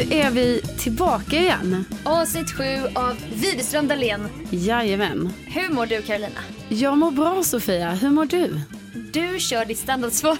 är 0.00 0.30
vi 0.30 0.60
tillbaka 0.78 1.36
igen. 1.36 1.84
Avsnitt 2.04 2.50
sju 2.52 2.78
av 2.94 3.16
Widerström 3.34 3.88
Dahlén. 3.88 4.28
Jajamän. 4.50 5.32
Hur 5.46 5.74
mår 5.74 5.86
du 5.86 6.02
Carolina? 6.02 6.40
Jag 6.68 6.98
mår 6.98 7.10
bra 7.10 7.42
Sofia, 7.42 7.90
hur 7.90 8.10
mår 8.10 8.24
du? 8.24 8.60
Du 9.12 9.40
kör 9.40 9.64
ditt 9.64 9.78
standardsvar. 9.78 10.38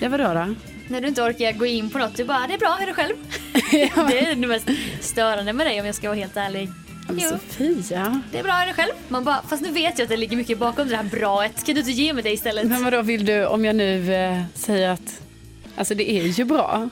Ja 0.00 0.08
vadå 0.08 0.24
då? 0.24 0.54
När 0.88 1.00
du 1.00 1.08
inte 1.08 1.22
orkar 1.22 1.52
gå 1.52 1.66
in 1.66 1.90
på 1.90 1.98
något, 1.98 2.16
du 2.16 2.24
bara 2.24 2.46
det 2.46 2.54
är 2.54 2.58
bra, 2.58 2.76
hur 2.78 2.82
är 2.82 2.86
det 2.86 2.94
själv? 2.94 3.14
det 4.10 4.18
är 4.18 4.34
det 4.34 4.46
mest 4.46 4.68
störande 5.00 5.52
med 5.52 5.66
dig 5.66 5.80
om 5.80 5.86
jag 5.86 5.94
ska 5.94 6.08
vara 6.08 6.18
helt 6.18 6.36
ärlig. 6.36 6.70
Men. 7.08 7.20
Sofia. 7.20 8.22
Det 8.32 8.38
är 8.38 8.42
bra, 8.42 8.52
är 8.52 8.66
det 8.66 8.74
själv? 8.74 8.92
Man 9.08 9.24
bara, 9.24 9.42
fast 9.48 9.62
nu 9.62 9.70
vet 9.70 9.98
jag 9.98 10.04
att 10.04 10.10
det 10.10 10.16
ligger 10.16 10.36
mycket 10.36 10.58
bakom 10.58 10.88
det 10.88 10.96
här 10.96 11.04
braet. 11.04 11.64
Kan 11.64 11.74
du 11.74 11.80
inte 11.80 11.92
ge 11.92 12.12
mig 12.12 12.22
det 12.22 12.30
istället? 12.30 12.66
Men 12.66 12.84
vadå 12.84 13.02
vill 13.02 13.24
du 13.24 13.46
om 13.46 13.64
jag 13.64 13.76
nu 13.76 14.14
eh, 14.14 14.42
säger 14.54 14.88
att 14.88 15.20
Alltså 15.76 15.94
det 15.94 16.10
är 16.10 16.26
ju 16.26 16.44
bra. 16.44 16.88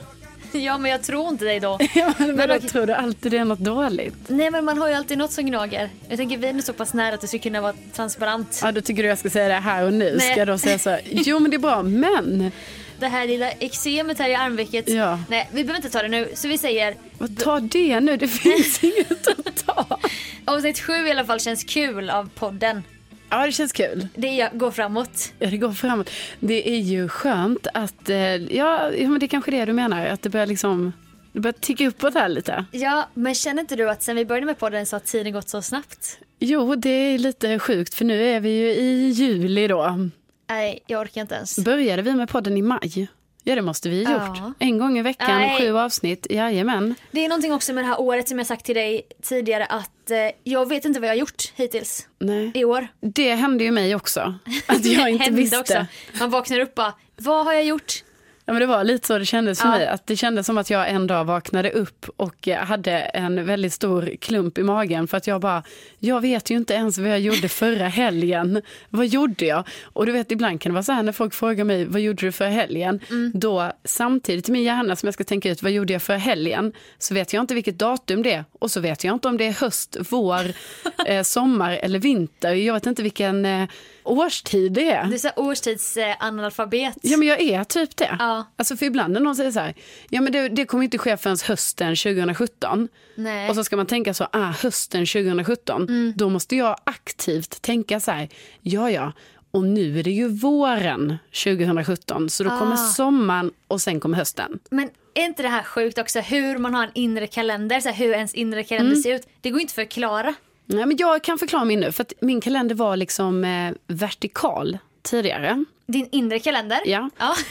Ja, 0.53 0.79
men 0.79 0.91
jag 0.91 1.03
tror 1.03 1.29
inte 1.29 1.45
dig 1.45 1.61
då. 1.61 1.79
Ja, 1.95 2.15
men 2.19 2.37
vadå, 2.37 2.55
okej. 2.55 2.69
tror 2.69 2.87
du 2.87 2.93
alltid 2.93 3.33
det 3.33 3.39
är 3.39 3.45
något 3.45 3.59
dåligt? 3.59 4.15
Nej, 4.29 4.51
men 4.51 4.65
man 4.65 4.79
har 4.79 4.89
ju 4.89 4.95
alltid 4.95 5.19
något 5.19 5.33
som 5.33 5.47
gnager. 5.47 5.91
Jag 6.09 6.19
tänker 6.19 6.39
vi 6.39 6.47
är 6.47 6.53
nu 6.53 6.63
så 6.63 6.73
pass 6.73 6.95
nära 6.95 7.15
att 7.15 7.21
det 7.21 7.29
ska 7.29 7.39
kunna 7.39 7.61
vara 7.61 7.75
transparent. 7.93 8.61
Ja, 8.63 8.73
då 8.73 8.81
tycker 8.81 9.03
du 9.03 9.09
jag 9.09 9.19
ska 9.19 9.31
säga 9.31 9.49
det 9.49 9.55
här 9.55 9.85
och 9.85 9.93
nu. 9.93 10.17
Nej. 10.19 10.31
Ska 10.31 10.39
jag 10.39 10.49
då 10.49 10.59
säga 10.59 10.79
så 10.79 10.91
här, 10.91 11.01
jo 11.11 11.39
men 11.39 11.51
det 11.51 11.57
är 11.57 11.59
bra, 11.59 11.83
men 11.83 12.53
Det 13.01 13.07
här 13.09 13.27
lilla 13.27 13.51
eksemet 13.53 14.19
här 14.19 14.29
i 14.29 14.35
armvecket. 14.35 14.89
Ja. 14.89 15.19
Nej, 15.29 15.49
vi 15.53 15.65
behöver 15.65 15.77
inte 15.87 15.91
ta 15.91 16.03
det 16.03 16.09
nu. 16.09 16.29
Så 16.35 16.49
vi 16.49 16.59
säger 16.59 16.95
vad 17.19 17.39
ta 17.39 17.61
det 17.61 18.01
nu, 18.01 18.17
det 18.17 18.29
finns 18.29 18.85
inget 18.85 19.29
att 19.29 19.67
ta. 19.67 19.99
avsnitt 20.45 20.81
sju 20.81 20.93
i 21.07 21.11
alla 21.11 21.25
fall 21.25 21.41
känns 21.41 21.65
kul 21.65 22.11
av 22.11 22.31
podden. 22.35 22.83
Ja, 23.31 23.47
det 23.47 23.53
känns 23.53 23.73
kul. 23.73 24.09
Det 24.15 24.51
går 24.53 24.71
framåt. 24.71 25.33
Ja, 25.39 25.51
det 25.51 25.57
går 25.57 25.73
framåt. 25.73 26.11
Det 26.41 26.69
är 26.71 26.79
ju 26.79 27.09
skönt 27.09 27.67
att, 27.75 28.09
eh, 28.09 28.19
ja, 28.57 28.91
men 28.91 29.19
det 29.19 29.27
är 29.27 29.29
kanske 29.29 29.51
det 29.51 29.65
du 29.65 29.73
menar, 29.73 30.07
att 30.07 30.23
det 30.23 30.31
börjar 30.31 30.47
liksom, 30.47 30.93
det 31.33 31.41
börjar 31.41 31.53
ticka 31.53 31.89
uppåt 31.89 32.15
här 32.15 32.29
lite. 32.29 32.65
Ja, 32.73 33.09
men 33.15 33.35
känner 33.35 33.61
inte 33.61 33.77
du 33.77 33.91
att 33.91 34.03
sen 34.03 34.17
vi 34.17 34.25
började 34.25 34.47
med 34.47 34.59
podden 34.59 34.87
så 34.87 34.97
har 34.97 35.01
tiden 35.01 35.33
gått 35.33 35.49
så 35.49 35.63
snabbt? 35.63 36.19
Jo, 36.39 36.75
det 36.75 36.91
är 36.91 37.19
lite 37.19 37.59
sjukt 37.59 37.95
för 37.95 38.05
nu 38.05 38.23
är 38.25 38.41
vi 38.41 38.51
ju 38.51 38.69
i 38.71 39.11
juli 39.11 39.69
då. 39.69 40.09
Nej, 40.51 40.83
jag 40.87 41.01
orkar 41.01 41.21
inte 41.21 41.35
ens. 41.35 41.59
Började 41.59 42.03
vi 42.03 42.15
med 42.15 42.29
podden 42.29 42.57
i 42.57 42.63
maj? 42.63 43.09
Ja, 43.49 43.55
det 43.55 43.63
måste 43.63 43.89
vi 43.89 44.05
ha 44.05 44.13
gjort. 44.13 44.39
Ja. 44.39 44.53
En 44.59 44.79
gång 44.79 44.99
i 44.99 45.03
veckan, 45.03 45.39
Nej. 45.39 45.61
sju 45.61 45.77
avsnitt. 45.77 46.27
Jajamän. 46.31 46.95
Det 47.11 47.25
är 47.25 47.29
någonting 47.29 47.53
också 47.53 47.73
med 47.73 47.85
det 47.85 47.89
här 47.89 48.01
året 48.01 48.29
som 48.29 48.39
jag 48.39 48.47
sagt 48.47 48.65
till 48.65 48.75
dig 48.75 49.03
tidigare 49.23 49.65
att 49.65 50.11
eh, 50.11 50.19
jag 50.45 50.69
vet 50.69 50.85
inte 50.85 51.01
vad 51.01 51.09
jag 51.09 51.15
har 51.15 51.19
gjort 51.19 51.53
hittills 51.55 52.09
Nej. 52.19 52.51
i 52.55 52.65
år. 52.65 52.89
Det 53.01 53.35
hände 53.35 53.65
ju 53.65 53.71
mig 53.71 53.95
också. 53.95 54.35
Att 54.67 54.85
jag 54.85 55.11
inte 55.11 55.31
visste. 55.31 55.59
Också. 55.59 55.87
Man 56.21 56.31
vaknar 56.31 56.61
upp 56.61 56.75
bara, 56.75 56.95
vad 57.17 57.45
har 57.45 57.53
jag 57.53 57.65
gjort? 57.65 58.05
Ja, 58.49 58.53
men 58.53 58.61
det 58.61 58.67
var 58.67 58.85
lite 58.85 59.07
så 59.07 59.19
det 59.19 59.25
kändes 59.25 59.61
för 59.61 59.69
Ja. 59.69 59.73
mig. 59.73 59.87
Att 59.87 60.07
det 60.07 60.17
kändes 60.17 60.47
som 60.47 60.59
att 60.59 60.71
jag 60.71 60.91
en 60.91 61.07
dag 61.07 61.25
vaknade 61.25 61.71
upp 61.71 62.07
och 62.17 62.49
eh, 62.49 62.59
hade 62.65 62.93
en 62.93 63.47
väldigt 63.47 63.73
stor 63.73 64.11
klump 64.21 64.59
i 64.59 64.63
magen. 64.63 65.09
För 65.09 65.17
att 65.17 65.27
jag 65.27 65.41
bara, 65.41 65.63
jag 65.99 66.21
vet 66.21 66.51
ju 66.51 66.57
inte 66.57 66.75
ens 66.75 66.99
vad 66.99 67.11
jag 67.11 67.21
gjorde 67.21 67.49
förra 67.49 67.89
helgen. 67.89 68.63
Vad 68.89 69.07
gjorde 69.07 69.45
jag? 69.47 69.65
Och 69.83 70.07
du 70.07 70.13
vet, 70.13 70.33
ibland 70.33 70.61
kan 70.61 70.71
det 70.73 70.75
vara 70.75 70.83
så 70.83 70.93
här 70.93 71.03
när 71.03 71.13
folk 71.13 71.35
frågar 71.35 71.65
mig, 71.65 71.85
vad 71.85 72.01
gjorde 72.01 72.27
du 72.27 72.33
förra 72.33 72.49
helgen? 72.49 73.01
Mm. 73.11 73.33
Då 73.35 73.73
samtidigt 73.85 74.49
i 74.49 74.53
min 74.53 74.63
hjärna 74.63 74.97
som 74.97 75.07
jag 75.07 75.15
ska 75.15 75.25
tänka 75.25 75.51
ut, 75.51 75.63
vad 75.63 75.73
gjorde 75.73 75.93
jag 75.93 76.03
förra 76.03 76.17
helgen? 76.19 76.73
Så 76.99 77.15
vet 77.15 77.33
jag 77.33 77.41
inte 77.43 77.55
vilket 77.55 77.79
datum 77.79 78.23
det 78.23 78.33
är. 78.33 78.45
Och 78.59 78.71
så 78.71 78.81
vet 78.81 79.05
jag 79.05 79.15
inte 79.15 79.29
om 79.29 79.37
det 79.37 79.45
är 79.47 79.53
höst, 79.53 79.97
vår, 80.11 80.41
eh, 81.07 81.23
sommar 81.23 81.73
eller 81.73 81.99
vinter. 81.99 82.53
Jag 82.53 82.75
vet 82.75 82.87
inte 82.87 83.03
vilken 83.03 83.45
eh, 83.45 83.69
årstid 84.11 84.73
det 84.73 84.91
är. 84.91 85.05
Du 85.05 85.15
är 85.15 85.19
så 85.19 85.31
årstidsanalfabet. 85.37 86.95
Ja 87.03 87.17
men 87.17 87.29
jag 87.29 87.41
är 87.41 87.65
typ 87.65 87.97
det. 87.97 88.17
Ja. 88.19 88.45
Alltså 88.57 88.77
för 88.77 88.87
ibland 88.87 89.13
när 89.13 89.21
någon 89.21 89.37
säger 89.37 89.51
så 89.51 89.61
här, 89.61 89.75
ja 90.11 90.21
men 90.21 90.33
det, 90.33 90.49
det 90.49 90.65
kommer 90.65 90.85
inte 90.85 90.99
ske 90.99 91.17
förrän 91.17 91.37
hösten 91.47 91.97
2017. 91.97 92.89
Nej. 93.15 93.49
Och 93.51 93.55
så 93.55 93.65
ska 93.65 93.77
man 93.77 93.87
tänka 93.87 94.15
så, 94.15 94.25
ah 94.33 94.53
hösten 94.63 95.07
2017. 95.07 95.83
Mm. 95.83 96.13
Då 96.17 96.29
måste 96.29 96.57
jag 96.57 96.77
aktivt 96.85 97.63
tänka 97.63 98.01
så 98.01 98.11
här, 98.11 98.29
ja 98.63 98.91
ja, 98.91 99.13
och 99.51 99.65
nu 99.65 99.99
är 99.99 100.03
det 100.03 100.11
ju 100.11 100.29
våren 100.29 101.19
2017. 101.45 102.31
Så 102.31 102.45
då 102.45 102.51
kommer 102.51 102.73
Ah. 102.73 102.77
sommaren 102.77 103.51
och 103.69 103.81
sen 103.81 104.01
kommer 104.01 104.17
hösten. 104.19 104.59
Men 104.71 104.91
är 105.15 105.25
inte 105.25 105.43
det 105.43 105.49
här 105.49 105.63
sjukt 105.63 105.99
också 105.99 106.21
hur 106.21 106.59
man 106.59 106.75
har 106.75 106.85
en 106.85 106.91
inre 106.95 107.27
kalender, 107.27 107.81
så 107.81 107.89
här, 107.89 107.97
hur 107.97 108.13
ens 108.13 108.35
inre 108.35 108.63
kalender 108.65 108.93
Mm. 108.93 109.03
ser 109.03 109.15
ut? 109.15 109.29
Det 109.41 109.51
går 109.51 109.61
inte 109.61 109.75
för 109.75 109.83
att 109.83 109.89
förklara. 109.89 110.35
Nej, 110.71 110.87
men 110.87 110.97
jag 110.97 111.23
kan 111.25 111.39
förklara 111.39 111.65
min 111.65 111.81
nu, 111.81 111.93
för 111.93 112.03
att 112.03 112.13
min 112.21 112.41
kalender 112.41 112.75
var 112.75 112.97
liksom 112.97 113.45
eh, 113.45 113.73
vertikal 113.87 114.79
tidigare. 115.03 115.65
Din 115.87 116.09
inre 116.13 116.39
kalender? 116.39 116.79
Ja. 116.85 117.11
Ja. 117.19 117.35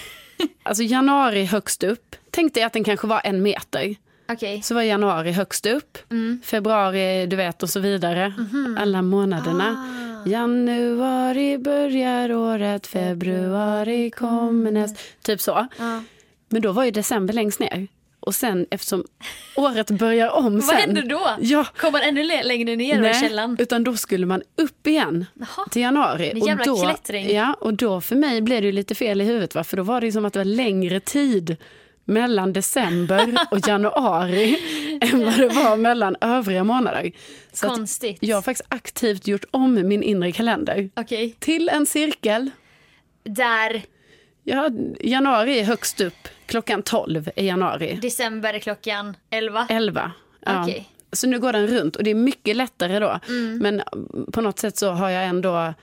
Alltså 0.64 0.84
januari 0.84 1.44
högst 1.46 1.84
upp. 1.84 2.16
Tänk 2.32 2.54
dig 2.54 2.64
att 2.64 2.74
den 2.74 2.84
kanske 2.84 3.08
var 3.08 3.22
en 3.24 3.44
meter. 3.44 3.96
Okej. 4.30 4.62
Så 4.62 4.76
var 4.76 4.82
januari 4.82 5.32
högst 5.32 5.66
upp, 5.66 5.98
Mm. 6.12 6.42
februari 6.46 7.26
du 7.28 7.36
vet 7.36 7.64
och 7.64 7.70
så 7.70 7.80
vidare. 7.80 8.34
Mhm. 8.38 8.78
Alla 8.82 9.02
månaderna. 9.02 9.86
Ah. 10.26 10.30
Januari 10.30 11.58
börjar 11.58 12.32
året, 12.32 12.88
februari 12.88 14.10
kommer 14.12 14.72
näst. 14.72 14.96
Typ 15.22 15.42
så. 15.42 15.68
Ja. 15.78 16.04
Men 16.50 16.62
då 16.62 16.72
var 16.72 16.84
ju 16.86 16.92
december 16.92 17.34
längst 17.34 17.60
ner. 17.60 17.88
Och 18.28 18.36
sen 18.36 18.66
eftersom 18.72 19.04
året 19.56 19.92
börjar 19.92 20.30
om 20.30 20.62
sen. 20.62 20.68
Vad 20.68 20.76
händer 20.76 21.02
då? 21.02 21.36
Ja, 21.40 21.66
Kommer 21.78 21.92
man 21.92 22.02
ännu 22.02 22.24
längre 22.24 22.76
ner 22.76 23.02
då 23.02 23.08
i 23.08 23.14
källan? 23.14 23.56
utan 23.60 23.84
då 23.84 23.98
skulle 23.98 24.26
man 24.26 24.42
upp 24.56 24.88
igen 24.88 25.26
Jaha. 25.34 25.68
till 25.72 25.82
januari. 25.82 26.30
En 26.30 26.40
jävla 26.46 26.64
då, 26.64 26.76
klättring. 26.84 27.36
Ja, 27.36 27.54
och 27.62 27.74
då 27.74 28.02
för 28.02 28.16
mig 28.16 28.42
blev 28.42 28.62
det 28.62 28.66
ju 28.66 28.72
lite 28.72 28.96
fel 28.96 29.22
i 29.22 29.24
huvudet. 29.24 29.56
Va? 29.56 29.64
För 29.64 29.78
då 29.78 29.84
var 29.84 30.02
det 30.02 30.06
ju 30.08 30.12
som 30.12 30.26
att 30.26 30.34
det 30.34 30.40
var 30.40 30.46
längre 30.46 31.00
tid 31.00 31.56
mellan 32.06 32.54
december 32.54 33.38
och 33.52 33.68
januari 33.68 34.58
än 35.02 35.26
vad 35.26 35.38
det 35.38 35.48
var 35.48 35.78
mellan 35.78 36.16
övriga 36.22 36.64
månader. 36.64 37.12
Så 37.54 37.68
Konstigt. 37.68 38.18
jag 38.20 38.38
har 38.38 38.42
faktiskt 38.42 38.68
aktivt 38.70 39.28
gjort 39.28 39.46
om 39.52 39.88
min 39.88 40.04
inre 40.04 40.32
kalender 40.32 40.90
Okej. 40.96 41.36
till 41.40 41.70
en 41.70 41.86
cirkel. 41.86 42.50
Där 43.24 43.84
Ja, 44.50 44.70
januari 45.00 45.60
är 45.60 45.64
högst 45.64 46.02
upp, 46.02 46.28
klockan 46.46 46.84
12 46.84 47.30
är 47.36 47.44
januari. 47.44 48.00
december 48.02 48.54
är 48.54 48.60
klockan 48.60 49.18
11. 49.30 49.68
11. 49.70 50.12
Ja. 50.46 50.64
Okej. 50.64 50.90
Så 51.12 51.28
nu 51.28 51.40
går 51.40 51.54
den 51.54 51.68
runt 51.68 51.96
och 51.96 52.04
det 52.04 52.10
är 52.12 52.16
mycket 52.16 52.56
lättare 52.56 53.00
då. 53.00 53.20
Mm. 53.28 53.58
Men 53.58 53.82
på 54.32 54.42
något 54.42 54.60
sätt 54.60 54.78
så 54.78 54.90
har 54.92 55.10
jag 55.10 55.26
ändå, 55.26 55.74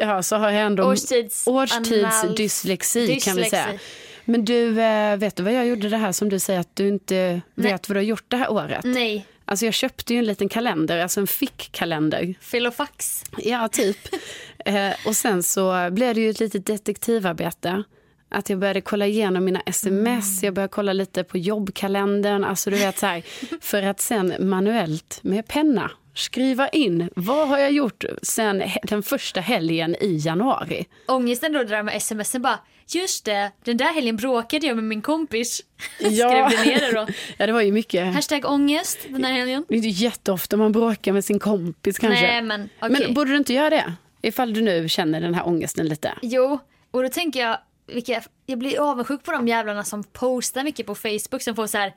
ja, 0.00 0.22
så 0.22 0.36
har 0.36 0.50
jag 0.50 0.62
ändå 0.62 0.82
Årstids- 0.92 1.48
årstidsdyslexi 1.48 3.20
kan 3.20 3.36
vi 3.36 3.44
säga. 3.44 3.66
Dyslexi. 3.66 3.84
Men 4.24 4.44
du, 4.44 4.80
eh, 4.80 5.16
vet 5.16 5.36
du 5.36 5.42
vad 5.42 5.52
jag 5.52 5.66
gjorde 5.66 5.88
det 5.88 5.96
här 5.96 6.12
som 6.12 6.28
du 6.28 6.38
säger 6.38 6.60
att 6.60 6.76
du 6.76 6.88
inte 6.88 7.40
vet 7.54 7.88
vad 7.88 7.96
du 7.96 7.98
har 7.98 8.04
gjort 8.04 8.24
det 8.28 8.36
här 8.36 8.52
året? 8.52 8.84
Nej, 8.84 9.26
Alltså 9.44 9.64
jag 9.64 9.74
köpte 9.74 10.12
ju 10.14 10.18
en 10.18 10.24
liten 10.24 10.48
kalender, 10.48 10.98
alltså 10.98 11.20
en 11.20 11.26
fickkalender. 11.26 12.34
filofax. 12.40 13.24
Ja, 13.38 13.68
typ. 13.68 13.96
eh, 14.64 14.90
och 15.06 15.16
sen 15.16 15.42
så 15.42 15.88
blev 15.90 16.14
det 16.14 16.20
ju 16.20 16.30
ett 16.30 16.40
litet 16.40 16.66
detektivarbete. 16.66 17.82
Att 18.30 18.50
jag 18.50 18.58
började 18.58 18.80
kolla 18.80 19.06
igenom 19.06 19.44
mina 19.44 19.60
sms, 19.60 20.42
jag 20.42 20.54
började 20.54 20.70
kolla 20.72 20.92
lite 20.92 21.24
på 21.24 21.38
jobbkalendern. 21.38 22.44
Alltså 22.44 22.70
du 22.70 22.76
vet 22.76 22.98
så 22.98 23.06
här, 23.06 23.22
för 23.60 23.82
att 23.82 24.00
sen 24.00 24.34
manuellt 24.38 25.18
med 25.22 25.48
penna 25.48 25.90
skriva 26.14 26.68
in 26.68 27.10
vad 27.16 27.48
har 27.48 27.58
jag 27.58 27.72
gjort 27.72 28.04
sen 28.22 28.62
den 28.82 29.02
första 29.02 29.40
helgen 29.40 29.96
i 30.00 30.16
januari. 30.16 30.86
Ångesten 31.08 31.52
då 31.52 31.58
det 31.58 31.64
där 31.64 31.82
med 31.82 32.02
smsen 32.02 32.42
bara, 32.42 32.58
just 32.88 33.24
det, 33.24 33.50
den 33.64 33.76
där 33.76 33.94
helgen 33.94 34.16
bråkade 34.16 34.66
jag 34.66 34.76
med 34.76 34.84
min 34.84 35.02
kompis. 35.02 35.60
Ja. 36.00 36.28
Skrev 36.28 36.64
du 36.64 36.70
ner 36.70 36.80
det 36.80 36.92
då? 36.92 37.06
Ja, 37.36 37.46
det 37.46 37.52
var 37.52 37.60
ju 37.60 37.72
mycket. 37.72 38.14
Hashtag 38.14 38.44
ångest 38.44 38.98
den 39.08 39.24
här 39.24 39.32
helgen. 39.32 39.64
Det 39.68 39.74
är 39.74 39.76
inte 39.76 39.88
jätteofta 39.88 40.56
man 40.56 40.72
bråkar 40.72 41.12
med 41.12 41.24
sin 41.24 41.38
kompis 41.38 41.98
kanske. 41.98 42.26
Nej 42.26 42.42
men 42.42 42.68
okej. 42.80 42.90
Men 43.06 43.14
borde 43.14 43.30
du 43.30 43.36
inte 43.36 43.52
göra 43.52 43.70
det? 43.70 43.92
Ifall 44.22 44.54
du 44.54 44.62
nu 44.62 44.88
känner 44.88 45.20
den 45.20 45.34
här 45.34 45.46
ångesten 45.48 45.88
lite. 45.88 46.14
Jo, 46.22 46.58
och 46.90 47.02
då 47.02 47.08
tänker 47.08 47.40
jag, 47.40 47.58
vilka, 47.94 48.22
jag 48.46 48.58
blir 48.58 48.90
avundsjuk 48.90 49.22
på 49.22 49.32
de 49.32 49.48
jävlarna 49.48 49.84
som 49.84 50.04
postar 50.04 50.64
mycket 50.64 50.86
på 50.86 50.94
Facebook 50.94 51.42
som 51.42 51.56
får 51.56 51.66
så 51.66 51.78
här, 51.78 51.94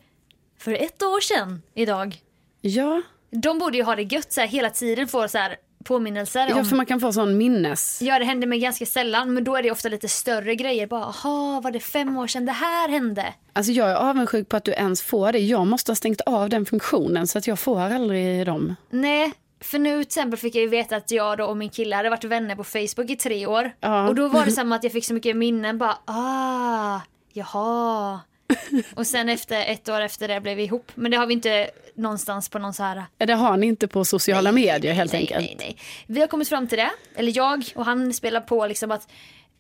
för 0.60 0.74
ett 0.74 1.04
år 1.04 1.22
sedan 1.22 1.62
idag. 1.74 2.16
Ja, 2.62 3.02
De 3.32 3.60
borde 3.60 3.78
ju 3.78 3.84
ha 3.84 3.96
det 3.96 4.04
gött 4.04 4.34
så 4.34 4.42
här, 4.42 4.48
hela 4.48 4.70
tiden, 4.70 5.08
få 5.08 5.28
så 5.28 5.38
här 5.38 5.56
påminnelser 5.84 6.48
ja 6.50 6.60
om 6.60 6.66
för 6.66 6.76
man 6.76 6.86
kan 6.86 7.00
få 7.00 7.14
sån 7.14 7.38
minnes... 7.38 8.02
Ja, 8.02 8.20
det 8.20 8.26
händer 8.26 8.48
mig 8.48 8.60
ganska 8.60 8.86
sällan, 8.86 9.34
men 9.34 9.44
då 9.44 9.56
är 9.56 9.64
det 9.64 9.72
ofta 9.72 9.90
lite 9.90 10.08
större 10.08 10.56
grejer. 10.56 10.88
Bara, 10.88 11.04
aha, 11.04 11.62
var 11.64 11.72
det 11.72 11.80
fem 11.80 12.18
år 12.18 12.28
sedan 12.28 12.46
det 12.46 12.52
här 12.52 12.90
hände? 12.90 13.34
Alltså 13.54 13.72
jag 13.72 13.90
är 13.90 13.96
avundsjuk 13.96 14.50
på 14.50 14.58
att 14.58 14.64
du 14.64 14.72
ens 14.72 15.02
får 15.02 15.32
det. 15.32 15.40
Jag 15.40 15.68
måste 15.68 15.92
ha 15.92 15.96
stängt 15.96 16.22
av 16.22 16.50
den 16.50 16.66
funktionen 16.66 17.28
så 17.28 17.38
att 17.38 17.48
jag 17.48 17.60
får 17.60 17.80
aldrig 17.80 18.46
dem. 18.46 18.76
Nej, 18.90 19.34
för 19.64 19.80
nu 19.80 20.04
till 20.04 20.08
exempel 20.08 20.40
fick 20.40 20.56
jag 20.56 20.62
ju 20.62 20.68
veta 20.68 20.96
att 20.96 21.12
jag 21.12 21.38
då 21.38 21.46
och 21.46 21.58
min 21.58 21.70
kille 21.70 21.96
hade 21.96 22.10
varit 22.10 22.24
vänner 22.24 22.56
på 22.56 22.64
Facebook 22.64 23.10
i 23.10 23.16
tre 23.16 23.46
år. 23.46 23.72
Ja. 23.80 24.08
Och 24.08 24.16
då 24.16 24.28
var 24.28 24.46
det 24.46 24.52
som 24.62 24.72
att 24.72 24.84
jag 24.84 24.94
fick 24.94 25.06
så 25.06 25.14
mycket 25.14 25.36
minnen, 25.36 25.78
bara, 25.78 25.98
ah, 26.06 27.00
jaha. 27.34 28.20
och 28.96 29.08
sen 29.08 29.30
efter 29.30 29.66
ett 29.66 29.90
år 29.90 30.02
efter 30.02 30.28
det 30.28 30.42
blev 30.42 30.58
vi 30.58 30.64
ihop. 30.64 30.92
Men 30.96 31.12
det 31.12 31.18
har 31.18 31.26
vi 31.26 31.34
inte 31.34 31.70
någonstans 31.96 32.50
på 32.50 32.60
någon 32.60 32.74
så 32.74 32.84
här 32.84 33.04
Det 33.18 33.34
har 33.34 33.58
ni 33.58 33.68
inte 33.68 33.88
på 33.88 34.06
sociala 34.06 34.52
medier 34.52 34.94
helt 34.94 35.14
nej, 35.14 35.22
enkelt. 35.22 35.40
Nej, 35.40 35.56
nej. 35.60 35.78
Vi 36.08 36.20
har 36.20 36.28
kommit 36.28 36.50
fram 36.50 36.68
till 36.68 36.78
det, 36.78 36.92
eller 37.16 37.38
jag 37.38 37.64
och 37.76 37.86
han 37.86 38.14
spelar 38.14 38.42
på 38.42 38.68
liksom 38.68 38.92
att 38.92 39.08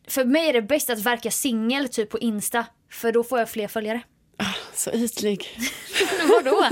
för 0.08 0.26
mig 0.26 0.50
är 0.50 0.54
det 0.54 0.62
bäst 0.62 0.90
att 0.90 1.00
verka 1.00 1.32
singel 1.32 1.90
typ 1.90 2.10
på 2.10 2.20
Insta 2.20 2.66
för 2.92 3.12
då 3.12 3.24
får 3.24 3.40
jag 3.40 3.50
fler 3.50 3.68
följare. 3.68 4.02
Så 4.76 4.92
ytlig. 4.92 5.60
Vadå? 6.30 6.70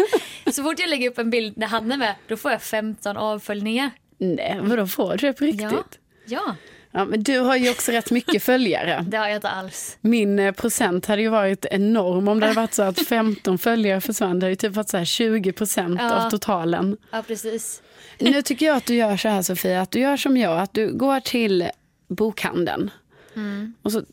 Så 0.51 0.63
fort 0.63 0.79
jag 0.79 0.89
lägger 0.89 1.09
upp 1.09 1.17
en 1.17 1.29
bild 1.29 1.57
när 1.57 1.67
han 1.67 1.91
är 1.91 1.97
med, 1.97 2.15
då 2.27 2.37
får 2.37 2.51
jag 2.51 2.61
15 2.61 3.17
avföljningar. 3.17 3.91
Nej, 4.17 4.59
vadå 4.61 4.87
får 4.87 5.11
du 5.17 5.27
det 5.27 5.33
på 5.33 5.45
riktigt? 5.45 5.71
Ja. 5.71 5.83
Ja, 6.25 6.55
Ja, 6.93 7.05
men 7.05 7.23
du 7.23 7.39
har 7.39 7.55
ju 7.55 7.69
också 7.69 7.91
rätt 7.91 8.11
mycket 8.11 8.43
följare. 8.43 9.05
det 9.09 9.17
har 9.17 9.27
jag 9.27 9.35
inte 9.37 9.49
alls. 9.49 9.97
Min 10.01 10.39
eh, 10.39 10.51
procent 10.51 11.05
hade 11.05 11.21
ju 11.21 11.29
varit 11.29 11.65
enorm 11.65 12.27
om 12.27 12.39
det 12.39 12.45
hade 12.45 12.55
varit 12.55 12.73
så 12.73 12.83
att 12.83 13.07
15 13.07 13.57
följare 13.57 14.01
försvann. 14.01 14.39
Det 14.39 14.45
hade 14.45 14.49
ju 14.51 14.55
typ 14.55 14.73
varit 14.75 14.89
så 14.89 14.97
här 14.97 15.05
20 15.05 15.51
procent 15.51 15.99
Ja. 16.01 16.25
av 16.25 16.29
totalen. 16.29 16.97
Ja, 17.11 17.23
precis. 17.27 17.81
Nu 18.19 18.41
tycker 18.41 18.65
jag 18.65 18.77
att 18.77 18.85
du 18.85 18.95
gör 18.95 19.17
så 19.17 19.29
här 19.29 19.41
Sofia, 19.41 19.81
att 19.81 19.91
du 19.91 19.99
gör 19.99 20.17
som 20.17 20.37
jag, 20.37 20.59
att 20.59 20.73
du 20.73 20.93
går 20.93 21.19
till 21.19 21.69
bokhandeln. 22.07 22.91
Mm. 23.35 23.73
Och 23.81 23.91
så 23.91 24.03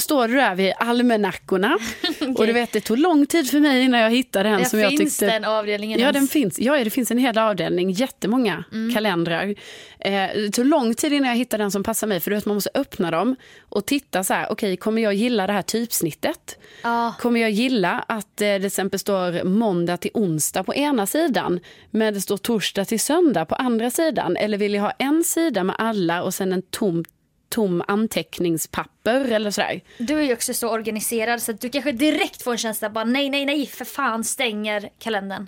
står 0.00 0.28
du 0.28 0.34
där 0.34 0.54
vid 0.54 0.72
almanackorna. 0.78 1.78
Och 2.36 2.46
du 2.46 2.52
vet, 2.52 2.72
det 2.72 2.80
tog 2.80 2.98
lång 2.98 3.26
tid 3.26 3.50
för 3.50 3.60
mig 3.60 3.82
innan 3.82 4.00
jag 4.00 4.10
hittade 4.10 4.48
en 4.48 4.58
Ja, 4.58 4.64
som 4.64 4.78
jag 4.80 4.90
finns 4.90 5.18
tyckte... 5.18 5.26
den 5.34 5.44
avdelningen 5.44 5.98
Ja, 6.00 6.06
ens? 6.06 6.16
den 6.18 6.28
finns. 6.28 6.58
Ja, 6.58 6.84
det 6.84 6.90
finns 6.90 7.10
en 7.10 7.18
hel 7.18 7.38
avdelning, 7.38 7.90
jättemånga 7.90 8.64
Mm. 8.72 8.94
kalendrar. 8.94 9.54
Eh, 9.98 10.12
det 10.34 10.50
tog 10.52 10.66
lång 10.66 10.94
tid 10.94 11.12
innan 11.12 11.28
jag 11.28 11.36
hittade 11.36 11.62
den 11.64 11.70
som 11.70 11.82
passar 11.82 12.06
mig, 12.06 12.20
för 12.20 12.30
du 12.30 12.34
vet, 12.36 12.46
man 12.46 12.54
måste 12.56 12.70
öppna 12.74 13.10
dem 13.10 13.36
och 13.68 13.86
titta 13.86 14.24
så 14.24 14.34
här, 14.34 14.46
okej, 14.52 14.76
kommer 14.76 15.02
jag 15.02 15.14
gilla 15.14 15.46
det 15.46 15.52
här 15.52 15.62
typsnittet? 15.62 16.58
Ja, 16.82 17.14
Kommer 17.20 17.40
jag 17.40 17.50
gilla 17.50 18.04
att 18.08 18.40
eh, 18.40 18.46
det 18.46 18.56
till 18.58 18.66
exempel 18.66 19.00
står 19.00 19.44
måndag 19.44 19.96
till 19.96 20.10
onsdag 20.14 20.64
på 20.64 20.74
ena 20.74 21.06
sidan, 21.06 21.60
men 21.90 22.14
det 22.14 22.20
står 22.20 22.36
torsdag 22.36 22.84
till 22.84 23.00
söndag 23.00 23.44
på 23.44 23.54
andra 23.54 23.90
sidan? 23.90 24.36
Eller 24.36 24.58
vill 24.58 24.74
jag 24.74 24.82
ha 24.82 24.90
en 24.90 25.24
sida 25.24 25.64
med 25.64 25.76
alla 25.78 26.22
och 26.22 26.34
sen 26.34 26.52
en 26.52 26.62
tom, 26.62 27.04
tom 27.52 27.82
anteckningspapper 27.88 29.24
eller 29.24 29.50
sådär? 29.50 29.80
du 29.98 30.18
är 30.18 30.22
ju 30.22 30.32
också 30.32 30.54
så 30.54 30.68
organiserad 30.68 31.42
så 31.42 31.50
att 31.50 31.60
du 31.60 31.68
kanske 31.68 31.92
direkt 31.92 32.42
får 32.42 32.52
en 32.52 32.58
känsla 32.58 32.90
bara 32.90 33.04
nej, 33.04 33.30
nej, 33.30 33.44
nej, 33.44 33.66
för 33.66 33.84
fan 33.84 34.24
stänger 34.24 34.88
kalendern. 34.98 35.46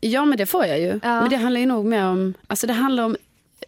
Ja, 0.00 0.24
men 0.24 0.38
det 0.38 0.46
får 0.46 0.66
jag 0.66 0.78
ju. 0.80 1.00
Ja. 1.02 1.20
Men 1.20 1.30
det 1.30 1.36
handlar 1.36 1.60
ju 1.60 1.66
nog 1.66 1.84
mer 1.84 2.04
om, 2.04 2.34
alltså 2.46 2.66
det 2.66 2.72
handlar 2.72 3.04
om 3.04 3.16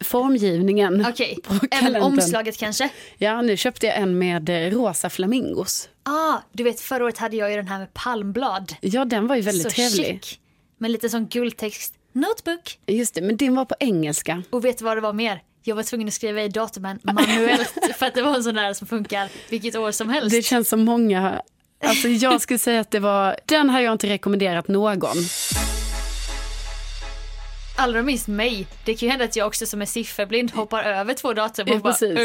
formgivningen. 0.01 1.07
Okej, 1.09 1.39
på 1.43 1.55
även 1.71 2.03
omslaget 2.03 2.57
kanske? 2.57 2.89
Ja, 3.19 3.43
nu 3.43 3.57
köpte 3.57 3.87
jag 3.87 3.97
en 3.97 4.19
med 4.19 4.49
eh, 4.49 4.71
rosa 4.71 5.11
flamingos. 5.11 5.89
Ah, 6.03 6.39
du 6.53 6.63
vet 6.63 6.81
förra 6.81 7.05
året 7.05 7.19
hade 7.19 7.37
jag 7.37 7.51
ju 7.51 7.57
den 7.57 7.69
här 7.69 7.79
med 7.79 7.95
palmblad. 7.95 8.75
Ja, 8.81 9.05
den 9.05 9.27
var 9.27 9.37
ju 9.37 9.43
väldigt 9.43 9.63
så 9.63 9.71
trevlig. 9.71 10.25
chic. 10.25 10.39
Med 10.79 10.91
lite 10.91 11.09
sån 11.09 11.27
guldtext. 11.27 11.95
Notebook. 12.13 12.79
Just 12.87 13.15
det, 13.15 13.23
men 13.23 13.37
din 13.37 13.55
var 13.55 13.65
på 13.65 13.75
engelska. 13.81 14.43
Och 14.51 14.65
vet 14.65 14.79
du 14.79 14.85
vad 14.85 14.97
det 14.97 15.01
var 15.01 15.13
mer? 15.13 15.43
Jag 15.63 15.77
var 15.77 15.83
tvungen 15.83 16.09
att 16.09 16.15
skriva 16.15 16.43
i 16.43 16.49
datumen 16.49 16.99
manuellt 17.03 17.75
för 17.97 18.07
att 18.07 18.15
det 18.15 18.23
var 18.23 18.35
en 18.35 18.43
sån 18.45 18.55
där 18.55 18.73
som 18.75 18.87
funkar 18.87 19.29
vilket 19.49 19.77
år 19.77 19.91
som 19.93 20.09
helst. 20.09 20.37
Det 20.37 20.43
känns 20.43 20.69
som 20.69 20.85
många... 20.85 21.43
Alltså 21.85 22.09
jag 22.09 22.41
skulle 22.41 22.59
säga 22.59 22.81
att 22.81 22.91
det 22.91 22.99
var... 22.99 23.37
Den 23.47 23.71
har 23.71 23.81
jag 23.81 23.93
inte 23.93 24.09
rekommenderat 24.09 24.69
någon. 24.69 25.17
Allra 27.77 28.03
minst 28.03 28.29
mig. 28.29 28.67
Det 28.85 28.95
kan 28.95 29.07
ju 29.07 29.11
hända 29.11 29.25
att 29.25 29.37
jag 29.37 29.47
också 29.47 29.67
som 29.67 29.83
är 29.83 29.87
sifferblind 29.87 30.51
hoppar 30.51 30.83
över 30.83 31.15
två 31.15 31.33
datum 31.33 31.69
och 31.69 31.75
Ja, 31.75 31.79
bara 31.79 31.93
precis. 31.93 32.19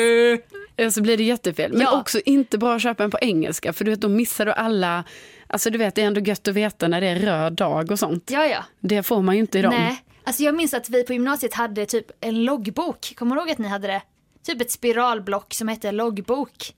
Ja, 0.75 0.91
Så 0.91 1.01
blir 1.01 1.17
det 1.17 1.23
jättefel. 1.23 1.71
Men 1.73 1.81
Ja. 1.81 1.99
också 1.99 2.19
inte 2.25 2.57
bra 2.57 2.75
att 2.75 2.81
köpa 2.81 3.03
en 3.03 3.11
på 3.11 3.19
engelska. 3.21 3.73
För 3.73 3.85
du 3.85 3.91
vet, 3.91 4.01
då 4.01 4.09
missar 4.09 4.45
du 4.45 4.51
alla... 4.51 5.03
Alltså 5.47 5.69
du 5.69 5.77
vet, 5.77 5.95
det 5.95 6.01
är 6.01 6.05
ändå 6.07 6.21
gött 6.21 6.47
att 6.47 6.53
veta 6.53 6.87
när 6.87 7.01
det 7.01 7.07
är 7.07 7.15
röd 7.15 7.53
dag 7.53 7.91
och 7.91 7.99
sånt. 7.99 8.29
Ja, 8.31 8.45
ja. 8.45 8.63
Det 8.79 9.03
får 9.03 9.21
man 9.21 9.35
ju 9.35 9.41
inte 9.41 9.59
i 9.59 9.61
dem. 9.61 9.73
Nej. 9.73 10.04
Alltså 10.25 10.43
jag 10.43 10.55
minns 10.55 10.73
att 10.73 10.89
vi 10.89 11.03
på 11.03 11.13
gymnasiet 11.13 11.53
hade 11.53 11.85
typ 11.85 12.11
en 12.21 12.43
loggbok. 12.43 13.13
Kommer 13.15 13.35
du 13.35 13.41
ihåg 13.41 13.51
att 13.51 13.57
ni 13.57 13.67
hade 13.67 13.87
det? 13.87 14.01
Typ 14.43 14.61
ett 14.61 14.71
spiralblock 14.71 15.53
som 15.53 15.67
hette 15.67 15.91
loggbok. 15.91 16.73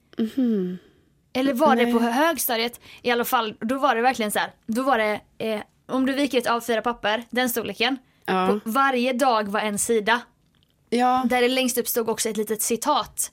Eller 1.34 1.54
var 1.54 1.76
det 1.76 1.92
på 1.94 2.00
högstadiet? 2.00 2.80
I 3.02 3.12
alla 3.12 3.26
fall, 3.26 3.56
då 3.60 3.78
var 3.78 3.96
det 3.96 4.02
verkligen 4.02 4.32
så 4.32 4.40
här. 4.40 4.52
Då 4.66 4.82
var 4.84 4.98
det, 4.98 5.22
eh, 5.38 5.62
om 5.86 6.06
du 6.06 6.14
viker 6.14 6.38
ett 6.38 6.48
A4-papper, 6.48 7.24
den 7.30 7.50
storleken. 7.50 7.98
Ja. 8.26 8.48
På 8.48 8.60
varje 8.70 9.14
dag 9.14 9.48
var 9.48 9.60
en 9.60 9.80
sida. 9.80 10.22
Ja, 10.90 11.24
Där 11.30 11.42
det 11.42 11.48
längst 11.48 11.78
upp 11.78 11.88
stod 11.88 12.10
också 12.10 12.30
ett 12.30 12.38
litet 12.38 12.62
citat. 12.62 13.32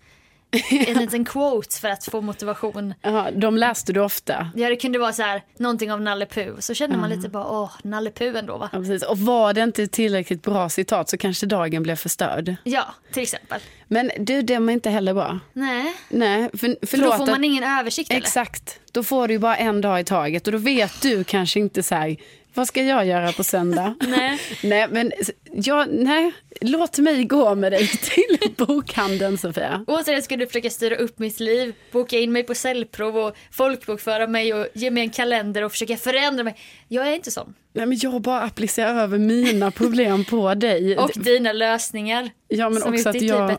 En 0.86 0.98
liten 0.98 1.24
quote 1.24 1.80
för 1.80 1.88
att 1.88 2.04
få 2.04 2.20
motivation. 2.20 2.94
ja, 3.02 3.28
de 3.36 3.56
läste 3.56 3.92
du 3.92 4.00
ofta. 4.00 4.50
Ja, 4.56 4.68
det 4.68 4.76
kunde 4.76 4.98
vara 4.98 5.12
så 5.12 5.22
här, 5.22 5.42
någonting 5.58 5.92
av 5.92 6.00
Nalle 6.00 6.26
Puh. 6.26 6.54
Så 6.58 6.74
kände 6.74 6.96
man 6.96 7.10
lite 7.10 7.28
bara, 7.28 7.46
åh, 7.46 7.70
Nalle 7.82 8.10
Puh 8.10 8.38
ändå 8.38 8.56
va? 8.58 8.68
Ja, 8.72 8.78
precis. 8.78 9.02
Och 9.02 9.18
var 9.18 9.52
det 9.52 9.60
inte 9.60 9.86
tillräckligt 9.86 10.42
bra 10.42 10.68
citat 10.68 11.08
så 11.08 11.16
kanske 11.16 11.46
dagen 11.46 11.82
blev 11.82 11.96
förstörd. 11.96 12.56
Ja, 12.64 12.84
till 13.12 13.22
exempel. 13.22 13.60
Men 13.88 14.10
du, 14.18 14.42
det 14.42 14.58
var 14.58 14.70
inte 14.72 14.90
heller 14.90 15.14
bra. 15.14 15.38
Nej, 15.52 15.94
Nej, 16.08 16.50
för, 16.50 16.58
för 16.58 16.68
då 16.70 16.86
förlåt. 16.86 17.16
får 17.16 17.26
man 17.26 17.44
ingen 17.44 17.64
översikt 17.64 18.10
eller? 18.10 18.20
Exakt. 18.20 18.80
Då 18.92 19.02
får 19.02 19.28
du 19.28 19.34
ju 19.34 19.38
bara 19.38 19.56
en 19.56 19.80
dag 19.80 20.00
i 20.00 20.04
taget 20.04 20.46
och 20.46 20.52
då 20.52 20.58
vet 20.58 21.02
du 21.02 21.24
kanske 21.24 21.60
inte 21.60 21.82
så 21.82 21.94
här, 21.94 22.16
vad 22.54 22.68
ska 22.68 22.82
jag 22.82 23.06
göra 23.06 23.32
på 23.32 23.44
söndag? 23.44 23.94
Nej. 24.08 24.40
nej, 24.62 24.88
men 24.90 25.12
ja, 25.52 25.86
nej, 25.90 26.32
låt 26.60 26.98
mig 26.98 27.24
gå 27.24 27.54
med 27.54 27.72
dig 27.72 27.88
till 27.88 28.54
bokhandeln 28.56 29.38
Sofia. 29.38 29.84
Återigen 29.86 30.22
ska 30.22 30.36
du 30.36 30.46
försöka 30.46 30.70
styra 30.70 30.96
upp 30.96 31.18
mitt 31.18 31.40
liv, 31.40 31.74
boka 31.92 32.18
in 32.18 32.32
mig 32.32 32.42
på 32.42 32.54
cellprov 32.54 33.16
och 33.16 33.36
folkbokföra 33.50 34.26
mig 34.26 34.54
och 34.54 34.66
ge 34.74 34.90
mig 34.90 35.02
en 35.02 35.10
kalender 35.10 35.62
och 35.62 35.72
försöka 35.72 35.96
förändra 35.96 36.44
mig. 36.44 36.56
Jag 36.88 37.08
är 37.08 37.14
inte 37.14 37.30
sån. 37.30 37.54
Nej, 37.72 37.86
men 37.86 37.98
jag 37.98 38.22
bara 38.22 38.40
applicerar 38.40 39.02
över 39.02 39.18
mina 39.18 39.70
problem 39.70 40.24
på 40.24 40.54
dig. 40.54 40.98
Och 40.98 41.10
dina 41.14 41.52
lösningar. 41.52 42.30
ja, 42.48 42.70
men 42.70 42.82
som 42.82 42.94
också 42.94 43.08
att 43.08 43.14
liv 43.14 43.24
jag, 43.24 43.58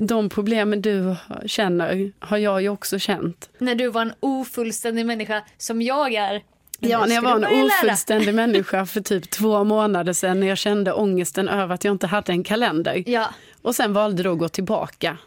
de 0.00 0.28
problemen 0.28 0.82
du 0.82 1.16
känner 1.46 2.12
har 2.18 2.38
jag 2.38 2.62
ju 2.62 2.68
också 2.68 2.98
känt. 2.98 3.50
När 3.58 3.74
du 3.74 3.88
var 3.88 4.02
en 4.02 4.12
ofullständig 4.20 5.06
människa 5.06 5.42
som 5.58 5.82
jag 5.82 6.14
är. 6.14 6.42
Ja, 6.80 7.06
när 7.06 7.14
jag 7.14 7.22
var 7.22 7.36
en 7.36 7.64
ofullständig 7.64 8.34
människa 8.34 8.86
för 8.86 9.00
typ 9.00 9.30
två 9.30 9.64
månader 9.64 10.12
sedan 10.12 10.40
när 10.40 10.46
jag 10.46 10.58
kände 10.58 10.92
ångesten 10.92 11.48
över 11.48 11.74
att 11.74 11.84
jag 11.84 11.94
inte 11.94 12.06
hade 12.06 12.32
en 12.32 12.44
kalender. 12.44 13.02
Ja, 13.06 13.34
Och 13.62 13.74
sen 13.74 13.92
valde 13.92 14.22
då 14.22 14.32
att 14.32 14.38
gå 14.38 14.48
tillbaka 14.48 15.18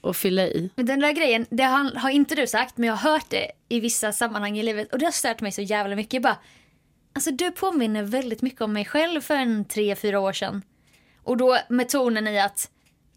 och 0.00 0.16
fylla 0.16 0.42
i. 0.42 0.70
men 0.74 0.86
den 0.86 1.00
där 1.00 1.12
grejen, 1.12 1.46
det 1.50 1.62
har, 1.62 1.98
har 1.98 2.10
inte 2.10 2.34
du 2.34 2.46
sagt 2.46 2.76
men 2.76 2.88
jag 2.88 2.96
har 2.96 3.12
hört 3.12 3.26
det 3.28 3.50
i 3.68 3.80
vissa 3.80 4.12
sammanhang 4.12 4.58
i 4.58 4.62
livet 4.62 4.92
och 4.92 4.98
det 4.98 5.04
har 5.04 5.12
stört 5.12 5.40
mig 5.40 5.52
så 5.52 5.62
jävla 5.62 5.96
mycket. 5.96 6.12
Jag 6.14 6.22
Bara, 6.22 6.36
alltså 7.14 7.30
du 7.30 7.50
påminner 7.50 8.02
väldigt 8.02 8.42
mycket 8.42 8.60
om 8.60 8.72
mig 8.72 8.84
själv 8.84 9.20
för 9.20 9.34
en 9.34 9.64
tre, 9.64 9.96
fyra 9.96 10.20
år 10.20 10.32
sedan. 10.32 10.62
Och 11.24 11.36
då 11.36 11.58
med 11.68 11.88
tonen 11.88 12.28
i 12.28 12.40
att 12.40 12.70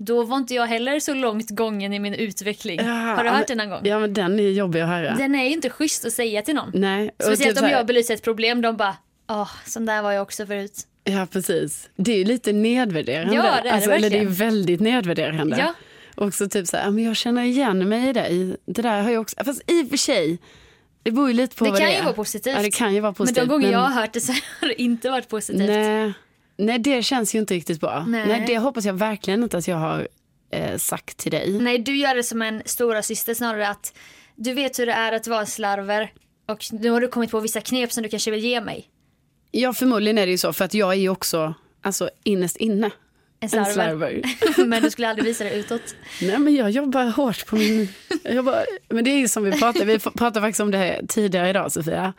då 0.05 0.23
var 0.23 0.37
inte 0.37 0.53
jag 0.53 0.65
heller 0.67 0.99
så 0.99 1.13
långt 1.13 1.49
gången 1.49 1.93
i 1.93 1.99
min 1.99 2.13
utveckling. 2.13 2.79
har 2.87 3.23
du 3.23 3.29
hört 3.29 3.47
den 3.47 3.57
någon 3.57 3.69
gång? 3.69 3.81
Ja, 3.83 3.99
men 3.99 4.13
den 4.13 4.39
är 4.39 4.49
jobbig 4.49 4.79
att 4.81 4.87
höra. 4.89 5.15
Den 5.15 5.35
är 5.35 5.43
ju 5.43 5.49
inte 5.51 5.69
schysst 5.69 6.05
att 6.05 6.13
säga 6.13 6.41
till 6.41 6.55
någon. 6.55 6.71
Nej. 6.73 7.11
Speciellt 7.19 7.55
typ 7.57 7.63
om 7.65 7.69
jag 7.71 7.85
belyser 7.85 8.13
ett 8.13 8.23
problem, 8.23 8.61
de 8.61 8.77
bara 8.77 8.95
Åh, 9.29 9.49
sån 9.65 9.85
där 9.85 10.01
var 10.01 10.11
jag 10.11 10.21
också 10.21 10.45
förut. 10.45 10.81
Ja, 11.03 11.27
precis. 11.31 11.89
Det 11.95 12.11
är 12.13 12.17
ju 12.17 12.23
lite 12.23 12.51
nedvärderande. 12.53 13.35
Ja, 13.35 13.41
det 13.41 13.47
är 13.49 13.63
det 13.63 13.71
alltså, 13.71 13.91
eller 13.91 14.09
det 14.09 14.15
är 14.17 14.25
verkligen. 14.25 14.33
väldigt 14.49 14.79
nedvärderande. 14.81 15.57
Ja. 15.59 15.73
Och 16.15 16.33
så 16.33 16.49
typ 16.49 16.67
så 16.67 16.77
här, 16.77 16.83
"Ja, 16.83 16.91
men 16.91 17.03
jag 17.03 17.15
känner 17.15 17.43
igen 17.43 17.89
mig 17.89 18.09
i 18.09 18.13
dig. 18.13 18.57
Det 18.65 18.81
där 18.81 19.01
har 19.01 19.09
jag 19.11 19.21
också, 19.21 19.35
fast 19.45 19.71
i 19.71 19.83
och 19.83 19.89
för 19.89 19.97
sig, 19.97 20.37
det 21.03 21.11
beror 21.11 21.27
ju 21.27 21.33
lite 21.33 21.55
på 21.55 21.65
Det 21.65 21.71
vad 21.71 21.79
kan 21.79 21.87
det 21.87 21.93
ju 21.93 21.99
är. 21.99 22.03
vara 22.03 22.13
positivt. 22.13 22.55
Ja, 22.55 22.61
det 22.61 22.71
kan 22.71 22.93
ju 22.93 22.99
vara 22.99 23.09
Men 23.11 23.15
positivt. 23.15 23.43
de 23.43 23.49
gånger 23.49 23.71
jag 23.71 23.79
har 23.79 24.01
hört 24.01 24.13
det 24.13 24.21
så 24.21 24.31
har 24.31 24.67
det 24.67 24.81
inte 24.81 25.09
varit 25.09 25.27
positivt. 25.29 25.67
Nej, 25.69 26.13
nej, 26.65 26.79
det 26.79 27.03
känns 27.03 27.35
ju 27.35 27.39
inte 27.39 27.53
riktigt 27.53 27.81
bra. 27.81 28.05
Nej. 28.07 28.27
Nej. 28.27 28.43
det 28.47 28.57
hoppas 28.57 28.85
jag 28.85 28.93
verkligen 28.93 29.43
inte 29.43 29.57
att 29.57 29.67
jag 29.67 29.77
har 29.77 30.07
eh, 30.51 30.77
sagt 30.77 31.17
till 31.17 31.31
dig. 31.31 31.59
Nej, 31.59 31.77
du 31.77 31.95
gör 31.95 32.15
det 32.15 32.23
som 32.23 32.41
en 32.41 32.61
stora 32.65 33.01
syster 33.01 33.33
snarare 33.33 33.69
att 33.69 33.93
du 34.35 34.53
vet 34.53 34.79
hur 34.79 34.85
det 34.85 34.91
är 34.93 35.11
att 35.11 35.27
vara 35.27 35.45
slarver 35.45 36.11
och 36.47 36.63
nu 36.71 36.89
har 36.89 37.01
du 37.01 37.07
kommit 37.07 37.31
på 37.31 37.39
vissa 37.39 37.61
knep 37.61 37.91
som 37.91 38.03
du 38.03 38.09
kanske 38.09 38.31
vill 38.31 38.43
ge 38.43 38.61
mig. 38.61 38.89
Ja, 39.51 39.73
förmodligen 39.73 40.17
är 40.17 40.25
det 40.25 40.31
ju 40.31 40.37
så, 40.37 40.53
för 40.53 40.65
att 40.65 40.73
jag 40.73 40.89
är 40.91 40.97
ju 40.97 41.09
också, 41.09 41.53
alltså 41.81 42.09
innerst 42.23 42.57
inne, 42.57 42.85
En 42.85 42.91
en 43.39 43.49
slarver. 43.49 43.73
slarver. 43.73 44.65
Men 44.65 44.83
du 44.83 44.91
skulle 44.91 45.09
aldrig 45.09 45.25
visa 45.25 45.43
det 45.43 45.53
utåt. 45.53 45.95
Nej, 46.21 46.37
men 46.39 46.55
jag 46.55 46.71
jobbar 46.71 47.05
hårt 47.05 47.45
på 47.45 47.55
min... 47.55 47.87
Jag 48.23 48.35
jobbar, 48.35 48.65
men 48.89 49.03
det 49.03 49.11
är 49.11 49.17
ju 49.17 49.27
som 49.27 49.43
vi 49.43 49.51
pratade, 49.51 49.85
vi 49.85 49.99
pratade 49.99 50.41
faktiskt 50.41 50.59
om 50.59 50.71
det 50.71 50.77
här 50.77 51.01
tidigare 51.07 51.49
idag 51.49 51.71
Sofia. 51.71 52.13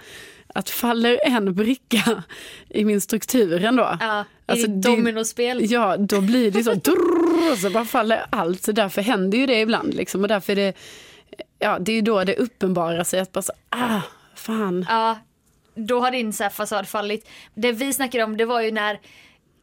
Att 0.55 0.71
faller 0.71 1.19
en 1.27 1.55
bricka 1.55 2.23
i 2.69 2.85
min 2.85 3.01
struktur 3.01 3.65
ändå. 3.65 3.97
Ja, 4.01 4.25
i 4.47 4.53
Alltså, 4.53 4.67
ditt 4.67 4.83
det- 4.83 4.89
dominospel. 4.89 5.71
Ja, 5.73 5.97
då 5.97 6.21
blir 6.21 6.51
det 6.51 6.65
så, 6.65 6.75
drrrr, 6.85 7.53
och 7.53 7.59
så 7.59 7.71
bara 7.71 7.85
faller 7.85 8.27
allt. 8.31 8.63
Så 8.63 8.73
därför 8.73 9.03
händer 9.03 9.39
ju 9.39 9.47
det 9.47 9.61
ibland 9.61 9.95
liksom. 9.95 10.23
Och 10.23 10.29
därför 10.29 10.53
är 10.53 10.57
det, 10.57 10.73
ja 11.59 11.79
det 11.79 11.93
är 11.93 12.03
då 12.03 12.25
det 12.25 12.37
uppenbarar 12.37 13.05
sig 13.05 13.21
att 13.21 13.33
bara 13.33 13.43
så, 13.43 13.53
ah, 13.71 14.01
fan. 14.37 14.87
Ja, 14.89 15.19
då 15.75 16.01
har 16.01 16.11
din 16.11 16.33
så 16.33 16.43
här 16.43 16.51
fasad 16.51 16.89
fallit. 16.89 17.29
Det 17.55 17.73
vi 17.73 17.93
snackade 17.93 18.25
om 18.25 18.37
det 18.37 18.45
var 18.45 18.61
ju 18.61 18.71
när, 18.73 19.01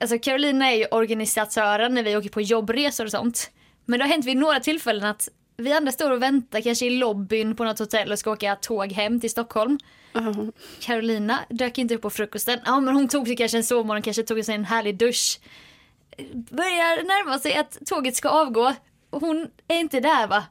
alltså 0.01 0.17
Carolina 0.19 0.71
är 0.71 0.75
ju 0.77 0.85
organisatören 0.85 1.93
när 1.93 2.03
vi 2.03 2.17
åker 2.17 2.29
på 2.29 2.41
jobbresor 2.41 3.05
och 3.05 3.11
sånt. 3.11 3.51
Men 3.85 3.99
det 3.99 4.05
har 4.05 4.11
hänt 4.11 4.25
vid 4.25 4.37
några 4.37 4.59
tillfällen 4.59 5.03
att 5.03 5.29
vi 5.57 5.73
andra 5.73 5.91
står 5.91 6.11
och 6.11 6.21
väntar 6.23 6.61
kanske 6.61 6.85
i 6.85 6.89
lobbyn 6.89 7.55
på 7.55 7.63
något 7.63 7.79
hotell 7.79 8.11
och 8.11 8.19
ska 8.19 8.31
åka 8.31 8.55
tåg 8.55 8.91
hem 8.91 9.19
till 9.19 9.29
Stockholm. 9.29 9.77
Ja. 10.13 10.33
Carolina 10.79 11.39
dök 11.49 11.77
inte 11.77 11.95
upp 11.95 12.01
på 12.01 12.09
frukosten. 12.09 12.59
Ja 12.65 12.79
men 12.79 12.95
hon 12.95 13.07
tog 13.07 13.27
sig 13.27 13.35
kanske 13.35 13.57
en 13.57 13.63
sovmorgon, 13.63 14.01
kanske 14.01 14.23
tog 14.23 14.45
sig 14.45 14.55
en 14.55 14.65
härlig 14.65 14.97
dusch. 14.97 15.39
Börjar 16.33 17.03
närma 17.03 17.39
sig 17.39 17.55
att 17.55 17.77
tåget 17.85 18.15
ska 18.15 18.29
avgå. 18.29 18.73
Och 19.09 19.21
hon 19.21 19.47
är 19.67 19.79
inte 19.79 19.99
där 19.99 20.27
va? 20.27 20.43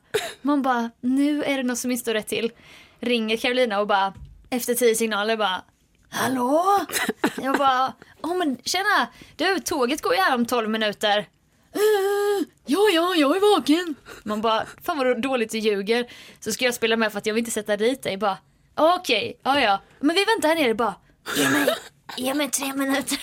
Man 0.43 0.62
bara, 0.62 0.90
nu 1.00 1.45
är 1.45 1.57
det 1.57 1.62
något 1.62 1.79
som 1.79 1.90
inte 1.90 2.00
står 2.00 2.14
rätt 2.14 2.29
till. 2.29 2.52
Ringer 3.00 3.37
Carolina 3.37 3.81
och 3.81 3.87
bara, 3.87 4.14
efter 4.50 4.75
tio 4.75 4.95
signaler 4.95 5.37
bara 5.37 5.62
Hallå? 6.12 6.87
Jag 7.43 7.59
bara, 7.59 7.93
oh, 8.23 8.37
men 8.37 8.57
tjena, 8.64 9.09
du 9.37 9.59
tåget 9.59 10.02
går 10.02 10.14
ju 10.14 10.21
här 10.21 10.35
om 10.35 10.47
12 10.47 10.71
minuter. 10.71 11.19
Eh, 11.73 12.47
ja, 12.67 12.88
ja, 12.93 13.14
jag 13.17 13.37
är 13.37 13.57
vaken. 13.57 13.95
Man 14.23 14.40
bara, 14.40 14.67
fan 14.83 14.99
vad 14.99 15.23
dåligt 15.23 15.50
du 15.50 15.59
ljuger. 15.59 16.07
Så 16.40 16.52
ska 16.52 16.64
jag 16.64 16.75
spela 16.75 16.97
med 16.97 17.12
för 17.12 17.19
att 17.19 17.26
jag 17.26 17.35
vill 17.35 17.40
inte 17.40 17.50
sätta 17.50 17.76
dit 17.76 18.02
dig. 18.02 18.17
Bara, 18.17 18.38
okej, 18.81 19.41
ja 19.43 19.61
ja. 19.61 19.81
Men 20.01 20.17
vi 20.17 20.25
väntar 20.25 20.49
här 20.49 20.57
nere 20.57 20.75
bara, 20.75 20.95
ge 21.37 21.49
mig, 21.49 21.67
ge 22.17 22.35
mig 22.35 22.51
tre 22.51 22.73
minuter. 22.75 23.19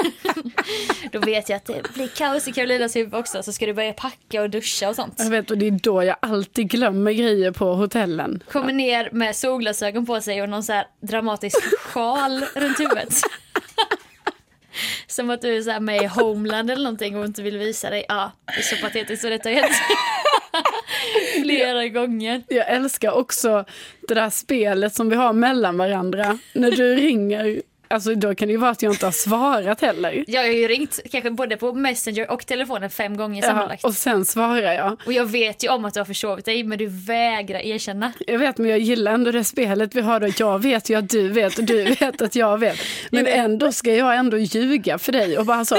Då 1.12 1.20
vet 1.20 1.50
jag 1.50 1.58
att 1.58 1.66
det 1.66 1.94
blir 1.94 2.08
kaos 2.08 2.48
i 2.48 2.52
Karolinas 2.52 2.96
huvud 2.96 3.16
också. 3.16 3.44
Så 3.44 3.54
ska 3.54 3.66
du 3.66 3.74
börja 3.74 3.94
packa 3.94 4.42
och 4.42 4.50
duscha 4.50 4.90
och 4.90 4.96
sånt. 4.96 5.16
Jag 5.18 5.30
vet 5.30 5.52
och 5.52 5.58
det 5.58 5.68
är 5.68 5.72
då 5.72 6.04
jag 6.04 6.16
alltid 6.22 6.70
glömmer 6.70 7.12
grejer 7.12 7.52
på 7.52 7.74
hotellen. 7.74 8.44
Kommer 8.52 8.74
ner 8.74 9.10
med 9.12 9.36
solglasögon 9.36 10.06
på 10.06 10.22
sig 10.22 10.42
och 10.42 10.50
någon 10.50 10.64
så 10.64 10.74
här 10.74 10.88
dramatisk 11.02 11.80
sjal 11.80 12.46
runt 12.56 12.80
huvudet. 12.80 13.14
Som 15.08 15.30
att 15.30 15.42
du 15.42 15.58
är 15.58 15.62
så 15.62 15.72
här 15.72 15.80
med 15.80 16.02
i 16.02 16.06
Homeland 16.06 16.72
eller 16.72 16.84
någonting 16.84 17.18
och 17.18 17.26
inte 17.26 17.42
vill 17.44 17.58
visa 17.58 17.90
dig. 17.90 18.06
Ja, 18.08 18.32
det 18.46 18.60
är 18.60 18.62
så 18.62 18.76
patetiskt 18.76 19.22
så 19.22 19.30
detta 19.30 19.50
har 19.50 19.56
hänt. 19.56 19.76
Flera 21.42 21.88
gånger. 21.88 22.44
Jag 22.48 22.70
älskar 22.70 23.12
också 23.12 23.66
det 24.08 24.14
där 24.14 24.30
spelet 24.30 24.96
som 24.96 25.10
vi 25.10 25.16
har 25.16 25.34
mellan 25.34 25.78
varandra. 25.78 26.38
När 26.54 26.72
du 26.72 26.96
ringer, 26.96 27.62
alltså 27.88 28.16
då 28.16 28.36
kan 28.36 28.48
det 28.48 28.52
ju 28.52 28.58
vara 28.58 28.72
att 28.72 28.82
jag 28.82 28.94
inte 28.94 29.06
har 29.06 29.12
svarat 29.12 29.82
heller. 29.82 30.24
Jag 30.28 30.42
har 30.42 30.48
ju 30.50 30.68
ringt 30.68 31.00
kanske 31.12 31.32
både 31.32 31.58
på 31.58 31.74
Messenger 31.74 32.32
och 32.32 32.46
telefonen 32.46 32.90
fem 32.90 33.18
gånger 33.18 33.42
Ja, 33.42 33.48
sammanlagt. 33.50 33.84
och 33.84 33.94
sen 33.94 34.26
svarar 34.26 34.74
jag. 34.74 35.02
Och 35.06 35.14
jag 35.14 35.26
vet 35.26 35.64
ju 35.64 35.70
om 35.70 35.86
att 35.86 35.94
du 35.94 36.00
har 36.00 36.06
försovit 36.06 36.46
dig 36.46 36.64
men 36.64 36.78
du 36.78 36.88
vägrar 36.88 37.60
erkänna. 37.60 38.12
Jag 38.28 38.40
vet 38.40 38.58
men 38.58 38.70
jag 38.70 38.80
gillar 38.80 39.12
ändå 39.14 39.32
det 39.32 39.44
spelet 39.44 39.96
vi 39.96 40.02
har 40.02 40.20
då. 40.20 40.28
Jag 40.40 40.60
vet 40.62 40.90
ju 40.90 40.96
att 40.98 41.10
du 41.10 41.28
vet 41.30 41.58
och 41.58 41.64
du 41.64 41.84
vet 41.84 42.22
att 42.22 42.36
jag 42.36 42.58
vet. 42.58 42.78
Men 43.12 43.18
Jag 43.26 43.26
vet. 43.26 43.36
ändå 43.46 43.72
ska 43.72 43.94
jag 43.96 44.16
ändå 44.16 44.38
ljuga 44.38 44.98
för 44.98 45.12
dig 45.12 45.38
och 45.38 45.46
bara 45.46 45.66
så. 45.66 45.76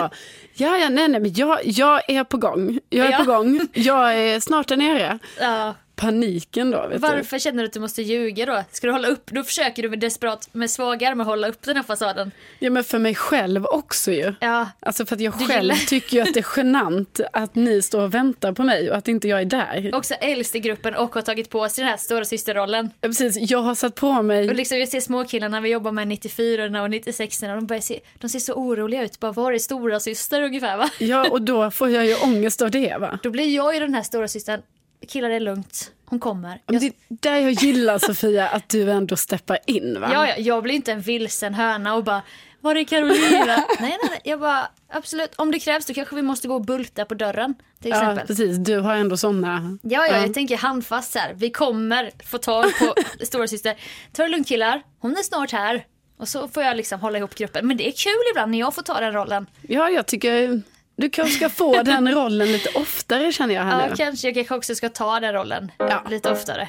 Ja, 0.61 0.79
ja, 0.79 0.89
nej, 0.89 1.09
nej, 1.09 1.21
men 1.21 1.33
jag, 1.35 1.59
jag 1.65 2.11
är 2.11 2.25
på 2.25 2.37
gång. 2.37 2.79
Jag 2.91 3.07
är 3.07 3.11
Ja. 3.13 3.19
på 3.19 3.25
gång. 3.25 3.69
Jag 3.73 4.15
är 4.19 4.41
snart 4.41 4.69
där 4.69 4.77
nere. 4.77 5.19
Ja, 5.41 5.75
Paniken 5.99 6.71
då, 6.71 6.83
vet 6.83 6.93
du. 6.93 6.99
varför 7.09 7.39
känner 7.39 7.63
du 7.63 7.67
att 7.67 7.73
du 7.73 7.81
måste 7.81 8.03
ljuga 8.03 8.47
då? 8.47 8.65
Ska 8.73 8.87
du 8.87 8.93
hålla 8.93 9.09
upp, 9.09 9.27
då 9.31 9.43
försöker 9.45 9.83
du 9.83 9.89
med 9.91 9.99
desperat 9.99 10.49
med 10.53 10.71
svaga 10.71 11.09
armar 11.09 11.25
hålla 11.25 11.49
upp 11.49 11.63
den 11.63 11.77
här 11.77 11.83
fasaden. 11.83 12.31
Ja, 12.59 12.71
men 12.71 12.85
för 12.85 12.99
mig 12.99 13.15
själv 13.15 13.67
också 13.67 14.13
ju. 14.13 14.35
Ja, 14.41 14.69
Alltså 14.81 15.07
för 15.07 15.15
att 15.15 15.21
jag 15.21 15.33
Du 15.39 15.45
själv 15.47 15.63
gillar- 15.63 15.87
tycker 15.89 16.17
ju 16.17 16.23
att 16.23 16.35
det 16.35 16.41
är 16.41 16.47
genant 16.57 17.21
att 17.33 17.55
ni 17.55 17.83
står 17.83 18.03
och 18.03 18.15
väntar 18.15 18.53
på 18.53 18.63
mig 18.63 18.91
och 18.91 18.97
att 18.97 19.09
inte 19.09 19.29
jag 19.29 19.41
är 19.41 19.45
där. 19.45 19.91
också 19.95 20.15
äldst 20.15 20.55
i 20.57 20.61
gruppen 20.61 20.95
och 20.95 21.15
har 21.15 21.23
tagit 21.23 21.51
på 21.51 21.69
sig 21.69 21.83
den 21.83 21.91
här 21.91 21.97
stora 21.99 22.25
systerrollen. 22.25 22.91
Ja, 23.01 23.09
Precis, 23.09 23.51
jag 23.51 23.59
har 23.63 23.75
satt 23.75 23.95
på 23.95 24.09
Och 24.09 24.25
mig, 24.25 24.55
liksom 24.55 24.79
jag 24.79 24.89
ser 24.89 25.01
småkillarna 25.01 25.61
vi 25.61 25.69
jobbar 25.69 25.93
med 25.93 26.09
94 26.09 26.83
och 26.83 26.91
96 26.91 27.43
och 27.43 27.49
de 27.49 27.67
börjar 27.67 27.81
se, 27.81 28.01
de 28.19 28.29
ser 28.29 28.39
så 28.39 28.53
oroliga 28.53 29.03
ut. 29.05 29.21
Bara 29.21 29.33
var 29.33 29.53
är 29.53 29.59
stora 29.59 30.01
syster 30.01 30.43
ungefär 30.43 30.77
va? 30.77 30.91
ja 30.99 31.29
och 31.31 31.43
då 31.43 31.71
får 31.71 31.91
jag 31.91 32.07
ju 32.07 32.15
ångest 32.23 32.63
av 32.63 32.71
det 32.71 32.97
va. 33.01 33.19
Då 33.23 33.31
blir 33.31 33.55
jag 33.57 33.75
ju 33.75 33.81
den 33.81 33.95
här 33.95 34.03
stora 34.03 34.29
systern. 34.29 34.61
Killar 35.09 35.29
det 35.29 35.35
är 35.35 35.41
lugnt, 35.41 35.93
hon 36.05 36.19
kommer. 36.21 36.61
Jag, 36.67 36.81
Det 36.81 36.87
är 36.87 36.93
där 37.09 37.37
jag 37.37 37.53
gillar 37.53 37.99
Sofia, 37.99 38.49
att 38.49 38.69
du 38.69 38.91
ändå 38.91 39.17
steppar 39.17 39.59
in 39.67 40.01
va. 40.01 40.11
ja, 40.13 40.29
ja, 40.29 40.35
jag 40.39 40.63
blir 40.63 40.75
inte 40.75 40.93
en 40.93 41.01
vilsen 41.01 41.55
höna 41.55 41.95
och 41.95 42.05
bara 42.05 42.23
var 42.61 42.75
är 42.75 42.85
Carolina? 42.85 43.47
nej, 43.67 43.67
nej, 43.81 43.99
nej, 44.11 44.21
jag 44.25 44.41
bara 44.41 44.69
absolut 44.93 45.35
om 45.37 45.51
det 45.51 45.59
krävs 45.59 45.87
då 45.87 45.95
kanske 45.95 46.17
vi 46.17 46.23
måste 46.23 46.49
gå 46.49 46.55
och 46.55 46.65
bulta 46.65 47.05
på 47.05 47.15
dörren 47.15 47.55
till 47.83 47.91
Ja, 47.91 47.97
exempel. 47.97 48.27
precis. 48.27 48.57
Du 48.57 48.79
har 48.79 48.95
ändå 48.95 49.17
såna. 49.17 49.79
Ja, 49.83 50.07
ja, 50.07 50.17
jag 50.17 50.35
tänker 50.35 50.57
handfast 50.57 51.15
här. 51.15 51.35
Vi 51.35 51.51
kommer 51.51 52.11
få 52.25 52.39
tag 52.39 52.65
på 52.79 52.95
storasyster. 53.25 53.75
Ta 54.13 54.23
det 54.23 54.29
lugnt 54.29 54.49
killar, 54.49 54.83
hon 54.99 55.13
är 55.13 55.23
snart 55.23 55.53
här. 55.53 55.85
Och 56.19 56.29
så 56.29 56.49
får 56.49 56.63
jag 56.63 56.77
liksom 56.77 57.01
hålla 57.01 57.19
ihop 57.19 57.35
gruppen. 57.35 57.67
Men 57.67 57.77
det 57.77 57.89
är 57.89 57.93
kul 57.93 58.23
ibland 58.33 58.51
när 58.53 58.59
jag 58.59 58.75
får 58.75 58.83
ta 58.83 59.01
den 59.01 59.13
rollen. 59.13 59.47
Ja, 59.63 59.91
jag 59.91 60.07
tycker 60.07 60.63
du 60.99 61.11
kanske 61.11 61.35
ska 61.37 61.49
få 61.49 61.83
den 61.83 62.15
rollen 62.15 62.53
lite 62.53 62.69
oftare 62.75 63.33
känner 63.33 63.55
jag 63.55 63.63
här 63.63 63.81
Ja, 63.81 63.87
nu. 63.91 63.97
kanske 63.97 64.29
jag 64.29 64.35
kanske 64.35 64.55
också 64.55 64.75
ska 64.75 64.89
ta 64.89 65.21
den 65.21 65.33
rollen 65.33 65.73
Ja. 65.79 66.03
lite 66.11 66.31
oftare. 66.33 66.67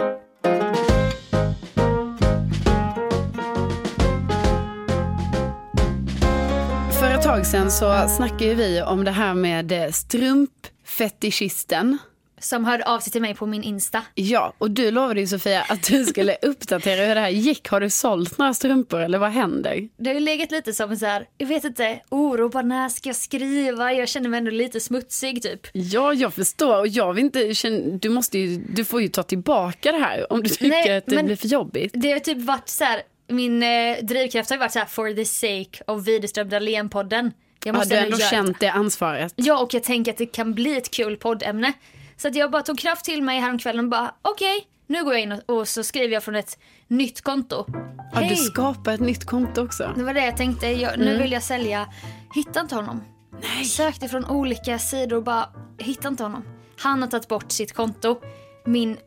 För 7.00 7.12
ett 7.12 7.24
tag 7.24 7.45
sedan 7.45 7.71
så 7.71 8.07
snackade 8.17 8.53
vi 8.53 8.81
om 8.81 9.03
det 9.03 9.12
här 9.12 9.33
med 9.33 9.95
strumpfetischisten. 9.95 11.98
Som 12.39 12.65
hörde 12.65 12.84
av 12.84 13.00
sig 13.00 13.12
till 13.12 13.22
mig 13.22 13.36
på 13.36 13.46
min 13.46 13.63
Insta. 13.63 14.01
Ja, 14.15 14.53
och 14.58 14.72
du 14.72 14.91
lovade 14.91 15.19
ju 15.19 15.27
Sofia 15.27 15.62
att 15.62 15.84
du 15.84 16.05
skulle 16.05 16.38
uppdatera 16.41 17.05
hur 17.05 17.15
det 17.15 17.22
här 17.22 17.29
gick. 17.29 17.69
Har 17.69 17.81
du 17.81 17.89
sålt 17.89 18.38
några 18.38 18.53
strumpor 18.53 19.01
eller 19.01 19.17
vad 19.17 19.31
händer? 19.31 19.89
Det 19.98 20.10
har 20.10 20.13
ju 20.13 20.19
legat 20.19 20.51
lite 20.51 20.74
som 20.74 20.98
så 20.98 21.05
här, 21.05 21.25
jag 21.38 21.48
vet 21.48 21.63
inte, 21.63 22.00
oro, 22.10 22.50
bara 22.50 22.63
när 22.63 22.89
ska 22.89 23.10
jag 23.10 23.15
skriva? 23.15 23.93
Jag 23.93 24.08
känner 24.10 24.29
mig 24.29 24.38
ändå 24.38 24.51
lite 24.51 24.79
smutsig 24.79 25.43
typ. 25.43 25.67
Ja, 25.74 26.13
jag 26.13 26.34
förstår. 26.34 26.79
Och 26.79 26.88
jag 26.88 27.13
vill 27.13 27.24
inte 27.24 27.53
du, 28.01 28.10
måste 28.10 28.39
ju, 28.39 28.58
du 28.69 28.86
får 28.86 29.01
ju 29.01 29.08
ta 29.08 29.24
tillbaka 29.24 29.91
det 29.91 29.98
här 29.98 30.34
om 30.34 30.43
du 30.43 30.50
tycker 30.50 30.69
Nej, 30.69 30.98
att 30.98 31.05
det 31.05 31.24
blir 31.24 31.36
för 31.36 31.48
jobbigt. 31.48 31.91
Det 31.96 32.12
har 32.12 32.19
typ 32.19 32.38
varit 32.38 32.69
så 32.69 32.84
här, 32.84 33.01
min 33.27 33.63
eh, 33.63 33.98
drivkraft 34.01 34.50
har 34.50 34.58
ju 34.58 34.60
varit 34.60 34.72
så 34.72 34.79
här 34.79 34.86
for 34.86 35.13
the 35.13 35.25
sake 35.25 35.84
of 35.88 36.08
Widerström 36.08 36.50
Dahlén-podden. 36.50 37.31
Jag 37.65 37.75
Ja, 37.75 37.77
måste 37.77 37.96
du 37.96 38.00
har 38.00 38.05
ändå 38.05 38.17
känt 38.17 38.60
det 38.60 38.67
ansvaret. 38.67 39.34
Ja, 39.36 39.60
och 39.60 39.74
jag 39.74 39.84
tänker 39.84 40.12
att 40.12 40.17
det 40.17 40.25
kan 40.25 40.53
bli 40.53 40.77
ett 40.77 40.91
kul 40.91 41.17
poddämne. 41.17 41.74
Så 42.22 42.28
att 42.28 42.36
jag 42.36 42.52
bara 42.52 42.62
tog 42.62 42.80
kraft 42.80 43.06
till 43.06 43.24
mig 43.24 43.40
häromkvällen 43.40 43.86
och 43.86 43.92
bara 43.92 44.14
okej, 44.22 44.68
nu 44.88 45.04
går 45.04 45.14
jag 45.14 45.22
in 45.22 45.32
och, 45.32 45.50
och 45.60 45.68
så 45.68 45.84
skriver 45.84 46.14
jag 46.14 46.24
från 46.24 46.36
ett 46.36 46.60
nytt 46.88 47.22
konto. 47.22 47.66
Ja, 47.68 48.20
Hej! 48.20 48.30
du 48.30 48.36
skapar 48.36 48.94
ett 48.94 49.00
nytt 49.00 49.26
konto 49.26 49.62
också. 49.64 49.94
Det 49.96 50.04
var 50.04 50.14
det 50.14 50.26
jag 50.26 50.38
tänkte, 50.38 50.68
jag, 50.68 51.00
nu 51.00 51.18
vill 51.18 51.32
jag 51.32 51.44
sälja. 51.44 51.88
Hittade 52.36 52.60
inte 52.60 52.76
honom. 52.76 53.04
Nej. 53.42 53.66
Sökte 53.66 54.08
från 54.08 54.26
olika 54.26 54.80
sidor 54.80 55.18
och 55.18 55.24
bara 55.24 55.50
hittade 55.78 56.08
inte 56.08 56.24
honom. 56.24 56.44
Han 56.80 57.02
har 57.02 57.10
tagit 57.10 57.28
bort 57.28 57.52
sitt 57.52 57.74
konto. 57.74 58.22
Min 58.66 58.98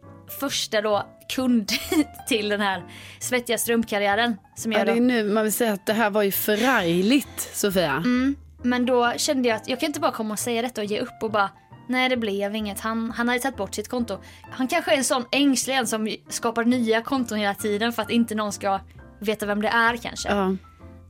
första 0.40 0.80
då 0.80 1.06
kund 1.28 1.70
till 2.28 2.48
den 2.48 2.60
här 2.60 2.82
svettiga 3.20 3.58
strumpkarriären. 3.58 4.36
Som 4.56 4.72
Ja, 4.72 4.78
jag 4.78 4.86
det 4.86 4.92
då. 4.92 4.96
är 4.96 5.00
nu 5.00 5.24
man 5.24 5.42
vill 5.42 5.52
säga 5.52 5.72
att 5.72 5.86
det 5.86 5.92
här 5.92 6.10
var 6.10 6.22
ju 6.22 6.32
förargligt, 6.32 7.50
Sofia. 7.56 7.92
Mm. 7.92 8.36
Men 8.62 8.86
då 8.86 9.12
kände 9.16 9.48
jag 9.48 9.56
att 9.56 9.68
jag 9.68 9.80
kan 9.80 9.86
inte 9.86 10.00
bara 10.00 10.12
komma 10.12 10.32
och 10.32 10.38
säga 10.38 10.62
detta 10.62 10.80
och 10.80 10.84
ge 10.84 11.00
upp 11.00 11.22
och 11.22 11.30
bara 11.30 11.50
Nej 11.86 12.08
det 12.08 12.16
blev 12.16 12.54
inget. 12.54 12.80
Han, 12.80 13.10
han 13.10 13.28
hade 13.28 13.40
tagit 13.40 13.56
bort 13.56 13.74
sitt 13.74 13.88
konto. 13.88 14.18
Han 14.50 14.68
kanske 14.68 14.92
är 14.92 14.96
en 14.96 15.04
sån 15.04 15.24
ängslig 15.32 15.88
som 15.88 16.16
skapar 16.28 16.64
nya 16.64 17.02
konton 17.02 17.38
hela 17.38 17.54
tiden 17.54 17.92
för 17.92 18.02
att 18.02 18.10
inte 18.10 18.34
någon 18.34 18.52
ska 18.52 18.80
veta 19.18 19.46
vem 19.46 19.62
det 19.62 19.68
är 19.68 19.96
kanske. 19.96 20.28
Ja. 20.28 20.56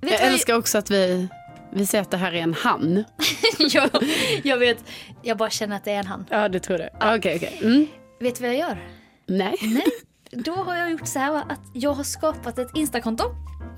Jag 0.01 0.11
du 0.11 0.15
älskar 0.15 0.55
också 0.55 0.79
att 0.79 0.91
vi, 0.91 1.29
vi 1.73 1.87
säger 1.87 2.03
att 2.03 2.11
det 2.11 2.17
här 2.17 2.33
är 2.33 2.41
en 2.41 2.55
han. 2.55 3.05
jag, 3.59 3.91
jag 4.43 4.57
vet, 4.57 4.85
jag 5.23 5.37
bara 5.37 5.51
känner 5.51 5.77
att 5.77 5.85
det 5.85 5.93
är 5.93 5.99
en 5.99 6.07
han. 6.07 6.27
Ja, 6.31 6.49
det 6.49 6.61
tror 6.61 6.79
du. 6.79 6.89
Okej, 7.17 7.37
okej. 7.37 7.59
Mm. 7.63 7.87
Vet 8.21 8.37
du 8.37 8.43
vad 8.43 8.51
jag 8.51 8.59
gör? 8.59 8.79
Nej. 9.27 9.57
Nej, 9.63 9.87
då 10.33 10.53
har 10.55 10.77
jag 10.77 10.91
gjort 10.91 11.07
så 11.09 11.19
här 11.19 11.35
att 11.35 11.61
jag 11.73 11.93
har 11.93 12.05
skapat 12.05 12.59
ett 12.59 12.77
instakonto 12.77 13.25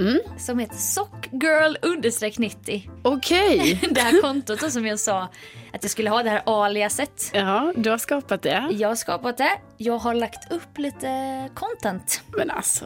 Mm. 0.00 0.18
som 0.38 0.58
heter 0.58 0.76
sockgirl 0.76 1.76
90. 2.38 2.90
Okej. 3.02 3.80
Det 3.90 4.00
här 4.00 4.20
kontot 4.20 4.60
då 4.60 4.70
som 4.70 4.86
jag 4.86 4.98
sa 5.00 5.22
att 5.72 5.82
jag 5.82 5.90
skulle 5.90 6.10
ha 6.10 6.22
det 6.22 6.30
här 6.30 6.42
aliaset. 6.46 7.30
Ja, 7.32 7.72
du 7.76 7.90
har 7.90 7.98
skapat 7.98 8.42
det. 8.42 8.68
Jag 8.70 8.88
har 8.88 8.96
skapat 8.96 9.38
det. 9.38 9.50
Jag 9.76 9.98
har 9.98 10.14
lagt 10.14 10.52
upp 10.52 10.78
lite 10.78 11.08
content. 11.54 12.22
Men 12.36 12.50
alltså, 12.50 12.84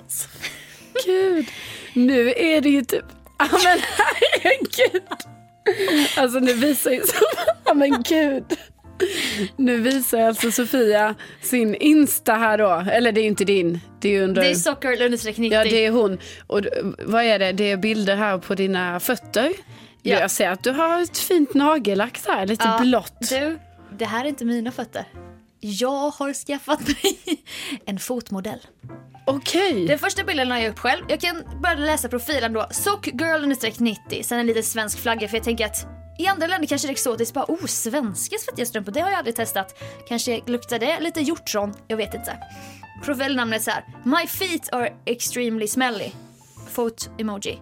gud. 1.07 1.47
Nu 1.93 2.29
är 2.37 2.61
det 2.61 2.69
ju 2.69 2.85
typ... 2.85 3.05
Ja 3.39 3.49
men 3.65 3.79
herregud. 3.99 5.03
Alltså 6.17 6.39
nu 6.39 6.53
visar 6.53 6.91
ju... 6.91 7.03
Ja 7.65 7.75
men 7.75 8.03
gud. 8.03 8.45
Nu 9.57 9.81
visar 9.81 10.21
alltså 10.21 10.51
Sofia 10.51 11.15
sin 11.43 11.75
Insta 11.75 12.35
här 12.35 12.59
då. 12.59 12.91
Eller 12.91 13.13
det 13.13 13.21
är 13.21 13.23
ju 13.23 13.29
inte 13.29 13.45
din. 13.45 13.81
Det 14.01 14.09
är 14.09 14.23
under... 14.23 14.43
Det 14.43 14.51
är 14.51 14.55
sockgirl 14.55 15.11
90. 15.11 15.53
Ja 15.53 15.65
det 15.65 15.87
är 15.87 15.91
hon. 15.91 16.19
Och 16.47 16.61
vad 16.99 17.25
är 17.25 17.39
det? 17.39 17.53
Det 17.53 17.71
är 17.71 17.77
bilder 17.77 18.17
här 18.17 18.39
på 18.39 18.55
dina 18.55 19.01
fötter. 19.01 19.53
Ja. 20.03 20.21
Jag 20.21 20.31
ser 20.31 20.51
att 20.51 20.65
du 20.65 20.71
har 20.71 21.03
ett 21.03 21.19
fint 21.19 21.55
nagellack 21.55 22.21
här, 22.27 22.47
lite 22.47 22.65
Ja, 22.65 22.79
blått. 22.81 23.29
Du, 23.29 23.59
det 23.99 24.05
här 24.05 24.25
är 24.25 24.29
inte 24.29 24.45
mina 24.45 24.73
fötter. 24.73 25.05
Jag 25.61 26.11
har 26.11 26.33
skaffat 26.33 26.81
mig 26.87 27.19
en 27.85 27.99
fotmodell. 27.99 28.61
Okej. 29.31 29.87
Den 29.87 29.99
första 29.99 30.25
bilden 30.25 30.49
la 30.49 30.61
jag 30.61 30.71
upp 30.71 30.79
själv. 30.79 31.05
Jag 31.09 31.21
kan 31.21 31.43
börja 31.63 31.75
läsa 31.75 32.09
profilen 32.09 32.53
då. 32.53 32.67
Sockgirl 32.71 33.47
90. 33.79 34.23
Sen 34.23 34.39
en 34.39 34.47
liten 34.47 34.63
svensk 34.63 34.99
flagga 34.99 35.29
för 35.29 35.37
jag 35.37 35.45
tänker 35.45 35.67
att 35.67 35.87
i 36.19 36.27
andra 36.27 36.47
länder 36.47 36.69
kanske 36.69 36.89
det 36.89 36.91
är 36.91 36.93
exotiskt. 36.93 37.35
Bara 37.35 37.45
oh, 37.49 37.67
svenska 37.67 38.37
svettiga 38.39 38.67
strumpor. 38.67 38.93
Det 38.93 39.01
har 39.01 39.11
jag 39.11 39.19
aldrig 39.19 39.37
testat. 39.37 39.83
Kanske 40.09 40.41
luktar 40.47 40.79
det 40.79 41.01
lite 41.01 41.21
hjortron. 41.21 41.75
Jag 41.89 41.97
vet 41.97 42.15
inte. 42.15 42.39
Profilnamnet 43.05 43.61
är 43.61 43.65
så 43.65 43.71
här. 43.71 43.85
My 44.05 44.27
feet 44.27 44.73
are 44.73 44.93
extremely 45.05 45.69
smelly. 45.69 46.11
Fot 46.71 47.11
emoji. 47.19 47.59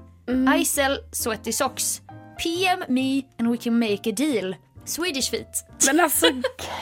I 0.60 0.64
sell 0.64 0.98
sweaty 1.12 1.52
socks. 1.52 2.00
PM 2.42 2.84
me 2.88 3.22
and 3.38 3.50
we 3.50 3.56
can 3.56 3.78
make 3.78 4.10
a 4.10 4.12
deal. 4.16 4.56
Swedish 4.84 5.30
feet. 5.30 5.64
Men 5.86 6.00
alltså, 6.00 6.26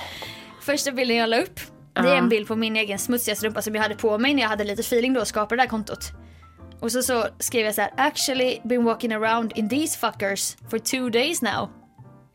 Första 0.61 0.93
bilden 0.93 1.17
jag 1.17 1.31
la 1.31 1.39
upp, 1.39 1.61
det 2.03 2.09
är 2.09 2.17
en 2.17 2.29
bild 2.29 2.49
på 2.49 2.57
min 2.57 2.77
egen 2.77 2.99
smutsiga 2.99 3.37
strumpa 3.37 3.63
som 3.63 3.75
jag 3.75 3.83
hade 3.83 3.95
på 3.95 4.19
mig 4.19 4.35
när 4.35 4.43
jag 4.43 4.49
hade 4.49 4.65
lite 4.65 4.81
feeling 4.81 5.13
då 5.13 5.21
och 5.21 5.29
skapade 5.29 5.57
det 5.57 5.63
här 5.63 5.69
kontot. 5.69 6.13
Och 6.81 6.93
så, 6.93 7.03
så 7.03 7.27
skrev 7.39 7.65
jag 7.65 7.75
så 7.75 7.81
här, 7.81 7.91
actually 7.97 8.61
been 8.65 8.85
walking 8.85 9.13
around 9.13 9.53
in 9.55 9.69
these 9.69 9.99
fuckers 9.99 10.57
for 10.71 10.79
two 10.79 11.11
days 11.11 11.43
now. 11.43 11.69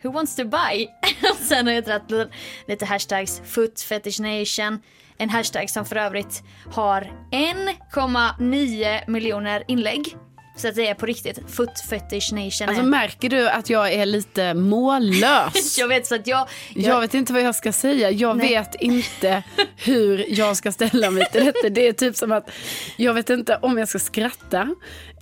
Who 0.04 0.12
wants 0.12 0.36
to 0.36 0.44
buy? 0.44 0.88
och 1.32 1.38
sen 1.38 1.68
har 1.68 1.74
jag 1.74 1.84
dragit 1.84 2.32
lite 2.68 2.86
hashtags, 2.86 3.42
foot 3.46 3.82
fetish 3.82 4.20
nation. 4.20 4.82
En 5.18 5.30
hashtag 5.30 5.70
som 5.70 5.86
för 5.86 5.96
övrigt 5.96 6.44
har 6.72 7.12
1,9 7.32 9.10
miljoner 9.10 9.63
inlägg. 9.68 10.18
Så 10.60 10.68
att 10.68 10.75
det 10.75 10.88
är 10.88 10.94
på 10.94 11.06
riktigt, 11.06 11.39
foot 11.48 11.80
fetish 11.89 12.32
nation. 12.34 12.70
Alltså 12.70 12.84
är- 12.84 12.84
märker 12.84 13.30
du 13.30 13.50
att 13.50 13.70
jag 13.70 13.94
är 13.94 14.06
lite 14.06 14.54
mållös? 14.54 15.78
jag 15.80 15.88
vet 15.88 16.08
så 16.08 16.16
att 16.16 16.28
jag... 16.28 16.48
Jag 16.75 17.01
vet 17.01 17.13
inte 17.13 17.34
vad 17.34 17.42
jag 17.42 17.56
ska 17.56 17.72
säga. 17.72 18.12
Jag 18.12 18.38
Nej. 18.38 18.50
vet 18.50 18.75
inte 18.75 19.44
hur 19.78 20.25
jag 20.28 20.58
ska 20.58 20.72
ställa 20.72 21.12
mig 21.12 21.25
till 21.32 21.46
detta. 21.46 21.70
Det 21.70 21.88
är 21.88 21.94
typ 21.94 22.16
som 22.16 22.32
att 22.32 22.50
jag 22.98 23.13
vet 23.13 23.30
inte 23.30 23.60
om 23.62 23.78
jag 23.78 23.89
ska 23.89 24.00
skratta 24.00 24.75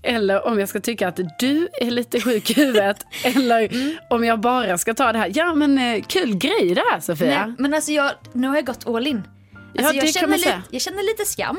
eller 0.04 0.48
om 0.48 0.60
jag 0.60 0.70
ska 0.70 0.80
tycka 0.80 1.08
att 1.08 1.20
du 1.40 1.68
är 1.82 1.92
lite 1.92 2.22
sjuk 2.22 2.50
i 2.50 2.54
huvudet 2.54 3.06
eller 3.24 3.70
om 4.10 4.24
jag 4.24 4.40
bara 4.40 4.78
ska 4.78 4.94
ta 4.94 5.12
det 5.12 5.20
här. 5.20 5.32
Ja 5.36 5.54
men 5.54 5.78
eh, 5.78 6.04
kul 6.04 6.36
grej 6.36 6.76
det 6.76 6.84
här 6.92 7.00
Sofia. 7.00 7.46
Nej, 7.46 7.56
men 7.58 7.74
alltså 7.74 7.92
jag, 7.92 8.12
nu 8.34 8.48
har 8.48 8.56
jag 8.56 8.66
gått 8.66 8.88
all 8.88 9.08
in. 9.08 9.24
Alltså 9.78 9.96
Ja, 9.96 10.04
jag, 10.04 10.14
känner 10.14 10.38
lite, 10.38 10.62
jag 10.72 10.82
känner 10.82 11.04
lite 11.04 11.26
skam. 11.26 11.58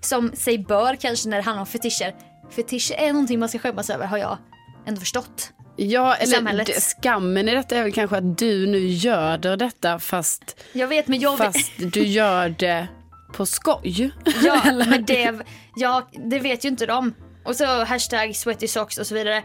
Som 0.00 0.32
sig 0.34 0.58
bör 0.58 0.96
kanske 0.96 1.28
när 1.28 1.36
det 1.36 1.42
handlar 1.42 1.60
om 1.60 1.66
fetischer. 1.66 2.14
Fetischer 2.50 2.94
är 2.94 3.12
någonting 3.12 3.38
man 3.38 3.48
ska 3.48 3.58
skämmas 3.58 3.90
över 3.90 4.06
har 4.06 4.18
jag 4.18 4.38
ändå 4.86 5.00
förstått. 5.00 5.52
Ja, 5.76 6.14
eller 6.14 6.80
skammen 6.80 7.48
i 7.48 7.54
detta 7.54 7.76
är 7.76 7.82
väl 7.82 7.92
kanske 7.92 8.16
att 8.16 8.38
du 8.38 8.66
nu 8.66 8.78
göder 8.88 9.56
detta 9.56 9.98
fast, 9.98 10.56
Jag 10.72 10.88
vet 10.88 11.08
men 11.08 11.20
jag 11.20 11.38
fast 11.38 11.70
du 11.78 12.02
gör 12.06 12.48
det 12.48 12.88
på 13.34 13.46
skoj. 13.46 14.10
Ja, 14.44 14.60
men 14.86 15.04
det, 15.04 15.34
ja, 15.76 16.08
det 16.30 16.38
vet 16.38 16.64
ju 16.64 16.68
inte 16.68 16.86
de. 16.86 17.14
Och 17.44 17.56
så 17.56 17.84
hashtag 17.84 18.36
sweaty 18.36 18.68
socks 18.68 18.98
och 18.98 19.06
så 19.06 19.14
vidare. 19.14 19.42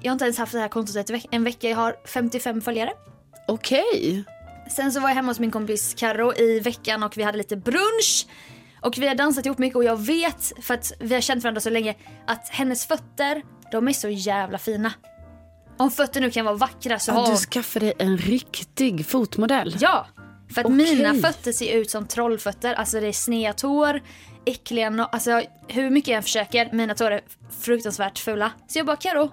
Jag 0.00 0.10
har 0.10 0.12
inte 0.12 0.24
ens 0.24 0.38
haft 0.38 0.52
det 0.52 0.58
här 0.58 0.68
kontot 0.68 1.10
veck- 1.10 1.28
en 1.30 1.44
vecka, 1.44 1.68
jag 1.68 1.76
har 1.76 1.96
55 2.06 2.60
följare. 2.60 2.90
Okej. 3.48 4.24
Sen 4.76 4.92
så 4.92 5.00
var 5.00 5.08
jag 5.08 5.16
hemma 5.16 5.30
hos 5.30 5.40
min 5.40 5.50
kompis 5.50 5.94
Karo 5.98 6.34
i 6.38 6.60
veckan 6.60 7.02
och 7.02 7.16
vi 7.16 7.22
hade 7.22 7.38
lite 7.38 7.56
brunch. 7.56 8.26
Och 8.84 8.98
vi 8.98 9.08
har 9.08 9.14
dansat 9.14 9.46
ihop 9.46 9.58
mycket 9.58 9.76
och 9.76 9.84
jag 9.84 9.96
vet, 10.06 10.52
för 10.60 10.74
att 10.74 10.92
vi 11.00 11.14
har 11.14 11.20
känt 11.20 11.42
varandra 11.42 11.60
så 11.60 11.70
länge, 11.70 11.94
att 12.26 12.48
hennes 12.48 12.86
fötter, 12.86 13.42
de 13.72 13.88
är 13.88 13.92
så 13.92 14.08
jävla 14.08 14.58
fina. 14.58 14.92
Om 15.76 15.90
fötter 15.90 16.20
nu 16.20 16.30
kan 16.30 16.44
vara 16.44 16.56
vackra 16.56 16.98
så 16.98 17.10
Ja, 17.10 17.14
har 17.14 17.30
du 17.30 17.36
skaffade 17.36 17.86
dig 17.86 17.94
en 17.98 18.18
riktig 18.18 19.06
fotmodell. 19.06 19.76
Ja! 19.80 20.06
För 20.54 20.60
att 20.60 20.66
Okej. 20.66 20.96
mina 20.96 21.14
fötter 21.14 21.52
ser 21.52 21.72
ut 21.76 21.90
som 21.90 22.06
trollfötter. 22.06 22.74
Alltså 22.74 23.00
det 23.00 23.06
är 23.06 23.12
sneda 23.12 23.52
tår, 23.52 24.00
äckliga 24.46 24.90
no- 24.90 25.08
Alltså 25.12 25.42
hur 25.68 25.90
mycket 25.90 26.08
jag 26.08 26.16
än 26.16 26.22
försöker, 26.22 26.72
mina 26.72 26.94
tår 26.94 27.10
är 27.10 27.20
fruktansvärt 27.60 28.18
fula. 28.18 28.50
Så 28.68 28.78
jag 28.78 28.86
bara, 28.86 28.96
Karo 28.96 29.30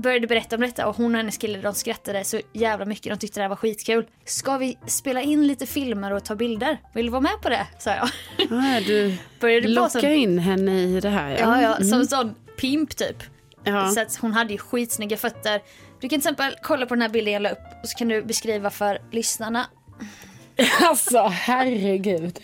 började 0.00 0.26
berätta 0.26 0.56
om 0.56 0.62
detta 0.62 0.86
och 0.86 0.96
hon 0.96 1.14
och 1.14 1.16
hennes 1.16 1.38
kille 1.38 1.58
de 1.58 1.74
skrattade 1.74 2.24
så 2.24 2.40
jävla 2.52 2.84
mycket. 2.84 3.12
De 3.12 3.18
tyckte 3.18 3.40
det 3.40 3.42
här 3.44 3.48
var 3.48 3.56
skitkul. 3.56 4.06
Ska 4.24 4.58
vi 4.58 4.78
spela 4.86 5.20
in 5.22 5.46
lite 5.46 5.66
filmer 5.66 6.12
och 6.12 6.24
ta 6.24 6.34
bilder? 6.34 6.78
Vill 6.94 7.06
du 7.06 7.12
vara 7.12 7.20
med 7.20 7.40
på 7.42 7.48
det? 7.48 7.66
sa 7.78 7.90
jag. 7.90 8.08
Ja, 8.36 8.80
du 8.86 9.16
Började 9.40 9.90
som, 9.90 10.04
in 10.04 10.38
henne 10.38 10.82
i 10.82 11.00
det 11.00 11.08
här. 11.08 11.38
ja, 11.38 11.62
ja, 11.62 11.76
som 11.76 12.00
en 12.00 12.06
sån 12.06 12.34
pimp 12.60 12.96
typ. 12.96 13.22
Ja. 13.64 13.88
Så 13.88 14.00
att 14.00 14.16
hon 14.16 14.32
hade 14.32 14.52
ju 14.52 14.58
skitsnygga 14.58 15.16
fötter. 15.16 15.60
Du 16.00 16.08
kan 16.08 16.08
till 16.08 16.18
exempel 16.18 16.54
kolla 16.62 16.86
på 16.86 16.94
den 16.94 17.02
här 17.02 17.08
bilden 17.08 17.32
jag 17.32 17.42
la 17.42 17.50
upp 17.50 17.82
och 17.82 17.88
så 17.88 17.98
kan 17.98 18.08
du 18.08 18.22
beskriva 18.22 18.70
för 18.70 18.98
lyssnarna. 19.10 19.66
Alltså, 20.82 21.26
herregud. 21.26 22.40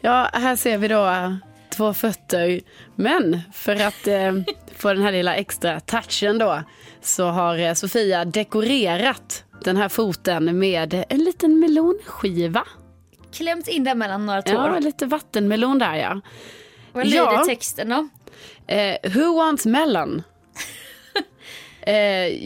Ja, 0.00 0.30
här 0.32 0.56
ser 0.56 0.78
vi 0.78 0.88
då 0.88 1.06
eh, 1.06 1.34
två 1.70 1.94
fötter. 1.94 2.60
Men 2.94 3.40
för 3.52 3.76
att 3.86 4.06
eh, 4.06 4.32
få 4.78 4.92
den 4.92 5.02
här 5.02 5.12
lilla 5.12 5.36
extra 5.36 5.80
touchen 5.80 6.38
då 6.38 6.62
så 7.00 7.26
har 7.26 7.58
eh, 7.58 7.74
Sofia 7.74 8.24
dekorerat 8.24 9.44
den 9.64 9.76
här 9.76 9.88
foten 9.88 10.58
med 10.58 11.04
en 11.08 11.18
liten 11.24 11.60
melonskiva. 11.60 12.64
Klämt 13.32 13.68
in 13.68 13.84
den 13.84 13.98
mellan 13.98 14.26
några 14.26 14.42
tår. 14.42 14.54
Ja, 14.54 14.78
lite 14.78 15.06
vattenmelon 15.06 15.78
där 15.78 15.94
ja. 15.94 16.20
Vad 16.92 17.06
lyder 17.06 17.16
Ja. 17.18 17.44
texten 17.44 17.88
då? 17.88 18.08
Eh, 18.74 18.96
who 19.14 19.36
wants 19.36 19.66
melon? 19.66 20.22
eh, 21.80 21.94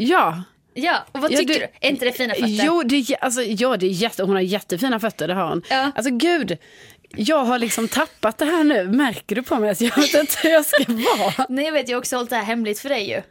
ja. 0.02 0.42
Ja, 0.74 1.04
och 1.12 1.20
vad 1.20 1.32
Ja, 1.32 1.38
tycker 1.38 1.54
du-? 1.54 1.68
Är 1.80 1.90
inte 1.90 2.04
det 2.04 2.12
fina 2.12 2.34
fötter? 2.34 2.46
Jo, 2.64 2.82
det, 2.82 3.16
alltså, 3.20 3.42
ja, 3.42 3.76
det 3.76 3.86
är 3.86 3.90
jätte, 3.90 4.22
hon 4.22 4.34
har 4.34 4.40
jättefina 4.42 5.00
fötter, 5.00 5.28
det 5.28 5.34
har 5.34 5.48
hon. 5.48 5.62
Ja. 5.70 5.90
Alltså 5.94 6.10
gud, 6.12 6.58
jag 7.16 7.44
har 7.44 7.58
liksom 7.58 7.88
tappat 7.88 8.38
det 8.38 8.44
här 8.44 8.64
nu. 8.64 8.88
Märker 8.88 9.36
du 9.36 9.42
på 9.42 9.56
mig 9.56 9.70
att 9.70 9.80
jag 9.80 9.96
vet 9.96 10.14
inte 10.14 10.36
hur 10.42 10.50
jag 10.50 10.66
ska 10.66 10.84
vara? 10.92 11.46
Nej 11.48 11.64
jag 11.64 11.72
vet, 11.72 11.88
jag 11.88 11.96
har 11.96 12.00
också 12.00 12.16
hållit 12.16 12.30
det 12.30 12.36
här 12.36 12.44
hemligt 12.44 12.78
för 12.78 12.88
dig 12.88 13.10
ju. 13.10 13.22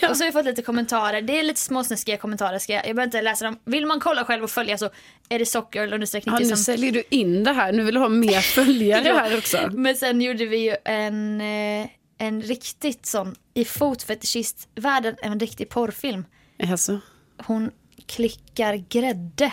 Ja. 0.00 0.10
Och 0.10 0.16
så 0.16 0.22
har 0.22 0.26
jag 0.26 0.32
fått 0.32 0.44
lite 0.44 0.62
kommentarer, 0.62 1.22
det 1.22 1.38
är 1.38 1.42
lite 1.42 1.60
småsnuskiga 1.60 2.16
kommentarer, 2.16 2.58
ska 2.58 2.72
jag, 2.72 2.88
jag 2.88 2.96
behöver 2.96 3.08
inte 3.08 3.22
läsa 3.22 3.44
dem. 3.44 3.58
Vill 3.64 3.86
man 3.86 4.00
kolla 4.00 4.24
själv 4.24 4.44
och 4.44 4.50
följa 4.50 4.78
så 4.78 4.90
är 5.28 5.38
det 5.38 5.46
socker 5.46 5.82
eller 5.82 5.94
understreck 5.94 6.24
Ja, 6.26 6.32
90 6.32 6.50
nu 6.50 6.56
säljer 6.56 6.92
du 6.92 7.02
in 7.10 7.44
det 7.44 7.52
här. 7.52 7.72
Nu 7.72 7.82
vill 7.84 7.94
du 7.94 8.00
ha 8.00 8.08
mer 8.08 8.40
följare 8.54 9.12
här 9.12 9.38
också. 9.38 9.70
Men 9.72 9.96
sen 9.96 10.20
gjorde 10.20 10.46
vi 10.46 10.56
ju 10.56 10.76
en, 10.84 11.40
eh, 11.40 11.88
en 12.18 12.42
riktigt 12.42 13.06
sån, 13.06 13.34
i 13.54 13.64
fotfetischistvärlden, 13.64 15.16
en 15.22 15.40
riktig 15.40 15.68
porrfilm. 15.68 16.24
Alltså. 16.70 17.00
Hon 17.46 17.70
klickar 18.06 18.74
grädde 18.88 19.52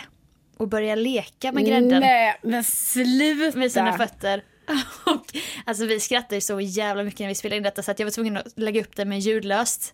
och 0.63 0.69
börjar 0.69 0.95
leka 0.95 1.51
med 1.51 1.65
grädden. 1.65 1.99
Nej, 2.01 2.39
men 2.41 2.63
sluta. 2.63 3.57
med 3.57 3.71
sina 3.71 3.97
fötter. 3.97 4.43
Och, 5.05 5.25
alltså 5.65 5.85
vi 5.85 5.99
skrattar 5.99 6.35
ju 6.35 6.41
så 6.41 6.61
jävla 6.61 7.03
mycket 7.03 7.19
när 7.19 7.27
vi 7.27 7.35
spelar 7.35 7.57
in 7.57 7.63
detta 7.63 7.83
så 7.83 7.91
att 7.91 7.99
jag 7.99 8.05
var 8.05 8.11
tvungen 8.11 8.37
att 8.37 8.59
lägga 8.59 8.81
upp 8.81 8.95
det 8.95 9.05
med 9.05 9.19
ljudlöst. 9.19 9.93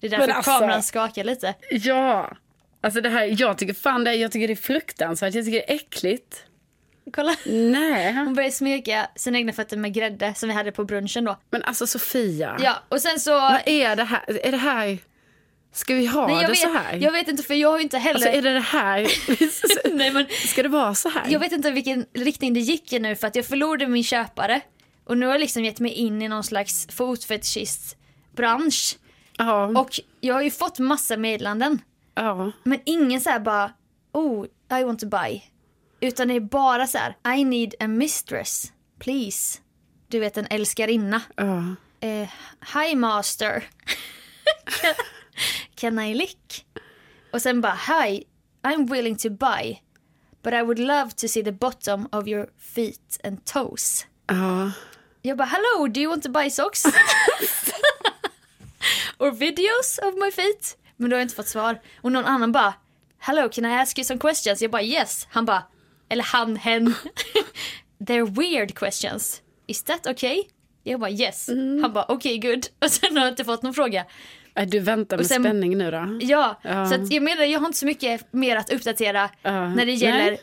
Det 0.00 0.06
är 0.06 0.10
därför 0.10 0.28
alltså- 0.28 0.50
kameran 0.50 0.82
skakar 0.82 1.24
lite. 1.24 1.54
Ja. 1.70 2.36
Alltså 2.80 3.00
det 3.00 3.08
här, 3.08 3.40
jag 3.40 3.58
tycker 3.58 3.74
fan 3.74 4.04
det, 4.04 4.14
jag 4.14 4.32
tycker 4.32 4.46
det 4.48 4.54
är 4.54 4.56
fruktansvärt. 4.56 5.34
Jag 5.34 5.44
tycker 5.44 5.58
det 5.58 5.72
är 5.72 5.74
äckligt. 5.74 6.44
Kolla. 7.12 7.36
Nej. 7.46 8.12
Hon 8.12 8.34
börjar 8.34 8.50
smeka 8.50 9.06
sina 9.16 9.38
egna 9.38 9.52
fötter 9.52 9.76
med 9.76 9.94
grädde 9.94 10.34
som 10.34 10.48
vi 10.48 10.54
hade 10.54 10.72
på 10.72 10.84
brunchen 10.84 11.24
då. 11.24 11.36
Men 11.50 11.62
alltså 11.62 11.86
Sofia. 11.86 12.56
Ja, 12.60 12.82
och 12.88 13.00
sen 13.00 13.20
så... 13.20 13.30
Vad 13.30 13.60
är 13.66 13.96
det 13.96 14.04
här? 14.04 14.46
Är 14.46 14.50
det 14.50 14.56
här... 14.56 14.98
Ska 15.76 15.94
vi 15.94 16.06
ha 16.06 16.26
Nej, 16.26 16.42
det 16.42 16.48
vet, 16.48 16.58
så 16.58 16.72
här? 16.72 16.96
jag 16.96 17.12
vet 17.12 17.28
inte 17.28 17.42
för 17.42 17.54
jag 17.54 17.70
har 17.70 17.78
inte 17.78 17.98
heller... 17.98 18.14
Alltså 18.14 18.30
är 18.30 18.42
det 18.42 18.52
det 18.52 18.60
här? 18.60 19.06
Nej, 19.96 20.12
men 20.12 20.26
Ska 20.28 20.62
det 20.62 20.68
vara 20.68 20.94
så 20.94 21.08
här? 21.08 21.26
jag 21.28 21.40
vet 21.40 21.52
inte 21.52 21.70
vilken 21.70 22.06
riktning 22.14 22.54
det 22.54 22.60
gick 22.60 22.92
i 22.92 22.98
nu 22.98 23.16
för 23.16 23.26
att 23.26 23.36
jag 23.36 23.46
förlorade 23.46 23.86
min 23.86 24.04
köpare. 24.04 24.60
Och 25.04 25.18
nu 25.18 25.26
har 25.26 25.32
jag 25.34 25.40
liksom 25.40 25.64
gett 25.64 25.80
mig 25.80 25.92
in 25.92 26.22
i 26.22 26.28
någon 26.28 26.44
slags 26.44 26.86
fotfetischistbransch. 26.90 28.96
Ja. 29.38 29.80
Och 29.80 30.00
jag 30.20 30.34
har 30.34 30.42
ju 30.42 30.50
fått 30.50 30.78
massa 30.78 31.16
meddelanden. 31.16 31.80
ja. 32.14 32.52
Men 32.64 32.80
ingen 32.86 33.20
så 33.20 33.30
här 33.30 33.40
bara, 33.40 33.72
oh, 34.12 34.46
I 34.80 34.84
want 34.84 35.00
to 35.00 35.06
buy. 35.08 35.40
Utan 36.00 36.28
det 36.28 36.34
är 36.34 36.40
bara 36.40 36.86
så 36.86 36.98
här, 36.98 37.16
I 37.38 37.44
need 37.44 37.74
a 37.80 37.86
mistress, 37.86 38.72
please. 38.98 39.58
Du 40.08 40.18
vet 40.18 40.36
en 40.36 40.46
älskarinna. 40.50 41.22
ja. 41.36 41.74
Eh, 42.00 42.28
Hi 42.74 42.94
master. 42.94 43.64
can, 45.76 45.98
I 45.98 46.14
lick? 46.14 46.66
Och 47.32 47.42
sen 47.42 47.60
bara, 47.60 47.78
hi, 47.88 48.24
I'm 48.62 48.90
willing 48.90 49.16
to 49.16 49.30
buy. 49.30 49.80
But 50.42 50.54
I 50.54 50.62
would 50.62 50.78
love 50.78 51.10
to 51.16 51.28
see 51.28 51.42
the 51.42 51.52
bottom 51.52 52.08
of 52.12 52.28
your 52.28 52.46
feet 52.58 53.20
and 53.24 53.44
toes. 53.44 54.06
ja. 54.28 54.72
Jag 55.22 55.38
bara, 55.38 55.44
hello, 55.48 55.88
do 55.88 56.00
you 56.00 56.10
want 56.10 56.22
to 56.22 56.30
buy 56.30 56.50
socks? 56.50 56.84
Or 59.18 59.30
videos 59.30 59.98
of 60.02 60.14
my 60.14 60.30
feet? 60.30 60.76
Men 60.96 61.10
då 61.10 61.16
har 61.16 61.18
jag 61.18 61.24
inte 61.24 61.34
fått 61.34 61.48
svar. 61.48 61.80
Och 62.00 62.12
någon 62.12 62.24
annan 62.24 62.52
bara, 62.52 62.74
hello, 63.18 63.48
can 63.48 63.64
I 63.64 63.74
ask 63.74 63.98
you 63.98 64.04
some 64.04 64.20
questions? 64.20 64.62
Jag 64.62 64.70
bara, 64.70 64.82
yes. 64.82 65.26
Han 65.30 65.44
bara, 65.44 65.62
eller 66.08 66.22
han, 66.24 66.56
hen. 66.56 66.94
They're 67.98 68.26
weird 68.26 68.78
questions. 68.78 69.42
Is 69.66 69.82
that 69.82 70.06
okay? 70.06 70.42
Jag 70.82 71.00
bara, 71.00 71.10
yes. 71.10 71.48
Han 71.82 71.92
bara, 71.92 72.12
okay, 72.12 72.38
good. 72.38 72.66
Och 72.84 72.90
sen 72.90 73.16
har 73.16 73.24
jag 73.24 73.32
inte 73.32 73.44
fått 73.44 73.62
någon 73.62 73.74
fråga. 73.74 74.04
Äh, 74.56 74.66
Du 74.66 74.78
väntar 74.80 75.16
med 75.16 75.26
sen- 75.26 75.42
spänning 75.42 75.78
nu 75.78 75.90
då? 75.90 76.18
Ja, 76.20 76.60
Ja. 76.62 76.86
så 76.86 76.94
att 76.94 77.12
jag 77.12 77.22
menar, 77.22 77.44
jag 77.44 77.60
har 77.60 77.66
inte 77.66 77.78
så 77.78 77.86
mycket 77.86 78.32
mer 78.32 78.56
att 78.56 78.72
uppdatera 78.72 79.30
Ja. 79.42 79.68
när 79.74 79.86
det 79.86 79.92
gäller 79.92 80.24
Nej. 80.30 80.40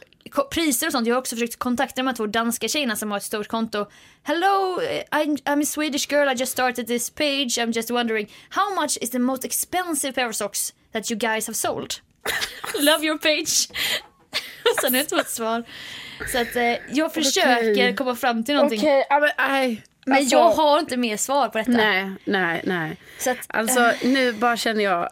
priser 0.52 0.88
och 0.88 0.92
sånt. 0.92 1.08
Jag 1.08 1.16
har 1.16 1.20
också 1.20 1.36
försökt 1.36 1.60
kontakta 1.60 2.02
de 2.02 2.08
här 2.08 2.16
två 2.16 2.28
danska 2.28 2.68
tjejerna 2.68 2.96
som 2.96 3.12
har 3.12 3.18
ett 3.18 3.24
stort 3.24 3.48
konto. 3.48 3.86
Hello, 4.24 4.80
I'm, 5.12 5.38
I'm 5.44 5.62
a 5.62 5.66
Swedish 5.66 6.12
girl, 6.12 6.30
I 6.30 6.34
just 6.34 6.52
started 6.52 6.88
this 6.88 7.10
page, 7.10 7.58
I'm 7.58 7.72
just 7.76 7.92
wondering 7.92 8.30
how 8.50 8.82
much 8.82 8.98
is 9.02 9.10
the 9.10 9.20
most 9.20 9.46
expensive 9.46 10.14
pair 10.14 10.30
of 10.30 10.36
socks 10.36 10.74
that 10.94 11.12
you 11.12 11.20
guys 11.20 11.48
have 11.48 11.56
sold? 11.56 11.94
Love 12.82 13.06
your 13.06 13.18
page. 13.18 13.68
Sen 14.82 14.94
har 14.94 14.98
jag 15.00 15.04
inte 15.04 15.16
fått 15.16 15.30
svar. 15.30 15.64
Så 16.32 16.38
att 16.42 16.56
eh, 16.56 16.76
jag 16.92 17.14
försöker 17.14 17.96
komma 17.96 18.16
fram 18.16 18.44
till 18.44 18.56
någonting. 18.56 18.80
Okej, 18.80 19.06
men 19.10 19.30
nej. 19.38 19.84
Men 20.06 20.18
Alltså, 20.18 20.36
jag 20.36 20.50
har 20.52 20.80
inte 20.80 20.98
mer 20.98 21.18
svar 21.18 21.50
på 21.50 21.58
detta. 21.58 21.72
Nej, 21.72 22.12
nej, 22.26 22.62
nej. 22.64 22.98
Så 23.20 23.30
att, 23.32 23.38
Alltså 23.48 23.92
nu 24.04 24.34
bara 24.34 24.58
känner 24.58 24.84
jag... 24.84 25.10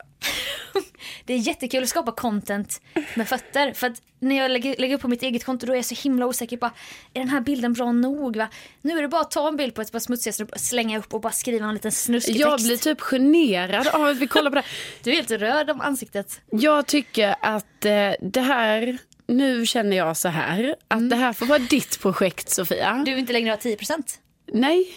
det 1.25 1.33
är 1.33 1.37
jättekul 1.37 1.83
att 1.83 1.89
skapa 1.89 2.11
content 2.11 2.81
med 3.15 3.27
fötter. 3.27 3.73
För 3.73 3.87
att 3.87 4.01
när 4.19 4.37
jag 4.37 4.51
lägger, 4.51 4.75
lägger 4.77 4.95
upp 4.95 5.01
på 5.01 5.07
mitt 5.07 5.23
eget 5.23 5.43
konto 5.45 5.65
då 5.65 5.71
är 5.73 5.75
jag 5.75 5.85
så 5.85 5.95
himla 5.95 6.25
osäker 6.25 6.57
på, 6.57 6.65
är 7.13 7.19
den 7.19 7.29
här 7.29 7.41
bilden 7.41 7.73
bra 7.73 7.91
nog 7.91 8.35
va? 8.37 8.47
Nu 8.81 8.97
är 8.97 9.01
det 9.01 9.07
bara 9.07 9.21
att 9.21 9.31
ta 9.31 9.47
en 9.47 9.57
bild 9.57 9.75
på 9.75 9.81
ett 9.81 9.91
par 9.91 9.99
smutsiga 9.99 10.33
strumpor, 10.33 10.57
slänga 10.57 10.99
upp 10.99 11.13
och 11.13 11.21
bara 11.21 11.31
skriva 11.33 11.65
en 11.67 11.73
liten 11.73 11.91
snuskig 11.91 12.35
Jag 12.35 12.51
text. 12.51 12.65
blir 12.67 12.77
typ 12.77 13.01
generad 13.01 13.87
av 13.87 14.03
att 14.05 14.17
vi 14.17 14.27
kollar 14.27 14.49
på 14.51 14.55
det. 14.55 14.63
Du 15.03 15.11
är 15.11 15.15
helt 15.15 15.31
röd 15.31 15.69
om 15.69 15.81
ansiktet. 15.81 16.41
Jag 16.51 16.85
tycker 16.85 17.35
att 17.41 17.85
eh, 17.85 18.11
det 18.21 18.41
här, 18.41 18.97
nu 19.27 19.65
känner 19.65 19.97
jag 19.97 20.17
så 20.17 20.27
här, 20.29 20.75
att 20.87 20.97
Mm. 20.97 21.09
det 21.09 21.15
här 21.15 21.33
får 21.33 21.45
vara 21.45 21.59
ditt 21.59 21.99
projekt 22.01 22.49
Sofia. 22.49 23.01
Du 23.05 23.11
vill 23.11 23.19
inte 23.19 23.33
längre 23.33 23.49
ha 23.49 23.57
10%. 23.57 24.17
Nej, 24.51 24.87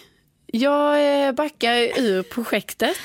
jag 0.46 1.26
eh, 1.26 1.32
backar 1.32 1.74
ur 2.00 2.22
projektet. 2.22 2.96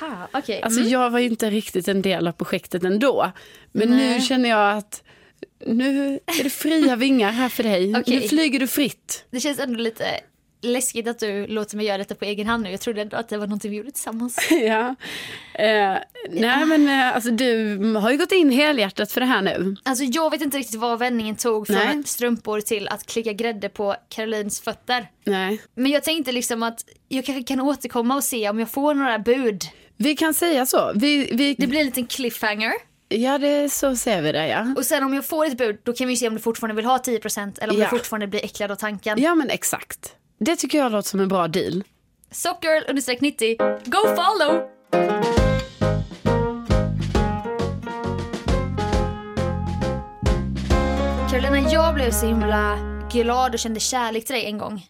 Ha, 0.00 0.28
okej. 0.32 0.62
Alltså 0.62 0.80
Mm. 0.80 0.92
jag 0.92 1.10
var 1.10 1.18
ju 1.18 1.26
inte 1.26 1.50
riktigt 1.50 1.88
en 1.88 2.02
del 2.02 2.28
av 2.28 2.32
projektet 2.32 2.84
ändå. 2.84 3.32
Men 3.72 3.88
Nej. 3.96 4.14
nu 4.14 4.20
känner 4.20 4.48
jag 4.48 4.76
att 4.78 5.02
nu 5.66 6.20
är 6.26 6.44
det 6.44 6.50
fria 6.50 6.96
vingar 6.96 7.30
här 7.32 7.48
för 7.48 7.62
dig. 7.62 7.96
Okej. 7.96 8.20
Nu 8.20 8.28
flyger 8.28 8.60
du 8.60 8.66
fritt. 8.66 9.24
Det 9.30 9.40
känns 9.40 9.58
ändå 9.58 9.78
lite 9.78 10.04
läskigt 10.60 11.08
att 11.08 11.18
du 11.18 11.46
låter 11.46 11.76
mig 11.76 11.86
göra 11.86 11.98
detta 11.98 12.14
på 12.14 12.24
egen 12.24 12.46
hand 12.46 12.62
nu. 12.62 12.70
Jag 12.70 12.80
trodde 12.80 13.02
ändå 13.02 13.16
att 13.16 13.28
det 13.28 13.38
var 13.38 13.46
någonting 13.46 13.70
vi 13.70 13.76
gjorde 13.76 13.90
tillsammans. 13.90 14.48
ja. 14.50 14.94
Eh, 15.54 15.96
nej 16.30 16.64
men 16.66 16.88
eh, 16.88 17.14
alltså 17.14 17.30
du 17.30 17.76
har 17.96 18.10
ju 18.10 18.16
gått 18.16 18.32
in 18.32 18.50
helhjärtat 18.50 19.12
för 19.12 19.20
det 19.20 19.26
här 19.26 19.42
nu. 19.42 19.76
Alltså 19.82 20.04
jag 20.04 20.30
vet 20.30 20.40
inte 20.40 20.58
riktigt 20.58 20.80
vad 20.80 20.98
vändningen 20.98 21.36
tog 21.36 21.66
från 21.66 21.76
Nej. 21.76 22.02
strumpor 22.04 22.60
till 22.60 22.88
att 22.88 23.06
klicka 23.06 23.32
grädde 23.32 23.68
på 23.68 23.96
Carolines 24.08 24.60
fötter. 24.60 25.10
Nej. 25.24 25.62
Men 25.74 25.92
jag 25.92 26.02
tänkte 26.04 26.32
liksom 26.32 26.62
att 26.62 26.84
jag 27.08 27.24
kanske 27.24 27.42
kan 27.42 27.60
återkomma 27.60 28.16
och 28.16 28.24
se 28.24 28.50
om 28.50 28.58
jag 28.58 28.70
får 28.70 28.94
några 28.94 29.18
bud. 29.18 29.62
Vi 29.96 30.16
kan 30.16 30.34
säga 30.34 30.66
så. 30.66 30.92
Vi, 30.94 31.30
vi, 31.32 31.54
Det 31.58 31.66
blir 31.66 31.80
en 31.80 31.86
liten 31.86 32.06
cliffhanger. 32.06 32.72
Ja, 33.08 33.38
det, 33.38 33.68
så 33.72 33.96
ser 33.96 34.22
vi 34.22 34.32
det 34.32 34.48
ja. 34.48 34.66
Och 34.76 34.86
sen 34.86 35.04
om 35.04 35.14
jag 35.14 35.26
får 35.26 35.46
ett 35.46 35.58
bud 35.58 35.78
då 35.82 35.92
kan 35.92 36.08
vi 36.08 36.16
se 36.16 36.28
om 36.28 36.34
du 36.34 36.40
fortfarande 36.40 36.76
vill 36.76 36.84
ha 36.84 36.98
10% 36.98 37.58
eller 37.60 37.72
om 37.74 37.80
Ja. 37.80 37.84
du 37.90 37.98
fortfarande 37.98 38.26
blir 38.26 38.44
äcklad 38.44 38.70
av 38.70 38.76
tanken. 38.76 39.22
Ja 39.22 39.34
men 39.34 39.50
exakt. 39.50 40.14
Det 40.38 40.56
tycker 40.56 40.78
jag 40.78 40.92
låter 40.92 41.08
som 41.08 41.20
en 41.20 41.28
bra 41.28 41.48
deal. 41.48 41.84
Sockgirl 42.30 42.90
understreck 42.90 43.20
90, 43.20 43.56
go 43.84 43.98
follow! 44.16 44.68
Carolina, 51.30 51.70
jag 51.70 51.94
blev 51.94 52.10
så 52.10 52.26
himla 52.26 52.78
glad 53.12 53.52
och 53.52 53.58
kände 53.58 53.80
kärlek 53.80 54.24
till 54.24 54.34
dig 54.34 54.46
en 54.46 54.58
gång. 54.58 54.86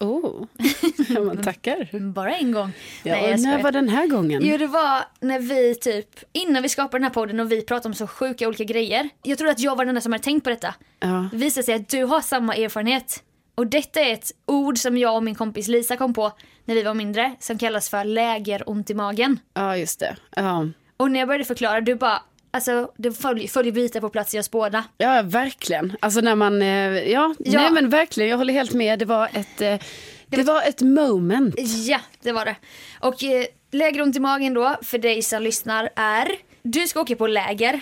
Oh, 0.00 0.46
ja, 1.08 1.20
man 1.20 1.42
tackar. 1.42 2.12
Bara 2.12 2.36
en 2.36 2.52
gång. 2.52 2.72
Ja, 3.02 3.14
Nej, 3.14 3.36
när 3.40 3.62
var 3.62 3.72
den 3.72 3.88
här 3.88 4.06
gången? 4.06 4.42
Jo, 4.44 4.56
det 4.56 4.66
var 4.66 5.04
när 5.20 5.38
vi 5.38 5.74
typ, 5.74 6.06
innan 6.32 6.62
vi 6.62 6.68
skapade 6.68 6.98
den 6.98 7.04
här 7.04 7.10
podden 7.10 7.40
och 7.40 7.52
vi 7.52 7.62
pratade 7.62 7.88
om 7.88 7.94
så 7.94 8.06
sjuka 8.06 8.48
olika 8.48 8.64
grejer. 8.64 9.08
Jag 9.22 9.38
trodde 9.38 9.52
att 9.52 9.60
jag 9.60 9.76
var 9.76 9.84
den 9.84 9.88
enda 9.88 10.00
som 10.00 10.12
hade 10.12 10.24
tänkt 10.24 10.44
på 10.44 10.50
detta. 10.50 10.74
Ja. 11.00 11.28
Det 11.32 11.36
visade 11.36 11.64
sig 11.64 11.74
att 11.74 11.88
du 11.88 12.04
har 12.04 12.20
samma 12.20 12.54
erfarenhet. 12.54 13.22
Och 13.60 13.66
detta 13.66 14.00
är 14.00 14.12
ett 14.12 14.32
ord 14.46 14.78
som 14.78 14.96
jag 14.98 15.16
och 15.16 15.22
min 15.22 15.34
kompis 15.34 15.68
Lisa 15.68 15.96
kom 15.96 16.14
på 16.14 16.32
när 16.64 16.74
vi 16.74 16.82
var 16.82 16.94
mindre, 16.94 17.34
som 17.40 17.58
kallas 17.58 17.88
för 17.88 18.04
lägeront 18.04 18.90
i 18.90 18.94
magen. 18.94 19.40
ja, 19.54 19.76
just 19.76 20.00
det. 20.00 20.16
Ja. 20.36 20.66
Och 20.96 21.10
när 21.10 21.18
jag 21.20 21.28
började 21.28 21.44
förklara, 21.44 21.80
du 21.80 21.94
bara, 21.94 22.22
alltså 22.50 22.92
det 22.96 23.12
följer, 23.12 23.48
följer 23.48 23.72
bitar 23.72 24.00
på 24.00 24.08
plats 24.10 24.34
i 24.34 24.38
oss 24.40 24.50
båda. 24.50 24.84
ja, 24.98 25.22
verkligen. 25.24 25.96
Alltså 26.00 26.20
när 26.20 26.34
man, 26.34 26.62
eh, 26.62 26.68
ja, 27.10 27.34
Ja. 27.38 27.60
nej 27.60 27.70
men 27.70 27.90
verkligen, 27.90 28.30
jag 28.30 28.36
håller 28.38 28.54
helt 28.54 28.72
med. 28.74 28.98
Det 28.98 29.04
var 29.04 29.28
ett, 29.32 29.60
eh, 29.60 29.78
det 30.26 30.42
var 30.42 30.62
ett 30.62 30.80
moment. 30.80 31.54
Ja, 31.86 32.00
det 32.22 32.32
var 32.32 32.44
det. 32.44 32.56
Och 33.00 33.24
eh, 33.24 33.44
lägeront 33.70 34.16
i 34.16 34.20
magen 34.20 34.54
då, 34.54 34.76
för 34.82 34.98
dig 34.98 35.22
som 35.22 35.42
lyssnar, 35.42 35.90
är 35.96 36.28
du 36.62 36.86
ska 36.86 37.00
åka 37.00 37.16
på 37.16 37.26
läger, 37.26 37.80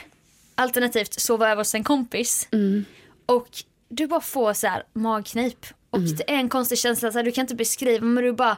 alternativt 0.55 1.13
sova 1.21 1.47
över 1.51 1.61
hos 1.61 1.75
en 1.75 1.85
kompis. 1.85 2.49
Och 3.27 3.49
du 3.89 4.07
bara 4.07 4.21
får 4.21 4.53
så 4.53 4.67
här 4.67 4.83
magknip. 4.93 5.67
Och 5.91 6.01
det 6.01 6.31
är 6.31 6.37
en 6.37 6.49
konstig 6.49 6.79
känsla, 6.79 7.13
så 7.13 7.19
här, 7.19 7.25
du 7.25 7.33
kan 7.33 7.43
inte 7.43 7.55
beskriva 7.55 8.07
men 8.07 8.25
du 8.25 8.33
bara 8.33 8.57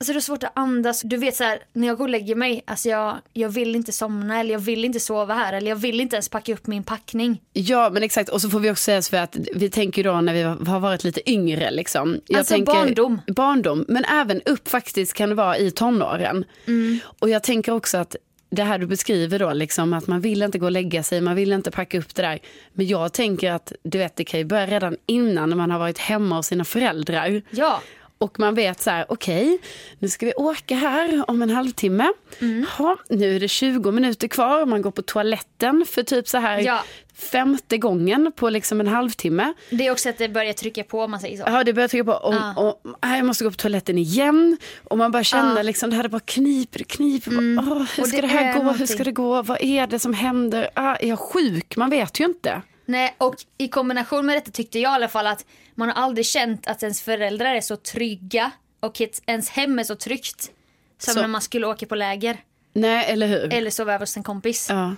Alltså 0.00 0.12
det 0.12 0.18
är 0.18 0.20
svårt 0.20 0.44
att 0.44 0.52
andas. 0.54 1.02
Du 1.02 1.16
vet 1.16 1.36
så 1.36 1.44
här, 1.44 1.58
när 1.72 1.86
jag 1.86 1.96
går 1.96 2.04
och 2.04 2.10
lägger 2.10 2.34
mig, 2.34 2.62
alltså 2.66 2.88
jag, 2.88 3.16
jag 3.32 3.48
vill 3.48 3.76
inte 3.76 3.92
somna 3.92 4.40
eller 4.40 4.52
jag 4.52 4.58
vill 4.58 4.84
inte 4.84 5.00
sova 5.00 5.34
här 5.34 5.52
eller 5.52 5.68
jag 5.68 5.76
vill 5.76 6.00
inte 6.00 6.16
ens 6.16 6.28
packa 6.28 6.52
upp 6.52 6.66
min 6.66 6.82
packning. 6.82 7.42
Ja 7.52 7.90
men 7.92 8.02
exakt 8.02 8.28
och 8.28 8.40
så 8.40 8.50
får 8.50 8.60
vi 8.60 8.70
också 8.70 8.82
säga 8.82 9.02
så 9.02 9.16
att 9.16 9.36
vi 9.54 9.70
tänker 9.70 10.04
då 10.04 10.20
när 10.20 10.34
vi 10.34 10.42
har 10.42 10.80
varit 10.80 11.04
lite 11.04 11.30
yngre 11.30 11.70
liksom. 11.70 12.20
Jag 12.26 12.38
Alltså 12.38 12.62
barndom. 12.62 13.20
Barndom 13.26 13.84
men 13.88 14.04
även 14.04 14.42
upp 14.42 14.68
faktiskt 14.68 15.12
kan 15.12 15.28
det 15.28 15.34
vara 15.34 15.58
i 15.58 15.70
tonåren. 15.70 16.44
Mm. 16.66 16.98
Och 17.18 17.28
jag 17.28 17.42
tänker 17.42 17.72
också 17.72 17.98
att 17.98 18.16
det 18.50 18.62
här 18.62 18.78
du 18.78 18.86
beskriver 18.86 19.38
då 19.38 19.52
liksom 19.52 19.92
att 19.92 20.06
man 20.06 20.20
vill 20.20 20.42
inte 20.42 20.58
gå 20.58 20.66
och 20.66 20.72
lägga 20.72 21.02
sig, 21.02 21.20
man 21.20 21.36
vill 21.36 21.52
inte 21.52 21.70
packa 21.70 21.98
upp 21.98 22.14
det 22.14 22.22
där. 22.22 22.38
Men 22.72 22.86
jag 22.86 23.12
tänker 23.12 23.52
att 23.52 23.72
du 23.82 23.98
vet 23.98 24.16
det 24.16 24.24
kan 24.24 24.40
ju 24.40 24.44
börja 24.46 24.66
redan 24.66 24.96
innan 25.06 25.50
när 25.50 25.56
man 25.56 25.70
har 25.70 25.78
varit 25.78 25.98
hemma 25.98 26.36
hos 26.36 26.46
sina 26.46 26.64
föräldrar. 26.64 27.42
Ja, 27.50 27.82
Och 28.18 28.38
man 28.40 28.54
vet 28.54 28.80
så 28.80 28.90
här, 28.90 29.06
okej, 29.08 29.58
nu 29.98 30.08
ska 30.08 30.26
vi 30.26 30.32
åka 30.34 30.74
här 30.74 31.24
om 31.30 31.42
en 31.42 31.50
halvtimme. 31.50 32.08
Mm. 32.38 32.66
Ha, 32.78 32.96
nu 33.08 33.36
är 33.36 33.40
det 33.40 33.48
20 33.48 33.90
minuter 33.92 34.28
kvar, 34.28 34.66
man 34.66 34.82
går 34.82 34.90
på 34.90 35.02
toaletten 35.02 35.86
för 35.88 36.02
typ 36.02 36.28
så 36.28 36.38
här 36.38 36.58
Ja. 36.58 36.84
Femte 37.18 37.78
gången 37.78 38.32
på 38.36 38.50
liksom 38.50 38.80
en 38.80 38.86
halvtimme. 38.88 39.52
det 39.70 39.86
är 39.86 39.90
också 39.92 40.08
att 40.08 40.18
det 40.18 40.28
börjar 40.28 40.52
trycka 40.52 40.84
på 40.84 41.02
om 41.02 41.10
man 41.10 41.20
säger 41.20 41.36
så. 41.36 41.42
Ja, 41.46 41.64
det 41.64 41.72
börjar 41.72 41.88
trycka 41.88 42.04
på. 42.04 42.12
Och, 42.12 42.34
Ja. 42.34 42.54
och, 42.56 42.80
nej, 43.04 43.16
jag 43.18 43.26
måste 43.26 43.44
gå 43.44 43.50
på 43.50 43.56
toaletten 43.56 43.98
igen. 43.98 44.58
Och 44.84 44.98
man 44.98 45.10
bara 45.12 45.24
känner 45.24 45.56
Ja. 45.56 45.62
liksom, 45.62 45.90
det 45.90 45.96
här 45.96 46.04
är 46.04 46.08
bara 46.08 46.20
kniper, 46.20 46.82
kniper. 46.84 47.30
Hur 47.30 47.38
Mm. 47.38 47.58
Och 47.72 47.86
ska 47.88 48.04
det 48.16 48.20
det, 48.20 48.26
här 48.26 48.44
är 48.44 48.52
gå? 48.52 48.58
Hur 48.58 48.64
någonting. 48.64 48.86
ska 48.86 49.04
det 49.04 49.12
gå? 49.12 49.42
Vad 49.42 49.62
är 49.62 49.86
det 49.86 49.98
som 49.98 50.14
händer? 50.14 50.70
Ah, 50.74 50.94
är 50.96 51.08
jag 51.08 51.18
sjuk? 51.18 51.76
Man 51.76 51.90
vet 51.90 52.20
ju 52.20 52.24
inte. 52.24 52.62
Nej, 52.86 53.14
och 53.18 53.34
i 53.58 53.68
kombination 53.68 54.26
med 54.26 54.36
detta 54.36 54.50
tyckte 54.50 54.78
jag 54.78 54.92
i 54.92 54.94
alla 54.94 55.08
fall 55.08 55.26
att 55.26 55.44
man 55.74 55.88
har 55.88 55.94
aldrig 56.02 56.26
känt 56.26 56.66
att 56.66 56.82
ens 56.82 57.02
föräldrar 57.02 57.54
är 57.54 57.60
så 57.60 57.76
trygga 57.76 58.50
och 58.80 59.00
att 59.00 59.20
ens 59.26 59.48
hem 59.50 59.78
är 59.78 59.84
så 59.84 59.94
tryggt. 59.94 60.50
Som 60.98 61.14
Så- 61.14 61.20
när 61.20 61.28
man 61.28 61.40
skulle 61.40 61.66
åka 61.66 61.86
på 61.86 61.94
läger 61.94 62.36
Nej, 62.72 63.04
eller 63.08 63.26
hur? 63.26 63.54
eller 63.54 63.70
sova 63.70 63.94
över 63.94 64.02
hos 64.02 64.16
en 64.16 64.22
kompis. 64.22 64.66
Ja. 64.70 64.94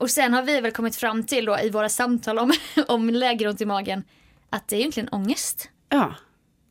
Och 0.00 0.10
sen 0.10 0.34
har 0.34 0.42
vi 0.42 0.60
väl 0.60 0.72
kommit 0.72 0.96
fram 0.96 1.24
till 1.24 1.44
då 1.44 1.58
i 1.58 1.70
våra 1.70 1.88
samtal 1.88 2.38
om, 2.38 2.52
om 2.88 3.10
lägeront 3.10 3.60
i 3.60 3.66
magen 3.66 4.04
att 4.50 4.68
det 4.68 4.76
är 4.76 4.78
egentligen 4.78 5.08
ångest. 5.08 5.68
ja. 5.88 6.14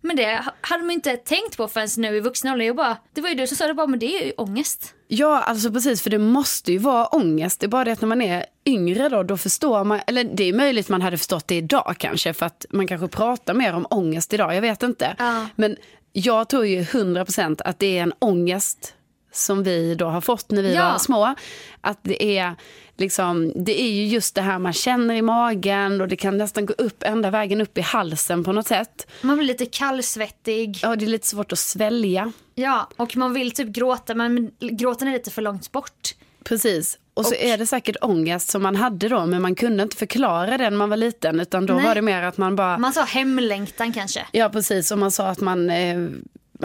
Men 0.02 0.16
det 0.16 0.44
hade 0.62 0.84
man 0.84 0.92
inte 0.92 1.18
tänkt 1.18 1.58
på 1.58 1.68
förrän 1.68 1.88
nu 1.98 2.18
i 2.18 2.20
vuxen 2.20 2.52
ålder. 2.52 2.66
Jag 2.66 2.76
bara, 2.76 2.98
det 3.14 3.22
var 3.22 3.30
ju 3.30 3.36
du 3.36 3.48
som 3.48 3.58
sa 3.58 3.68
det 3.68 3.74
bara, 3.74 3.88
men 3.88 4.00
det 4.00 4.06
är 4.06 4.26
ju 4.26 4.32
ångest. 4.38 4.94
Ja, 5.08 5.42
alltså 5.42 5.72
precis, 5.72 6.02
för 6.02 6.10
det 6.10 6.18
måste 6.18 6.72
ju 6.72 6.78
vara 6.78 7.06
ångest. 7.06 7.60
Det 7.60 7.66
är 7.66 7.68
bara 7.68 7.84
det 7.84 7.92
att 7.92 8.02
när 8.02 8.08
man 8.08 8.22
är 8.22 8.46
yngre 8.66 9.10
då, 9.10 9.24
då 9.24 9.38
förstår 9.38 9.84
man, 9.84 10.00
eller 10.08 10.24
det 10.24 10.44
är 10.44 10.54
möjligt 10.54 10.90
man 10.90 11.02
hade 11.02 11.18
förstått 11.18 11.48
det 11.48 11.56
idag 11.56 11.96
kanske, 11.98 12.34
för 12.34 12.46
att 12.46 12.66
man 12.70 12.88
kanske 12.88 13.08
pratar 13.08 13.54
mer 13.54 13.74
om 13.74 13.88
ångest 13.90 14.34
idag, 14.34 14.56
jag 14.56 14.62
vet 14.62 14.84
inte. 14.84 15.16
Ja. 15.18 15.48
Men 15.56 15.78
jag 16.14 16.50
tror 16.50 16.66
ju 16.66 16.82
100% 16.82 17.62
att 17.66 17.80
det 17.80 17.98
är 17.98 18.04
en 18.04 18.14
ångest 18.20 18.94
som 19.32 19.64
vi 19.64 19.96
då 19.96 20.06
har 20.06 20.22
fått 20.22 20.52
när 20.52 20.62
vi 20.64 20.74
Ja. 20.76 20.92
var 20.92 20.98
små. 21.00 21.36
Att 21.82 22.00
det 22.04 22.38
är 22.38 22.56
liksom, 22.98 23.52
det 23.56 23.82
är 23.82 23.92
ju 23.92 24.06
just 24.08 24.36
det 24.36 24.42
här 24.42 24.60
man 24.60 24.74
känner 24.74 25.16
i 25.16 25.22
magen 25.22 26.02
och 26.02 26.08
det 26.08 26.16
kan 26.16 26.38
nästan 26.38 26.66
gå 26.66 26.74
upp 26.78 27.04
ända 27.04 27.30
vägen 27.32 27.62
upp 27.62 27.78
i 27.78 27.82
halsen 27.82 28.44
på 28.44 28.52
något 28.52 28.68
sätt. 28.68 29.08
Man 29.22 29.38
blir 29.38 29.48
lite 29.48 29.66
kallsvettig. 29.66 30.80
Ja, 30.82 30.96
det 30.96 31.06
är 31.06 31.08
lite 31.10 31.28
svårt 31.28 31.52
att 31.52 31.60
svälja. 31.60 32.32
Ja, 32.56 32.90
och 32.98 33.18
man 33.18 33.34
vill 33.34 33.52
typ 33.52 33.68
gråta 33.68 34.16
men 34.16 34.52
gråten 34.60 35.08
är 35.08 35.12
lite 35.12 35.32
för 35.32 35.42
långt 35.42 35.72
bort. 35.72 36.16
Precis. 36.44 36.98
Och 37.14 37.26
så 37.26 37.32
Och- 37.36 37.42
är 37.42 37.58
det 37.58 37.66
säkert 37.68 37.96
ångest 38.02 38.50
som 38.50 38.64
man 38.64 38.76
hade 38.76 39.10
då, 39.10 39.26
men 39.26 39.42
man 39.42 39.56
kunde 39.56 39.84
inte 39.84 39.96
förklara 39.98 40.58
det 40.58 40.70
när 40.70 40.78
man 40.78 40.90
var 40.90 40.98
liten, 40.98 41.40
utan 41.40 41.66
då 41.66 41.74
Nej. 41.74 41.84
var 41.86 41.96
det 41.96 42.02
mer 42.02 42.24
att 42.24 42.38
man 42.38 42.56
bara, 42.56 42.78
Man 42.78 42.94
sa 42.94 43.04
hemlängtan 43.04 43.94
kanske. 43.94 44.26
ja 44.32 44.50
precis, 44.50 44.92
och 44.92 44.98
man 44.98 45.12
sa 45.12 45.28
att 45.28 45.40
man 45.42 45.70
eh, 45.70 46.08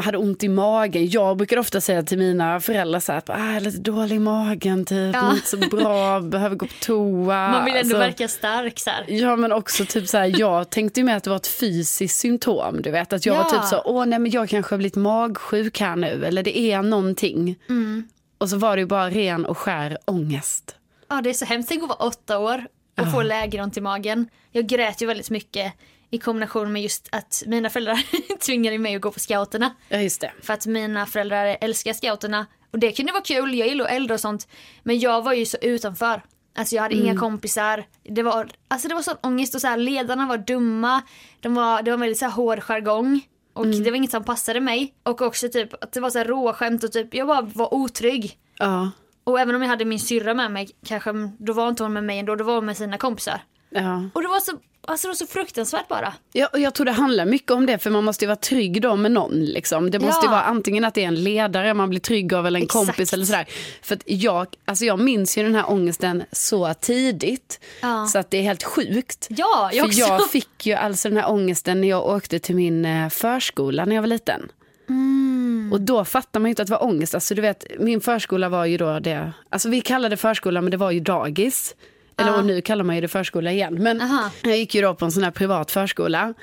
hade 0.03 0.19
ont 0.19 0.45
i 0.45 0.49
magen. 0.49 1.09
Jag 1.11 1.37
brukar 1.37 1.57
ofta 1.59 1.81
säga 1.81 2.03
till 2.03 2.19
mina 2.19 2.61
föräldrar 2.61 3.01
så 3.01 3.13
här, 3.13 3.19
att 3.19 3.31
ah, 3.31 3.39
jag 3.47 3.57
är 3.57 3.61
lite 3.61 3.79
dålig 3.79 4.17
i 4.17 4.19
magen, 4.19 4.85
typ, 4.85 5.15
Ja. 5.15 5.33
inte 5.35 5.47
så 5.49 5.57
bra, 5.57 6.21
behöver 6.31 6.57
gå 6.57 6.67
på 6.67 6.73
toa. 6.81 7.49
Man 7.51 7.65
vill 7.65 7.75
ändå 7.75 7.79
Alltså, 7.81 7.99
verka 7.99 8.29
stark 8.29 8.79
så 8.79 8.91
här. 8.91 9.05
Ja 9.09 9.37
men 9.37 9.53
också 9.53 9.85
typ 9.85 10.09
så 10.09 10.19
här, 10.19 10.41
jag 10.41 10.71
tänkte 10.71 11.01
ju 11.01 11.07
mer 11.07 11.17
att 11.17 11.25
det 11.25 11.31
var 11.31 11.37
ett 11.37 11.47
fysiskt 11.47 12.19
symptom. 12.21 12.83
Du 12.83 12.91
vet 12.91 13.13
att 13.13 13.27
jag 13.27 13.35
var 13.35 13.43
Ja. 13.45 13.51
typ 13.51 13.65
så, 13.65 13.83
åh 13.85 14.07
nej 14.07 14.19
men 14.19 14.31
jag 14.33 14.49
kanske 14.49 14.73
har 14.75 14.79
blivit 14.79 14.97
magsjuk 14.97 15.81
här 15.81 15.97
nu. 15.97 16.25
Eller 16.25 16.43
det 16.43 16.59
är 16.59 16.83
någonting. 16.83 17.57
Mm. 17.69 18.09
Och 18.39 18.49
så 18.51 18.57
var 18.57 18.77
det 18.77 18.81
ju 18.81 18.87
bara 18.87 19.11
ren 19.11 19.47
och 19.47 19.59
skär 19.59 19.99
ångest. 20.05 20.77
Ja, 21.09 21.21
det 21.23 21.31
är 21.31 21.35
så 21.35 21.45
hemskt. 21.45 21.69
Tänk 21.69 21.83
att 21.83 21.89
vara 21.89 21.99
åtta 22.09 22.39
år 22.39 22.67
och 23.01 23.13
få 23.13 23.23
lägeront 23.23 23.77
i 23.77 23.81
magen. 23.81 24.29
Jag 24.53 24.67
grät 24.67 25.03
ju 25.03 25.07
väldigt 25.07 25.31
mycket 25.31 25.73
i 26.11 26.19
kombination 26.19 26.73
med 26.73 26.83
just 26.83 27.09
att 27.13 27.43
mina 27.47 27.71
föräldrar 27.71 28.03
tvingade 28.47 28.79
mig 28.79 28.95
att 28.97 29.03
gå 29.03 29.11
på 29.13 29.21
scouterna. 29.21 29.75
Ja 29.89 30.01
just 30.01 30.21
det. 30.21 30.33
För 30.43 30.55
att 30.55 30.67
mina 30.67 31.07
föräldrar 31.07 31.57
älskar 31.61 31.93
scouterna. 31.93 32.47
Och 32.73 32.79
det 32.79 32.93
kunde 32.93 33.13
vara 33.13 33.23
kul, 33.23 33.55
jag 33.55 33.69
gillar 33.69 33.85
att 33.85 33.91
elda 33.91 34.15
och 34.15 34.21
sånt. 34.21 34.49
Men 34.83 34.99
jag 34.99 35.23
var 35.25 35.33
ju 35.33 35.47
så 35.47 35.57
utanför. 35.63 36.23
Alltså 36.57 36.75
jag 36.75 36.83
hade 36.83 36.95
inga 36.95 37.17
kompisar. 37.19 37.85
Det 38.03 38.23
var, 38.23 38.49
alltså 38.69 38.89
det 38.89 38.95
var 38.95 39.03
sån 39.03 39.17
ångest 39.23 39.55
och 39.55 39.61
så 39.61 39.67
här, 39.67 39.77
ledarna 39.77 40.27
var 40.27 40.39
dumma. 40.39 41.03
De 41.41 41.55
var, 41.55 41.83
det 41.83 41.91
var 41.91 41.99
väldigt 41.99 42.19
så 42.19 42.25
här 42.25 42.33
hård 42.33 42.63
jargong. 42.63 43.21
Och 43.53 43.67
det 43.67 43.91
var 43.91 43.97
inget 43.97 44.11
som 44.11 44.25
passade 44.25 44.61
mig. 44.61 44.95
Och 45.03 45.23
också 45.23 45.49
typ 45.49 45.85
att 45.85 45.93
det 45.93 46.01
var 46.01 46.11
så 46.11 46.19
här 46.19 46.25
råa 46.25 46.53
skämt 46.53 46.85
och 46.85 46.93
typ 46.93 47.15
jag 47.15 47.27
bara 47.27 47.43
var 47.43 47.75
otrygg. 47.75 48.39
Ja. 48.59 48.91
Och 49.25 49.41
även 49.41 49.55
om 49.55 49.63
jag 49.63 49.69
hade 49.69 49.85
min 49.85 50.01
syrra 50.01 50.35
med 50.35 50.51
mig, 50.51 50.69
kanske, 50.87 51.13
då 51.39 51.53
var 51.53 51.69
inte 51.69 51.83
hon 51.83 51.93
med 51.93 52.05
mig 52.05 52.19
ändå, 52.19 52.37
då 52.37 52.45
var 52.45 52.55
hon 52.55 52.67
med 52.67 52.77
sina 52.77 52.99
kompisar. 52.99 53.41
Ja. 53.71 54.09
Och 54.15 54.23
det 54.23 54.29
var 54.29 54.41
så, 54.41 54.53
alltså 54.87 55.07
det 55.07 55.11
var 55.11 55.15
så 55.17 55.27
fruktansvärt 55.27 55.89
bara. 55.89 56.13
Ja, 56.33 56.47
och 56.53 56.59
jag 56.61 56.75
tror 56.75 56.85
det 56.85 56.93
handlar 56.93 57.27
mycket 57.27 57.51
om 57.51 57.67
det, 57.67 57.79
för 57.79 57.91
man 57.91 58.05
måste 58.05 58.25
ju 58.25 58.27
vara 58.27 58.37
trygg 58.37 58.83
då 58.83 58.97
med 58.97 59.13
någon. 59.13 59.45
Liksom. 59.45 59.91
Det 59.91 59.99
måste 59.99 60.27
ju 60.27 60.27
Ja. 60.27 60.31
vara 60.31 60.43
antingen 60.43 60.85
att 60.85 60.95
det 60.95 61.03
är 61.05 61.09
en 61.09 61.23
ledare 61.25 61.75
man 61.75 61.91
blir 61.91 62.01
trygg 62.01 62.35
av 62.35 62.47
eller 62.47 62.59
en 62.61 62.65
Exakt. 62.65 62.87
kompis 62.87 63.13
eller 63.13 63.25
sådär. 63.25 63.47
För 63.83 63.99
jag, 64.05 64.47
alltså 64.65 64.85
jag 64.85 64.99
minns 64.99 65.39
ju 65.39 65.43
den 65.43 65.55
här 65.55 65.71
ångesten 65.71 66.23
så 66.33 66.75
tidigt, 66.75 67.61
Ja. 67.83 68.07
så 68.07 68.19
att 68.19 68.31
det 68.31 68.39
är 68.39 68.43
helt 68.43 68.63
sjukt. 68.65 69.27
Ja, 69.31 69.71
jag 69.73 69.85
för 69.85 69.87
också. 69.89 70.01
jag 70.01 70.31
fick 70.31 70.67
ju 70.67 70.73
alltså 70.75 71.09
den 71.09 71.19
här 71.19 71.31
ångesten 71.31 71.81
när 71.81 71.89
jag 71.89 72.07
åkte 72.07 72.39
till 72.39 72.57
min 72.57 72.85
eh, 72.85 73.09
förskola 73.09 73.85
när 73.85 73.95
jag 73.95 74.03
var 74.03 74.09
liten. 74.09 74.49
Mm. 74.89 75.71
Och 75.73 75.81
då 75.81 76.05
fattar 76.05 76.41
man 76.41 76.49
ju 76.49 76.51
inte 76.51 76.63
att 76.63 76.69
det 76.69 76.75
var 76.75 76.85
ångest. 76.85 77.15
Alltså, 77.15 77.35
du 77.35 77.43
vet, 77.43 77.65
min 77.79 78.01
förskola 78.01 78.49
var 78.49 78.65
ju 78.65 78.77
då 78.77 78.99
det, 78.99 79.33
alltså 79.49 79.69
vi 79.69 79.81
kallade 79.81 80.13
det 80.13 80.17
förskola 80.17 80.61
men 80.61 80.71
det 80.71 80.77
var 80.77 80.91
ju 80.91 81.01
dagis. 81.01 81.75
Eller 82.17 82.39
och 82.39 82.45
nu 82.45 82.61
kallar 82.61 82.85
man 82.85 82.95
ju 82.95 83.01
det 83.01 83.09
förskola 83.09 83.53
igen. 83.53 83.75
Men 83.75 84.01
Aha. 84.01 84.31
jag 84.43 84.57
gick 84.57 84.75
ju 84.75 84.83
då 84.83 84.95
på 84.95 85.05
en 85.05 85.13
sån 85.13 85.25
här 85.25 85.31
privat 85.31 85.71
förskola. 85.71 86.35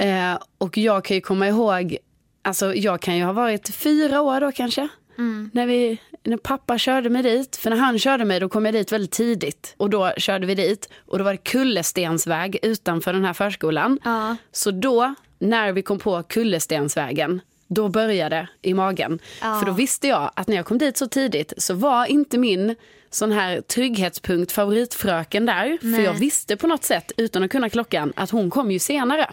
Eh, 0.00 0.38
och 0.58 0.78
jag 0.78 1.04
kan 1.04 1.14
ju 1.14 1.20
komma 1.20 1.48
ihåg, 1.48 1.96
alltså 2.42 2.74
jag 2.74 3.00
kan 3.00 3.16
ju 3.16 3.24
ha 3.24 3.32
varit 3.32 3.74
fyra 3.74 4.20
år 4.20 4.40
då 4.40 4.52
kanske. 4.52 4.88
När, 5.52 5.66
vi, 5.66 5.98
när 6.22 6.36
pappa 6.36 6.78
körde 6.78 7.10
mig 7.10 7.22
dit. 7.22 7.56
För 7.56 7.70
när 7.70 7.76
han 7.76 7.98
körde 7.98 8.24
mig 8.24 8.40
då 8.40 8.48
kom 8.48 8.64
jag 8.64 8.74
dit 8.74 8.92
väldigt 8.92 9.10
tidigt. 9.10 9.74
Och 9.76 9.90
då 9.90 10.12
körde 10.16 10.46
vi 10.46 10.54
dit. 10.54 10.88
Och 11.06 11.18
då 11.18 11.24
var 11.24 11.32
det 11.32 11.36
kullerstensväg 11.38 12.58
utanför 12.62 13.12
den 13.12 13.24
här 13.24 13.32
förskolan. 13.32 13.98
Ja. 14.04 14.36
Så 14.52 14.70
då, 14.70 15.14
när 15.38 15.72
vi 15.72 15.82
kom 15.82 15.98
på 15.98 16.22
kullerstensvägen, 16.22 17.40
då 17.68 17.88
började 17.88 18.48
i 18.62 18.74
magen. 18.74 19.18
Ja. 19.40 19.58
För 19.58 19.66
då 19.66 19.72
visste 19.72 20.08
jag 20.08 20.30
att 20.36 20.48
när 20.48 20.56
jag 20.56 20.66
kom 20.66 20.78
dit 20.78 20.96
så 20.96 21.06
tidigt 21.08 21.52
så 21.56 21.74
var 21.74 22.06
inte 22.06 22.38
min 22.38 22.76
sån 23.10 23.32
här 23.32 23.60
trygghetspunkt 23.60 24.52
favoritfröken 24.52 25.46
där. 25.46 25.78
För 25.80 25.86
Nej. 25.86 26.02
jag 26.02 26.14
visste 26.14 26.56
på 26.56 26.66
något 26.66 26.84
sätt, 26.84 27.12
utan 27.16 27.42
att 27.42 27.50
kunna 27.50 27.68
klockan, 27.68 28.12
att 28.16 28.30
hon 28.30 28.50
kom 28.50 28.70
ju 28.70 28.78
senare. 28.78 29.30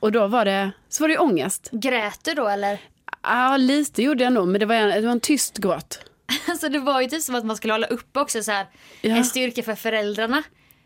Och 0.00 0.12
då 0.12 0.26
var 0.26 0.44
det, 0.44 0.70
så 0.88 1.02
var 1.02 1.08
det 1.08 1.14
ju 1.14 1.20
ångest. 1.20 1.68
Grät 1.72 2.20
du 2.24 2.34
då 2.34 2.48
eller? 2.48 2.78
Ja, 3.22 3.56
lite 3.56 4.02
gjorde 4.02 4.24
jag 4.24 4.32
nog, 4.32 4.48
men 4.48 4.60
det 4.60 4.66
var 4.66 4.74
en, 4.74 4.88
det 4.88 5.00
var 5.00 5.12
en 5.12 5.20
tyst 5.20 5.58
gråt. 5.58 6.00
Alltså 6.48 6.68
det 6.68 6.78
var 6.78 7.00
ju 7.00 7.08
typ 7.08 7.22
som 7.22 7.34
att 7.34 7.44
man 7.44 7.56
skulle 7.56 7.74
hålla 7.74 7.86
uppe 7.86 8.20
också 8.20 8.42
så 8.42 8.50
här, 8.52 8.66
Ja. 9.00 9.16
en 9.16 9.24
styrka 9.24 9.62
för 9.62 9.74
föräldrarna. 9.74 10.42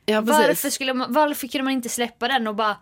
Ja. 0.06 0.20
Varför, 0.20 0.70
skulle 0.70 0.94
man, 0.94 1.12
varför 1.12 1.48
kunde 1.48 1.62
man 1.64 1.72
inte 1.72 1.88
släppa 1.88 2.28
den 2.28 2.46
och 2.46 2.54
bara, 2.54 2.76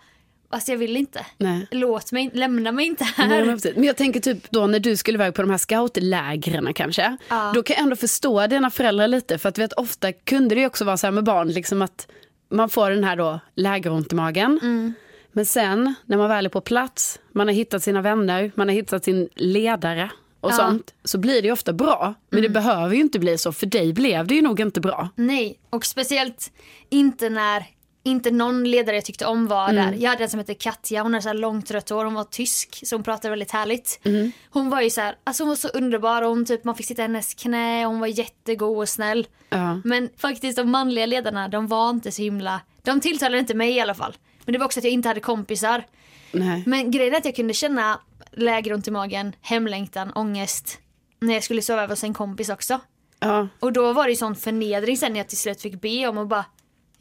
alltså 0.53 0.71
jag 0.73 0.79
vill 0.79 0.97
inte. 0.97 1.27
Nej. 1.39 1.67
Låt 1.71 2.13
mig, 2.13 2.31
lämna 2.35 2.73
mig 2.73 2.87
inte 2.87 3.05
här. 3.05 3.29
Nej, 3.29 3.73
men 3.75 3.85
jag 3.85 3.97
tänker 3.97 4.21
typ 4.21 4.51
då 4.51 4.67
när 4.67 4.81
du 4.81 4.97
skulle 4.97 5.17
iväg 5.17 5.35
på 5.35 5.43
de 5.43 5.51
här 5.51 5.59
scoutlägren 5.59 6.75
kanske. 6.75 7.17
Ja. 7.29 7.53
Då 7.55 7.63
kan 7.63 7.75
jag 7.75 7.83
ändå 7.83 7.97
förstå 7.97 8.47
dina 8.47 8.71
föräldrar 8.71 9.09
lite. 9.09 9.39
För 9.39 9.49
att 9.49 9.59
vet, 9.59 9.73
ofta 9.73 10.13
kunde 10.13 10.55
det 10.55 10.67
också 10.67 10.85
vara 10.85 10.97
så 10.97 11.07
här 11.07 11.13
med 11.13 11.25
barn, 11.25 11.49
liksom 11.49 11.83
att 11.83 12.07
man 12.51 12.69
får 12.69 12.91
den 12.91 13.05
här 13.05 13.17
då 13.17 13.41
lägeront 13.55 14.13
i 14.13 14.15
magen. 14.15 14.61
Mm. 14.63 14.95
Men 15.33 15.47
sen 15.47 15.95
när 16.07 16.17
man 16.17 16.29
väl 16.29 16.47
är 16.47 16.51
på 16.51 16.61
plats, 16.61 17.21
man 17.33 17.47
har 17.47 17.55
hittat 17.55 17.83
sina 17.83 18.01
vänner, 18.03 18.53
man 18.55 18.69
har 18.69 18.75
hittat 18.75 19.05
sin 19.05 19.29
ledare 19.35 20.11
och 20.41 20.51
Ja. 20.51 20.55
Mm. 20.61 20.71
sånt. 20.71 20.95
Så 21.05 21.19
blir 21.19 21.43
det 21.43 21.47
ju 21.47 21.53
ofta 21.53 21.73
bra. 21.73 22.15
Men 22.31 22.43
det 22.43 22.49
behöver 22.49 22.95
ju 22.95 23.01
inte 23.01 23.19
bli 23.19 23.39
så. 23.39 23.53
För 23.53 23.67
dig 23.67 23.93
blev 23.93 24.27
det 24.27 24.35
ju 24.35 24.43
nog 24.43 24.61
inte 24.61 24.81
bra. 24.81 25.09
Nej, 25.15 25.59
och 25.71 25.87
speciellt 25.87 26.53
inte 26.91 27.31
när 27.31 27.65
inte 28.03 28.31
någon 28.31 28.65
ledare 28.65 28.97
jag 28.97 29.05
tyckte 29.05 29.27
om 29.27 29.47
var 29.47 29.69
Mm. 29.69 29.87
där. 29.91 29.99
Jag 30.03 30.11
hade 30.11 30.25
en 30.25 30.31
som 30.31 30.39
hette 30.39 30.55
Katja, 30.55 31.03
hon 31.03 31.13
hade 31.13 31.23
så 31.23 31.29
här 31.29 31.35
långt 31.35 31.71
rött 31.71 31.89
hår, 31.91 32.05
hon 32.05 32.15
var 32.15 32.25
tysk 32.25 32.81
så 32.87 32.97
hon 32.97 33.03
pratade 33.03 33.31
väldigt 33.31 33.51
härligt. 33.51 34.01
Mm. 34.05 34.33
Hon 34.51 34.71
var 34.71 34.81
ju 34.81 34.91
så 34.91 35.01
här, 35.01 35.15
alltså 35.25 35.43
hon 35.43 35.49
var 35.49 35.57
så 35.57 35.69
underbar 35.69 36.23
och 36.23 36.29
hon 36.29 36.45
typ, 36.45 36.65
man 36.65 36.75
fick 36.75 36.87
sitta 36.87 37.03
i 37.03 37.07
hennes 37.07 37.35
knä 37.35 37.87
och 37.87 37.93
hon 37.93 38.01
var 38.01 38.07
jättegod 38.07 38.79
och 38.79 38.89
snäll. 38.89 39.27
Ja. 39.51 39.81
Men 39.85 40.09
faktiskt 40.17 40.57
de 40.57 40.71
manliga 40.71 41.07
ledarna, 41.07 41.49
de 41.49 41.67
var 41.67 41.91
inte 41.91 42.13
så 42.13 42.23
himla, 42.23 42.61
de 42.83 43.01
tilltalade 43.01 43.39
inte 43.39 43.55
mig 43.55 43.71
i 43.73 43.81
alla 43.81 43.95
fall. 43.95 44.17
Men 44.45 44.53
det 44.53 44.59
var 44.59 44.67
också 44.67 44.81
att 44.81 44.85
jag 44.85 44.93
inte 44.93 45.09
hade 45.09 45.21
kompisar. 45.21 45.85
Nej. 46.33 46.63
Men 46.67 46.91
grejen 46.91 47.15
är 47.15 47.19
att 47.19 47.25
jag 47.25 47.37
kunde 47.37 47.55
känna 47.55 48.01
lägeront 48.33 48.89
i 48.89 48.91
magen, 48.91 49.33
hemlängtan, 49.41 50.13
ångest 50.15 50.79
när 51.21 51.35
jag 51.35 51.43
skulle 51.45 51.63
sova 51.63 51.83
över 51.83 51.93
hos 51.93 52.05
en 52.05 52.15
kompis 52.15 52.49
också. 52.49 52.81
Ja. 53.21 53.49
Och 53.61 53.73
då 53.73 53.93
var 53.93 54.05
det 54.05 54.11
ju 54.11 54.17
sån 54.17 54.37
förnedring 54.37 54.97
sen 54.97 55.13
när 55.13 55.21
jag 55.21 55.29
till 55.29 55.39
slut 55.39 55.61
fick 55.63 55.81
be 55.81 56.07
om 56.09 56.19
att 56.19 56.29
bara 56.29 56.45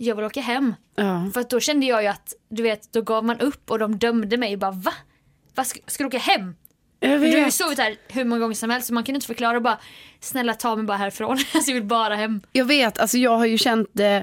jag 0.06 0.16
vill 0.16 0.26
åka 0.26 0.42
hem. 0.42 0.76
Ja. 0.96 1.30
För 1.34 1.46
då 1.50 1.60
kände 1.60 1.86
jag 1.86 2.02
ju 2.02 2.08
att, 2.08 2.34
du 2.50 2.64
vet, 2.64 2.94
då 2.94 3.02
gav 3.02 3.26
man 3.26 3.40
upp 3.40 3.72
och 3.72 3.80
de 3.80 3.98
dömde 3.98 4.38
mig 4.38 4.58
bara 4.58 4.72
va? 4.72 4.94
Va 5.56 5.64
ska, 5.64 5.80
ska 5.88 6.04
du 6.04 6.08
åka 6.08 6.18
hem? 6.18 6.56
Jag 7.00 7.12
Du 7.12 7.18
har 7.18 7.26
ju 7.26 7.44
vet. 7.44 7.54
sovit 7.54 7.80
här 7.80 7.96
hur 8.08 8.26
många 8.26 8.40
gånger 8.40 8.56
som 8.56 8.70
helst 8.70 8.88
så 8.88 8.94
man 8.94 9.04
kunde 9.04 9.18
inte 9.18 9.28
förklara 9.28 9.58
och 9.58 9.64
bara 9.64 9.80
snälla 10.20 10.54
ta 10.54 10.76
mig 10.76 10.86
bara 10.86 10.98
härifrån. 10.98 11.30
alltså 11.54 11.72
jag 11.72 11.76
vill 11.76 11.84
bara 11.84 12.16
hem. 12.16 12.42
Jag 12.52 12.66
vet, 12.66 13.00
alltså 13.00 13.18
jag 13.18 13.38
har 13.38 13.46
ju 13.46 13.58
känt 13.58 14.00
eh, 14.00 14.16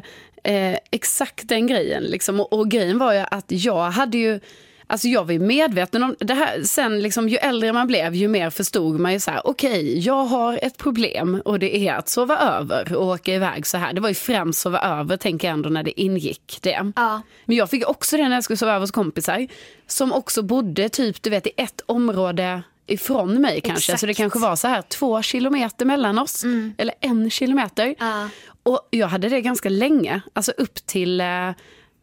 eh, 0.55 0.79
exakt 0.91 1.49
den 1.49 1.67
grejen. 1.67 2.03
Liksom. 2.03 2.41
Och, 2.41 2.53
och 2.53 2.71
grejen 2.71 2.99
var 2.99 3.13
ju 3.13 3.25
att 3.31 3.47
jag 3.49 3.91
hade 3.91 4.19
ju, 4.19 4.41
alltså 4.89 5.09
jag 5.09 5.25
var 5.25 5.33
ju 5.33 5.39
medveten 5.39 6.03
om 6.03 6.17
det 6.19 6.35
här. 6.35 6.63
Sen 6.63 7.01
liksom, 7.01 7.29
ju 7.29 7.37
äldre 7.37 7.73
man 7.73 7.87
blev, 7.87 8.15
ju 8.15 8.29
mer 8.29 8.51
förstod 8.51 9.01
man 9.01 9.13
ju 9.13 9.21
så 9.21 9.31
här, 9.31 9.47
okej, 9.47 9.99
jag 9.99 10.25
har 10.25 10.59
ett 10.63 10.77
problem 10.77 11.43
och 11.45 11.59
det 11.59 11.77
är 11.77 11.95
att 11.95 12.09
sova 12.09 12.39
över 12.39 12.95
och 12.95 13.07
åka 13.07 13.35
iväg 13.35 13.67
så 13.67 13.77
här. 13.77 13.93
Det 13.93 14.01
var 14.01 14.09
ju 14.09 14.15
främst 14.15 14.61
sova 14.61 14.81
över, 14.81 15.17
tänker 15.17 15.49
jag 15.49 15.53
ändå, 15.53 15.69
när 15.69 15.83
det 15.83 16.01
ingick 16.01 16.59
det. 16.63 16.93
Ja. 16.97 17.23
Men 17.45 17.57
jag 17.57 17.71
fick 17.71 17.89
också 17.89 18.17
det 18.17 18.29
när 18.29 18.37
jag 18.37 18.45
skulle 18.45 18.57
sova 18.57 18.73
över 18.73 18.81
hos 18.81 18.91
kompisar. 18.91 19.47
Som 19.87 20.13
också 20.13 20.43
bodde 20.43 20.89
typ, 20.89 21.23
du 21.23 21.31
vet, 21.31 21.47
i 21.47 21.51
ett 21.57 21.81
område 21.87 22.63
ifrån 22.87 23.41
mig 23.41 23.61
kanske. 23.61 23.99
Så 23.99 24.07
det 24.07 24.11
Exakt. 24.11 24.21
Mm. 24.21 24.31
kanske 24.31 24.49
var 24.49 24.57
så 24.57 24.69
här 24.69 24.83
två 24.83 25.23
kilometer 25.23 25.85
mellan 25.85 26.19
oss. 26.19 26.45
Eller 26.79 26.95
en 27.01 27.31
kilometer. 27.31 27.95
Ja. 27.99 28.29
Och 28.63 28.89
jag 28.91 29.09
hade 29.09 29.29
det 29.29 29.41
ganska 29.41 29.69
länge. 29.69 30.21
Alltså 30.33 30.53
upp 30.53 30.75
till, 30.75 31.21
eh, 31.21 31.51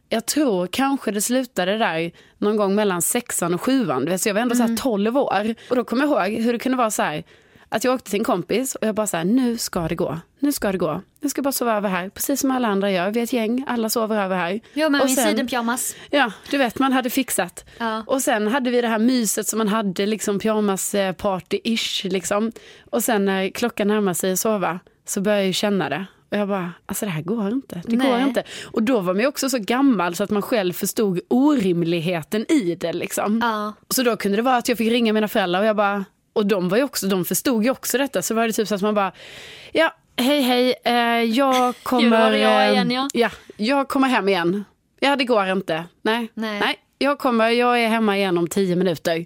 jag 0.09 0.25
tror 0.25 0.67
kanske 0.67 1.11
det 1.11 1.21
slutade 1.21 1.77
där 1.77 2.11
någon 2.37 2.57
gång 2.57 2.75
mellan 2.75 3.01
sexan 3.01 3.53
och 3.53 3.61
sjuan. 3.61 4.19
Så 4.19 4.29
jag 4.29 4.33
var 4.33 4.41
ändå 4.41 4.55
så 4.55 4.63
Mm. 4.63 4.71
här 4.75 4.77
12 4.83 5.17
år. 5.17 5.55
Och 5.69 5.75
då 5.75 5.83
kommer 5.83 6.05
jag 6.05 6.29
ihåg 6.31 6.41
hur 6.43 6.53
det 6.53 6.59
kunde 6.59 6.77
vara 6.77 6.91
så 6.91 7.03
här. 7.03 7.23
Att 7.69 7.83
jag 7.83 7.93
åkte 7.95 8.09
till 8.11 8.19
en 8.19 8.23
kompis 8.25 8.75
och 8.75 8.87
jag 8.87 8.95
bara 8.95 9.07
så 9.07 9.17
här, 9.17 9.23
nu 9.23 9.57
ska 9.57 9.87
det 9.87 9.95
gå. 9.95 10.19
Nu 10.39 10.51
ska 10.51 10.71
det 10.71 10.77
gå. 10.77 11.01
Nu 11.21 11.29
ska 11.29 11.41
bara 11.41 11.51
sova 11.51 11.73
över 11.77 11.89
här. 11.89 12.09
Precis 12.09 12.39
som 12.39 12.51
alla 12.51 12.67
andra 12.67 12.91
gör. 12.91 13.11
Vi 13.11 13.19
är 13.19 13.23
ett 13.23 13.33
gäng, 13.33 13.63
alla 13.67 13.89
sover 13.89 14.23
över 14.23 14.35
här. 14.37 14.59
Jag 14.73 14.91
med 14.91 15.01
Och 15.01 15.07
min 15.07 15.15
sen- 15.15 15.27
sidenpyjamas. 15.29 15.95
Ja, 16.09 16.31
du 16.51 16.57
vet, 16.57 16.79
man 16.79 16.93
hade 16.93 17.09
fixat. 17.09 17.65
Ja. 17.77 18.03
Och 18.07 18.21
sen 18.21 18.47
hade 18.47 18.71
vi 18.71 18.81
det 18.81 18.87
här 18.87 18.99
myset 18.99 19.47
som 19.47 19.57
man 19.57 19.67
hade, 19.67 20.05
liksom 20.05 20.39
pyjamas-party-ish. 20.39 22.09
Liksom. 22.09 22.51
Och 22.91 23.03
sen 23.03 23.25
när 23.25 23.49
klockan 23.49 23.87
närmar 23.87 24.13
sig 24.13 24.31
att 24.33 24.39
sova 24.39 24.79
så 25.05 25.21
började 25.21 25.41
jag 25.41 25.47
ju 25.47 25.53
känna 25.53 25.89
det. 25.89 26.05
Och 26.31 26.37
jag 26.37 26.47
bara, 26.47 26.73
alltså 26.85 27.05
det 27.05 27.11
här 27.11 27.21
går 27.21 27.47
inte. 27.47 27.81
Det 27.85 27.95
går 27.95 28.09
Nej. 28.09 28.23
inte. 28.23 28.43
Och 28.63 28.83
då 28.83 28.99
var 28.99 29.13
man 29.13 29.21
ju 29.21 29.27
också 29.27 29.49
så 29.49 29.57
gammal 29.59 30.15
så 30.15 30.23
att 30.23 30.29
man 30.29 30.41
själv 30.41 30.73
förstod 30.73 31.19
orimligheten 31.27 32.51
i 32.51 32.75
det. 32.75 32.93
Liksom. 32.93 33.39
Ja. 33.41 33.73
Så 33.89 34.03
då 34.03 34.17
kunde 34.17 34.35
det 34.35 34.41
vara 34.41 34.57
att 34.57 34.69
jag 34.69 34.77
fick 34.77 34.91
ringa 34.91 35.13
mina 35.13 35.27
föräldrar 35.27 35.59
och 35.59 35.65
jag 35.65 35.75
bara, 35.75 36.05
och 36.33 36.45
de 36.45 36.69
var 36.69 36.77
ju 36.77 36.83
också, 36.83 37.07
de 37.07 37.25
förstod 37.25 37.63
ju 37.63 37.69
också 37.69 37.97
detta. 37.97 38.21
Så 38.21 38.33
var 38.33 38.47
det 38.47 38.53
typ 38.53 38.67
så 38.67 38.75
att 38.75 38.81
man 38.81 38.95
bara, 38.95 39.11
ja, 39.73 39.95
hej 40.17 40.41
hej, 40.41 40.75
eh, 40.83 41.23
jag 41.23 41.75
kommer... 41.83 42.31
jag 42.31 42.65
eh, 42.65 42.71
igen, 42.71 42.91
ja. 42.91 43.09
ja, 43.13 43.29
jag 43.57 43.87
kommer 43.87 44.07
hem 44.07 44.29
igen. 44.29 44.65
Ja, 44.99 45.15
det 45.15 45.25
går 45.25 45.47
inte. 45.47 45.83
Nej, 46.01 46.27
Nej. 46.33 46.59
nej. 46.59 46.75
jag 46.97 47.19
kommer, 47.19 47.49
jag 47.49 47.79
är 47.83 47.87
hemma 47.87 48.17
igen 48.17 48.37
om 48.37 48.47
tio 48.47 48.75
minuter. 48.75 49.25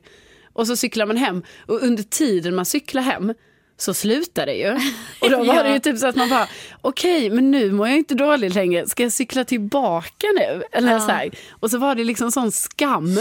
Och 0.53 0.67
så 0.67 0.75
cyklar 0.75 1.05
man 1.05 1.17
hem 1.17 1.43
och 1.67 1.83
under 1.83 2.03
tiden 2.03 2.55
man 2.55 2.65
cyklar 2.65 3.01
hem 3.01 3.33
så 3.79 3.93
slutar 3.93 4.45
det 4.45 4.53
ju. 4.53 4.71
Och 5.21 5.29
då 5.29 5.37
var 5.43 5.55
Ja. 5.55 5.63
det 5.63 5.73
ju 5.73 5.79
typ 5.79 5.97
så 5.97 6.07
att 6.07 6.15
man 6.15 6.29
bara, 6.29 6.47
okej, 6.81 7.29
men 7.29 7.51
nu 7.51 7.71
mår 7.71 7.87
jag 7.87 7.97
inte 7.97 8.13
dåligt 8.15 8.53
längre. 8.55 8.87
Ska 8.87 9.03
jag 9.03 9.11
cykla 9.11 9.43
tillbaka 9.45 10.27
nu? 10.39 10.63
Eller 10.71 10.91
Ja. 10.91 10.99
så 10.99 11.11
här. 11.11 11.29
Och 11.59 11.71
så 11.71 11.77
var 11.77 11.95
det 11.95 12.03
liksom 12.03 12.31
sån 12.31 12.51
skam. 12.51 13.17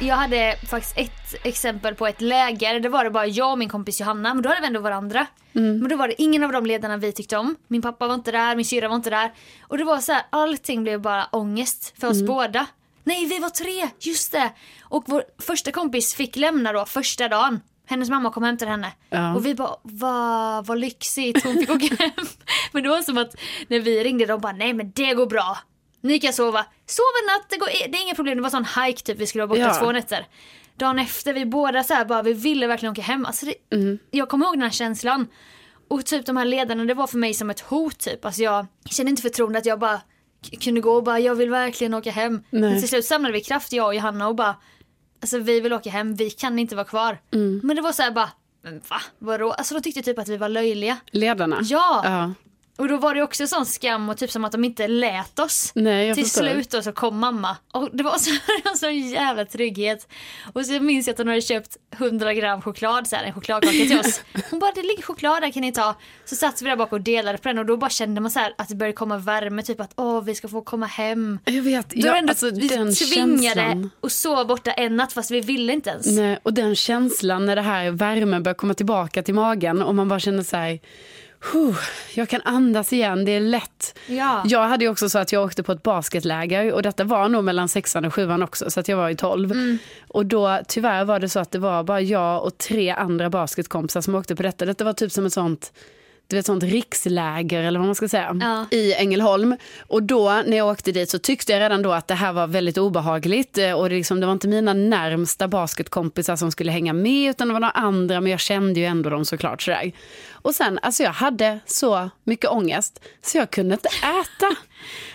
Jag 0.00 0.16
hade 0.16 0.56
faktiskt 0.68 0.98
ett 0.98 1.46
exempel 1.46 1.94
på 1.94 2.06
ett 2.06 2.20
läger. 2.20 2.80
Det 2.80 2.88
var 2.88 3.04
det 3.04 3.10
bara 3.10 3.26
jag 3.26 3.50
och 3.52 3.58
min 3.58 3.68
kompis 3.68 4.00
Johanna, 4.00 4.34
men 4.34 4.42
då 4.42 4.48
hade 4.48 4.60
vi 4.60 4.66
ändå 4.66 4.80
varandra. 4.80 5.26
Men 5.52 5.88
då 5.88 5.96
var 5.96 6.08
det 6.08 6.22
ingen 6.22 6.44
av 6.44 6.52
de 6.52 6.66
ledarna 6.66 6.96
vi 6.96 7.12
tyckte 7.12 7.36
om. 7.36 7.56
Min 7.68 7.82
pappa 7.82 8.06
var 8.06 8.14
inte 8.14 8.32
där, 8.32 8.56
min 8.56 8.64
syrra 8.64 8.88
var 8.88 8.96
inte 8.96 9.10
där. 9.10 9.32
Och 9.62 9.78
det 9.78 9.84
var 9.84 9.98
så 9.98 10.12
här, 10.12 10.22
allting 10.30 10.82
blev 10.82 11.00
bara 11.00 11.24
ångest 11.32 11.94
för 12.00 12.08
oss 12.08 12.22
båda. 12.22 12.66
Nej, 13.04 13.26
vi 13.26 13.38
var 13.38 13.50
tre, 13.50 13.88
just 14.00 14.32
det! 14.32 14.52
Och 14.82 15.04
vår 15.06 15.24
första 15.38 15.72
kompis 15.72 16.14
fick 16.14 16.36
lämna 16.36 16.72
då 16.72 16.84
första 16.86 17.28
dagen. 17.28 17.60
Hennes 17.86 18.10
mamma 18.10 18.30
kom 18.32 18.42
och 18.42 18.46
hämtade 18.46 18.70
henne. 18.70 18.92
Ja. 19.10 19.34
Och 19.34 19.46
vi 19.46 19.54
bara, 19.54 19.76
vad, 19.82 20.66
vad 20.66 20.78
lyxigt, 20.78 21.44
hon 21.44 21.54
fick 21.54 21.70
åka 21.70 21.94
hem. 21.98 22.26
Men 22.72 22.82
det 22.82 22.88
var 22.88 23.02
som 23.02 23.18
att 23.18 23.34
när 23.68 23.80
vi 23.80 24.04
ringde, 24.04 24.26
de 24.26 24.40
bara, 24.40 24.52
nej 24.52 24.72
men 24.72 24.90
det 24.94 25.14
går 25.14 25.26
bra. 25.26 25.58
Ni 26.00 26.18
kan 26.18 26.32
sova. 26.32 26.66
Sov 26.86 27.04
en 27.22 27.26
natt, 27.34 27.46
det, 27.50 27.56
går, 27.56 27.66
det 27.66 27.98
är 27.98 28.02
inga 28.02 28.14
problem. 28.14 28.36
Det 28.36 28.42
var 28.42 28.50
sån 28.50 28.64
hike 28.84 29.02
typ, 29.02 29.18
vi 29.18 29.26
skulle 29.26 29.46
vara 29.46 29.48
borta 29.58 29.60
Ja. 29.60 29.74
två 29.84 29.92
nätter. 29.92 30.26
Dagen 30.76 30.98
efter, 30.98 31.32
vi 31.32 31.46
båda 31.46 31.82
så 31.84 31.94
här 31.94 32.04
bara, 32.04 32.22
vi 32.22 32.32
ville 32.32 32.66
verkligen 32.66 32.92
åka 32.92 33.02
hem. 33.02 33.26
Alltså 33.26 33.46
det, 33.46 33.54
Jag 34.10 34.28
kommer 34.28 34.46
ihåg 34.46 34.54
den 34.54 34.62
här 34.62 34.70
känslan. 34.70 35.26
Och 35.90 36.04
typ 36.06 36.26
de 36.26 36.36
här 36.36 36.44
ledarna, 36.44 36.84
det 36.84 36.94
var 36.94 37.06
för 37.06 37.18
mig 37.18 37.34
som 37.34 37.50
ett 37.50 37.60
hot 37.60 37.98
typ. 37.98 38.24
Alltså 38.24 38.42
jag 38.42 38.66
kände 38.90 39.10
inte 39.10 39.22
förtroende 39.22 39.58
att 39.58 39.66
jag 39.66 39.78
bara 39.78 40.00
kunde 40.60 40.80
gå 40.80 40.90
och 40.92 41.02
bara, 41.04 41.20
jag 41.20 41.34
vill 41.34 41.50
verkligen 41.50 41.94
åka 41.94 42.10
hem. 42.10 42.42
Nej. 42.50 42.60
Men 42.70 42.80
till 42.80 42.88
slut 42.88 43.04
samlade 43.04 43.32
vi 43.32 43.40
kraft, 43.40 43.72
jag 43.72 43.86
och 43.86 43.94
Johanna 43.94 44.28
och 44.28 44.34
bara, 44.34 44.56
alltså 45.20 45.38
vi 45.38 45.60
vill 45.60 45.72
åka 45.72 45.90
hem, 45.90 46.14
vi 46.14 46.30
kan 46.30 46.58
inte 46.58 46.76
vara 46.76 46.84
kvar. 46.86 47.18
Men 47.62 47.76
det 47.76 47.82
var 47.82 47.92
så 47.92 48.02
här 48.02 48.10
bara, 48.10 48.30
Men 48.62 48.78
va? 48.88 49.00
Vadå? 49.18 49.52
Alltså 49.52 49.74
de 49.74 49.80
tyckte 49.80 50.02
typ 50.02 50.18
att 50.18 50.28
vi 50.28 50.36
var 50.36 50.48
löjliga. 50.48 50.96
Ledarna? 51.10 51.58
Ja! 51.62 52.00
ja. 52.04 52.32
Och 52.76 52.88
då 52.88 52.96
var 52.96 53.14
det 53.14 53.22
också 53.22 53.46
sån 53.46 53.66
skam 53.66 54.08
och 54.08 54.16
typ 54.18 54.30
som 54.30 54.44
att 54.44 54.52
de 54.52 54.64
inte 54.64 54.88
lät 54.88 55.38
oss. 55.38 55.72
Nej, 55.74 56.06
jag 56.06 56.14
Till 56.14 56.24
förstår. 56.24 56.42
slut 56.42 56.70
då 56.70 56.82
så 56.82 56.92
kom 56.92 57.18
mamma 57.18 57.56
och 57.72 57.88
det 57.92 58.02
var 58.04 58.18
så, 58.18 58.30
en 58.70 58.76
sån 58.76 58.98
jävla 59.10 59.44
trygghet. 59.44 60.08
Och 60.52 60.66
så 60.66 60.80
minns 60.80 61.06
jag 61.06 61.12
att 61.14 61.18
hon 61.18 61.28
hade 61.28 61.40
köpt 61.40 61.76
100 61.98 62.34
gram 62.34 62.62
choklad, 62.62 63.06
så 63.08 63.16
här, 63.16 63.24
en 63.24 63.32
chokladkaka 63.32 63.72
till 63.76 63.98
oss. 63.98 64.20
Hon 64.50 64.58
bara, 64.60 64.72
det 64.74 64.82
ligger 64.82 65.02
choklad 65.02 65.42
där 65.42 65.50
kan 65.50 65.60
ni 65.62 65.72
ta. 65.72 65.94
Så 66.24 66.36
satt 66.36 66.62
vi 66.62 66.68
där 66.68 66.76
bak 66.76 66.92
och 66.92 67.00
delade 67.00 67.38
på 67.38 67.48
den 67.48 67.58
och 67.58 67.66
då 67.66 67.76
bara 67.76 67.90
kände 67.90 68.20
man 68.20 68.30
så 68.30 68.38
här 68.38 68.54
att 68.58 68.68
det 68.68 68.74
började 68.74 68.96
komma 68.96 69.18
värme, 69.18 69.62
typ 69.62 69.80
att 69.80 69.92
åh 69.96 70.24
vi 70.24 70.34
ska 70.34 70.48
få 70.48 70.62
komma 70.62 70.86
hem. 70.86 71.38
Jag 71.44 71.62
vet, 71.62 71.88
Då 71.90 72.06
ja, 72.06 72.16
ändå, 72.16 72.30
alltså 72.30 72.50
vi 72.50 72.68
den 72.68 72.94
tvingade 72.94 73.54
känslan. 73.54 73.90
och 74.00 74.12
sov 74.12 74.46
borta 74.46 74.72
en 74.72 74.96
natt 74.96 75.12
fast 75.12 75.30
vi 75.30 75.40
ville 75.40 75.72
inte 75.72 75.90
ens. 75.90 76.06
Nej, 76.06 76.38
och 76.42 76.52
den 76.54 76.74
känslan 76.76 77.46
när 77.46 77.56
det 77.56 77.62
här 77.62 77.90
värmen 77.90 78.42
börjar 78.42 78.54
komma 78.54 78.74
tillbaka 78.74 79.22
till 79.22 79.34
magen 79.34 79.82
och 79.82 79.94
man 79.94 80.08
bara 80.08 80.20
känner 80.20 80.42
så 80.42 80.56
här, 80.56 80.70
"Huh, 80.70 80.78
jag 82.14 82.28
kan 82.28 82.40
andas 82.44 82.92
igen, 82.92 83.24
det 83.24 83.32
är 83.32 83.40
lätt. 83.40 83.98
Ja. 84.06 84.42
Jag 84.46 84.68
hade 84.68 84.88
också 84.88 85.08
så 85.08 85.18
att 85.18 85.32
jag 85.32 85.44
åkte 85.44 85.62
på 85.62 85.72
ett 85.72 85.82
basketläger 85.82 86.72
och 86.72 86.82
detta 86.82 87.04
var 87.04 87.28
nog 87.28 87.44
mellan 87.44 87.68
sexan 87.68 88.04
och 88.04 88.14
sjuan 88.14 88.42
också 88.42 88.70
så 88.70 88.80
att 88.80 88.88
jag 88.88 88.96
var 88.96 89.10
i 89.10 89.16
tolv. 89.16 89.52
Mm. 89.52 89.78
Och 90.08 90.26
då 90.26 90.60
tyvärr 90.68 91.04
var 91.04 91.20
det 91.20 91.28
så 91.28 91.40
att 91.40 91.50
det 91.50 91.58
var 91.58 91.82
bara 91.82 92.00
jag 92.00 92.44
och 92.44 92.58
tre 92.58 92.90
andra 92.90 93.30
basketkompisar 93.30 94.00
som 94.00 94.14
åkte 94.14 94.36
på 94.36 94.42
detta. 94.42 94.64
Detta 94.64 94.84
var 94.84 94.92
typ 94.92 95.12
som 95.12 95.26
ett 95.26 95.32
sånt 95.32 95.72
du 96.34 96.38
vet, 96.38 96.46
sånt 96.46 96.62
riksläger 96.62 97.62
eller 97.62 97.78
vad 97.78 97.86
man 97.86 97.94
ska 97.94 98.08
säga 98.08 98.36
Ja. 98.40 98.66
i 98.70 98.94
Ängelholm. 98.94 99.56
Och 99.86 100.02
då 100.02 100.42
när 100.46 100.56
jag 100.56 100.68
åkte 100.68 100.92
dit 100.92 101.10
så 101.10 101.18
tyckte 101.18 101.52
jag 101.52 101.60
redan 101.60 101.82
då 101.82 101.92
att 101.92 102.08
det 102.08 102.14
här 102.14 102.32
var 102.32 102.46
väldigt 102.46 102.78
obehagligt 102.78 103.58
eh, 103.58 103.72
och 103.72 103.88
det, 103.88 103.94
liksom, 103.94 104.20
det 104.20 104.26
var 104.26 104.32
inte 104.32 104.48
mina 104.48 104.72
närmsta 104.72 105.48
basketkompisar 105.48 106.36
som 106.36 106.50
skulle 106.52 106.72
hänga 106.72 106.92
med 106.92 107.30
utan 107.30 107.48
det 107.48 107.52
var 107.54 107.60
några 107.60 107.70
andra 107.70 108.20
men 108.20 108.30
jag 108.30 108.40
kände 108.40 108.80
ju 108.80 108.86
ändå 108.86 109.10
dem 109.10 109.24
såklart 109.24 109.62
sådär. 109.62 109.92
Och 110.32 110.54
sen, 110.54 110.78
alltså 110.82 111.02
jag 111.02 111.12
hade 111.12 111.58
så 111.66 112.10
mycket 112.24 112.50
ångest 112.50 113.00
så 113.22 113.38
jag 113.38 113.50
kunde 113.50 113.74
inte 113.74 113.88
äta. 113.88 114.56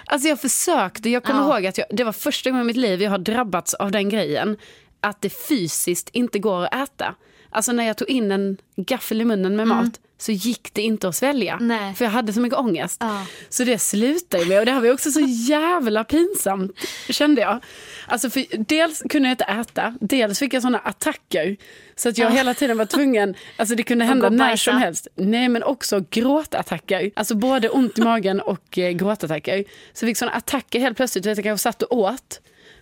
Alltså 0.06 0.28
jag 0.28 0.42
försökte, 0.42 1.10
jag 1.10 1.24
kommer 1.24 1.40
Ja. 1.42 1.56
ihåg 1.58 1.66
att 1.66 1.78
jag, 1.78 1.88
det 1.90 2.04
var 2.04 2.12
första 2.14 2.50
gången 2.50 2.64
i 2.66 2.68
mitt 2.68 2.78
liv 2.78 3.02
jag 3.02 3.12
har 3.12 3.18
drabbats 3.18 3.74
av 3.74 3.92
den 3.92 4.10
grejen 4.10 4.58
att 5.02 5.22
det 5.22 5.30
fysiskt 5.30 6.10
inte 6.14 6.40
går 6.40 6.64
att 6.66 6.74
äta. 6.90 7.16
Alltså 7.50 7.72
när 7.72 7.84
jag 7.88 7.98
tog 7.98 8.10
in 8.10 8.32
en 8.32 8.58
gaffel 8.76 9.22
i 9.22 9.26
munnen 9.26 9.56
med 9.56 9.68
mat 9.68 10.00
så 10.22 10.32
gick 10.32 10.74
det 10.74 10.82
inte 10.82 11.08
att 11.08 11.16
svälja. 11.16 11.58
Nej. 11.62 11.94
För 11.96 12.06
jag 12.06 12.12
hade 12.12 12.34
så 12.34 12.40
mycket 12.42 12.60
ångest. 12.60 12.98
Ja. 13.00 13.26
Så 13.50 13.64
det 13.64 13.80
slutade 13.80 14.46
med, 14.46 14.60
och 14.60 14.66
det 14.66 14.72
här 14.72 14.82
var 14.82 14.92
också 14.94 15.12
så 15.12 15.20
jävla 15.50 16.04
pinsamt 16.04 16.72
kände 17.10 17.42
jag. 17.42 17.60
Alltså 18.08 18.30
för 18.30 18.46
dels 18.58 19.02
kunde 19.10 19.28
jag 19.30 19.34
inte 19.34 19.44
äta, 19.44 19.96
dels 20.02 20.40
fick 20.40 20.54
jag 20.54 20.62
sådana 20.62 20.80
attacker. 20.80 21.58
Så 21.96 22.10
att 22.10 22.18
jag 22.18 22.32
Ja. 22.32 22.36
hela 22.36 22.54
tiden 22.54 22.78
var 22.78 22.86
tvungen, 22.86 23.36
alltså 23.58 23.76
det 23.76 23.84
kunde 23.84 24.06
hända 24.06 24.30
när 24.30 24.56
som 24.56 24.78
helst. 24.78 25.08
Nej 25.16 25.50
men 25.50 25.64
också 25.64 26.04
gråtattacker. 26.10 27.12
Alltså 27.16 27.36
både 27.36 27.70
ont 27.70 27.98
i 28.00 28.02
magen 28.02 28.42
och 28.42 28.78
eh, 28.78 28.92
gråtattacker. 28.92 29.64
Så 29.94 30.06
jag 30.06 30.10
fick 30.10 30.18
sådana 30.18 30.38
attacker 30.38 30.80
helt 30.80 30.98
plötsligt, 30.98 31.26
vet 31.26 31.38
jag 31.38 31.44
kanske 31.46 31.64
satt 31.64 31.82
och 31.84 31.98
åt. 31.98 32.42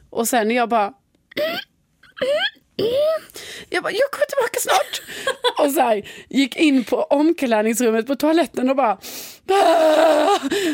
Och 0.10 0.28
sen 0.28 0.47
när 0.47 0.56
jag 0.56 0.69
bara 0.69 0.93
jag 3.69 3.83
bara, 3.83 3.93
jag 3.93 4.11
kommer 4.11 4.25
tillbaka 4.25 4.59
snart. 4.59 5.01
Och 5.65 5.71
så 5.71 5.81
här, 5.81 6.09
gick 6.29 6.55
in 6.55 6.83
på 6.83 7.03
omklädningsrummet 7.03 8.07
på 8.07 8.15
toaletten 8.15 8.69
och 8.69 8.75
bara... 8.75 8.97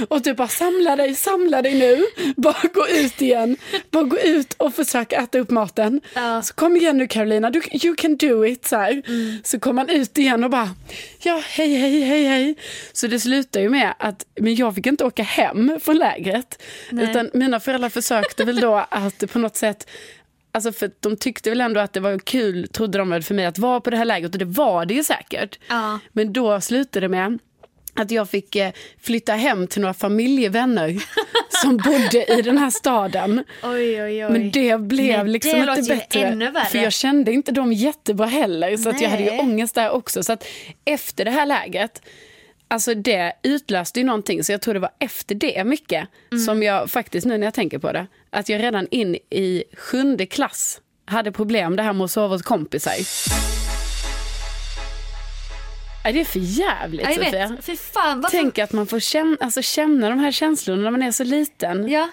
Och 0.08 0.24
typ 0.24 0.38
bara 0.38 0.48
samla 0.48 0.96
dig, 0.96 1.16
samla 1.16 1.62
dig 1.62 1.74
nu. 1.74 2.06
Bara 2.36 2.68
gå 2.74 2.88
ut 2.88 3.22
igen. 3.22 3.58
Bara 3.92 4.04
gå 4.04 4.20
ut 4.20 4.54
och 4.54 4.74
försök 4.74 5.14
äta 5.14 5.40
upp 5.40 5.50
maten. 5.50 6.02
Ja. 6.14 6.42
Så 6.42 6.54
kom 6.54 6.76
igen 6.76 6.98
nu 6.98 7.08
Carolina, 7.08 7.50
du, 7.50 7.62
you 7.84 7.96
can 7.96 8.18
do 8.18 8.46
it. 8.46 8.66
Så, 8.66 8.76
här. 8.76 9.02
så 9.48 9.60
kom 9.60 9.78
han 9.78 9.90
ut 9.90 10.18
igen 10.18 10.44
och 10.44 10.50
bara, 10.50 10.70
ja 11.20 11.42
hej 11.46 11.76
hej 11.76 12.02
hej 12.02 12.24
hej. 12.24 12.56
Så 12.94 13.08
det 13.08 13.20
slutar 13.20 13.60
ju 13.62 13.70
med 13.70 13.94
att, 14.00 14.26
men 14.36 14.56
jag 14.56 14.76
fick 14.76 14.86
inte 14.86 15.06
åka 15.06 15.24
hem 15.24 15.80
från 15.84 15.98
lägret. 15.98 16.62
Nej. 16.90 17.10
Utan 17.10 17.30
mina 17.34 17.60
föräldrar 17.60 17.90
försökte 17.90 18.46
väl 18.46 18.60
då 18.60 18.86
att 18.90 19.32
på 19.32 19.40
något 19.40 19.56
sätt 19.56 19.88
Alltså 20.56 20.72
för 20.72 20.92
de 21.00 21.18
tyckte 21.18 21.50
väl 21.50 21.62
ändå 21.62 21.80
att 21.80 21.94
det 21.94 22.00
var 22.00 22.20
kul, 22.20 22.68
trodde 22.68 22.98
de 22.98 23.10
väl 23.10 23.24
för 23.24 23.34
mig 23.34 23.46
att 23.46 23.58
vara 23.58 23.82
på 23.82 23.90
det 23.90 23.98
här 23.98 24.06
lägret 24.06 24.34
och 24.34 24.40
det 24.40 24.46
var 24.46 24.86
det 24.86 24.94
ju 24.94 25.04
säkert. 25.04 25.60
Ja. 25.68 26.00
Men 26.12 26.34
då 26.34 26.62
slutade 26.62 27.06
det 27.06 27.10
med 27.10 27.40
att 27.94 28.12
jag 28.12 28.30
fick 28.30 28.56
eh, 28.56 28.72
flytta 29.02 29.34
hem 29.34 29.68
till 29.68 29.82
några 29.82 29.94
familjevänner 29.94 31.04
som 31.62 31.78
bodde 31.78 32.40
i 32.40 32.42
den 32.42 32.58
här 32.58 32.70
staden. 32.70 33.44
Oj, 33.64 34.04
oj, 34.04 34.26
oj. 34.26 34.32
Men 34.32 34.52
det 34.52 34.80
blev 34.80 35.18
Men 35.18 35.32
liksom 35.32 35.52
det 35.52 35.76
inte 35.78 35.96
bättre. 35.96 36.66
För 36.72 36.78
jag 36.78 36.94
kände 36.94 37.32
inte 37.32 37.52
dem 37.52 37.74
jättebra 37.74 38.26
heller. 38.26 38.78
Så 38.78 38.90
att 38.90 39.02
jag 39.02 39.10
hade 39.10 39.24
ju 39.24 39.30
Nej. 39.30 39.40
ångest 39.40 39.76
där 39.76 39.90
också. 39.90 40.24
Så 40.24 40.34
att 40.34 40.46
efter 40.86 41.26
det 41.26 41.32
här 41.32 41.46
läget, 41.46 42.02
alltså 42.74 42.94
det 42.94 43.34
utlöste 43.44 44.00
ju 44.00 44.06
någonting. 44.06 44.44
Så 44.44 44.52
jag 44.52 44.62
tror 44.62 44.74
det 44.74 44.80
var 44.80 44.92
efter 45.00 45.36
det 45.36 45.64
mycket 45.64 46.08
Mm. 46.32 46.44
som 46.46 46.64
jag 46.64 46.92
faktiskt 46.92 47.28
nu 47.28 47.38
när 47.38 47.48
jag 47.48 47.54
tänker 47.54 47.80
på 47.80 47.92
det, 47.92 48.08
att 48.30 48.50
jag 48.50 48.64
redan 48.64 48.88
in 48.92 49.16
i 49.30 49.64
sjunde 49.78 50.26
klass 50.26 50.82
hade 51.06 51.32
problem 51.32 51.76
det 51.76 51.84
här 51.84 51.94
med 51.94 52.06
att 52.06 52.12
sova 52.12 52.28
hos 52.28 52.42
kompisar. 52.42 52.94
Nej, 56.04 56.14
det 56.14 56.20
är 56.22 56.26
för 56.26 56.40
jävligt 56.40 57.02
Ja, 57.06 57.10
jag 57.12 57.26
Sofia. 57.26 57.48
vet. 57.48 57.66
Fy 57.66 57.78
fan. 57.78 58.22
Varför? 58.22 58.38
Tänk 58.38 58.60
att 58.60 58.72
man 58.74 58.88
får 58.88 59.00
känna, 59.00 59.38
alltså, 59.40 59.62
känna 59.62 60.10
de 60.10 60.20
här 60.20 60.32
känslorna 60.32 60.82
när 60.82 60.92
man 60.92 61.02
är 61.04 61.12
så 61.12 61.24
liten. 61.24 61.88
Ja. 61.90 62.10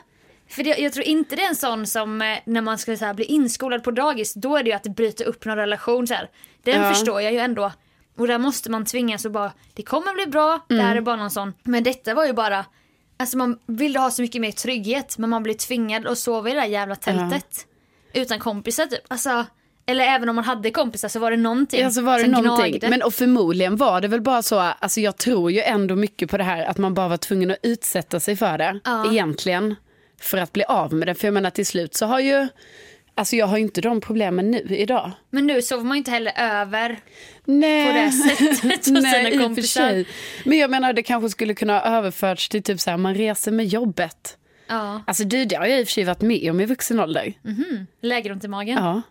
För 0.49 0.63
det, 0.63 0.79
jag 0.79 0.93
tror 0.93 1.07
inte 1.07 1.37
det 1.37 1.43
är 1.43 1.49
en 1.49 1.57
sån 1.57 1.87
som 1.87 2.23
eh, 2.23 2.39
när 2.45 2.61
man 2.61 2.79
ska 2.79 2.97
så 2.97 3.05
här, 3.05 3.15
bli 3.15 3.25
inskolad 3.25 3.85
på 3.85 3.91
dagis, 3.91 4.35
då 4.35 4.57
är 4.57 4.63
det 4.63 4.71
ju 4.71 4.77
att 4.77 4.83
bryta 4.97 5.25
upp 5.25 5.45
någon 5.45 5.57
relation. 5.57 6.07
Så 6.07 6.15
här. 6.15 6.29
Den 6.63 6.83
Ja. 6.83 6.89
förstår 6.95 7.21
jag 7.23 7.33
ju 7.33 7.39
ändå. 7.39 7.73
Och 8.21 8.27
där 8.27 8.39
måste 8.39 8.71
man 8.71 8.85
tvingas 8.85 9.27
att 9.27 9.33
bara, 9.33 9.53
det 9.75 9.83
kommer 9.83 10.15
bli 10.15 10.27
bra, 10.27 10.61
det 10.69 10.75
Mm. 10.75 10.87
här 10.87 10.97
är 10.97 11.01
bara 11.01 11.17
någon 11.17 11.31
sån. 11.31 11.53
Men 11.63 11.83
detta 11.83 12.15
var 12.15 12.27
ju 12.27 12.33
bara, 12.33 12.65
alltså 13.17 13.37
man 13.39 13.59
ville 13.67 13.99
ha 13.99 14.11
så 14.11 14.23
mycket 14.23 14.41
mer 14.41 14.53
trygghet 14.53 15.19
men 15.19 15.31
man 15.31 15.43
blir 15.43 15.55
tvingad 15.55 16.07
att 16.07 16.19
sova 16.19 16.51
i 16.51 16.53
det 16.53 16.61
där 16.61 16.67
jävla 16.67 16.97
tältet. 16.97 17.67
Utan 18.13 18.39
kompisar 18.39 18.87
typ. 18.87 19.01
Alltså, 19.09 19.47
eller 19.87 20.05
även 20.05 20.29
om 20.29 20.37
man 20.37 20.45
hade 20.45 20.71
kompisar 20.71 21.09
så 21.09 21.19
var 21.19 21.31
det 21.31 21.37
någonting 21.37 21.81
Ja, 21.81 21.91
så 21.91 22.03
var 22.03 22.19
det 22.19 22.23
som 22.25 22.31
någonting. 22.33 22.71
gnagde. 22.73 22.89
Men 22.91 23.03
och 23.03 23.15
förmodligen 23.15 23.77
var 23.77 24.01
det 24.01 24.09
väl 24.09 24.21
bara 24.21 24.43
så, 24.43 24.59
alltså 24.59 25.01
jag 25.01 25.17
tror 25.17 25.51
ju 25.53 25.61
ändå 25.61 25.97
mycket 25.97 26.31
på 26.31 26.37
det 26.37 26.45
här 26.45 26.65
att 26.65 26.79
man 26.79 26.95
bara 26.95 27.09
var 27.09 27.17
tvungen 27.17 27.51
att 27.51 27.57
utsätta 27.63 28.21
sig 28.21 28.37
för 28.37 28.59
det 28.59 28.81
Ja. 28.85 29.11
egentligen. 29.13 29.75
För 30.21 30.39
att 30.39 30.53
bli 30.53 30.65
av 30.65 30.93
med 30.95 31.09
det. 31.09 31.15
För 31.15 31.27
jag 31.27 31.35
menar 31.35 31.51
till 31.51 31.67
slut 31.67 31.95
så 31.95 32.07
har 32.07 32.21
ju, 32.21 32.49
alltså 33.15 33.37
jag 33.37 33.47
har 33.47 33.59
inte 33.59 33.81
de 33.81 34.01
problemen 34.01 34.51
nu 34.51 34.67
idag. 34.69 35.11
Men 35.31 35.47
nu 35.47 35.63
sover 35.63 35.85
man 35.85 35.97
inte 35.97 36.11
heller 36.11 36.33
över 36.37 36.99
Nej. 37.45 37.87
på 37.87 37.93
det 37.93 38.13
sättet 38.13 38.63
hos 38.63 38.87
Nej, 39.03 39.33
sina 39.33 39.45
kompisar. 39.45 40.05
Men 40.45 40.59
jag 40.59 40.71
menar 40.71 40.93
det 40.93 41.03
kanske 41.03 41.31
skulle 41.31 41.55
kunna 41.55 41.73
ha 41.79 41.97
överförts 41.97 42.49
till 42.49 42.63
typ 42.63 42.81
så 42.81 42.91
här, 42.91 42.97
man 42.97 43.15
reser 43.15 43.53
med 43.53 43.67
jobbet. 43.67 44.37
Ja. 44.69 45.03
Alltså 45.07 45.25
du, 45.25 45.45
det 45.45 45.57
har 45.57 45.67
jag 45.67 45.81
i 45.81 45.83
och 45.83 45.87
för 45.87 45.93
sig 45.93 46.05
varit 46.05 46.21
med 46.21 46.51
om 46.51 46.61
i 46.61 46.67
vuxen 46.67 47.01
ålder. 47.01 47.33
Läger 48.03 48.33
ont 48.33 48.45
i 48.45 48.49
magen. 48.49 48.79
Ja. 48.79 49.03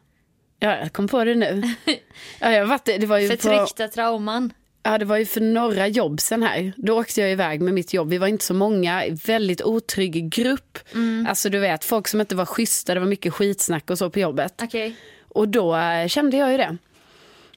ja, 0.60 0.78
jag 0.78 0.94
kom 0.94 1.08
på 1.08 1.24
det 1.24 1.36
nu. 1.36 1.64
Ja, 2.40 2.52
jag 2.52 2.66
varit, 2.66 2.86
det 2.86 3.06
var 3.06 3.18
ju 3.18 3.30
på, 3.30 3.38
Förtryckta 3.38 3.88
trauman. 3.88 4.54
Ja, 4.84 4.98
det 4.98 5.06
var 5.06 5.18
ju 5.18 5.26
för 5.26 5.42
några 5.42 5.88
jobb 5.88 6.22
sen 6.22 6.44
här. 6.44 6.74
Då 6.78 7.00
åkte 7.00 7.22
jag 7.22 7.32
iväg 7.32 7.62
med 7.62 7.74
mitt 7.74 7.94
jobb. 7.94 8.10
Vi 8.10 8.18
var 8.18 8.28
inte 8.28 8.46
så 8.46 8.54
många, 8.54 9.04
väldigt 9.26 9.62
otrygg 9.62 10.30
grupp. 10.30 10.80
Alltså 11.28 11.50
du 11.50 11.60
vet, 11.60 11.86
folk 11.86 12.08
som 12.08 12.22
inte 12.22 12.36
var 12.36 12.46
schyssta, 12.46 12.94
det 12.94 13.00
var 13.00 13.08
mycket 13.08 13.34
skitsnack 13.34 13.90
och 13.90 13.98
så 13.98 14.10
på 14.10 14.20
jobbet. 14.20 14.54
Okej. 14.64 14.96
Och 15.30 15.48
då 15.48 15.76
eh, 15.76 16.08
kände 16.08 16.38
jag 16.38 16.52
ju 16.52 16.58
det. 16.58 16.78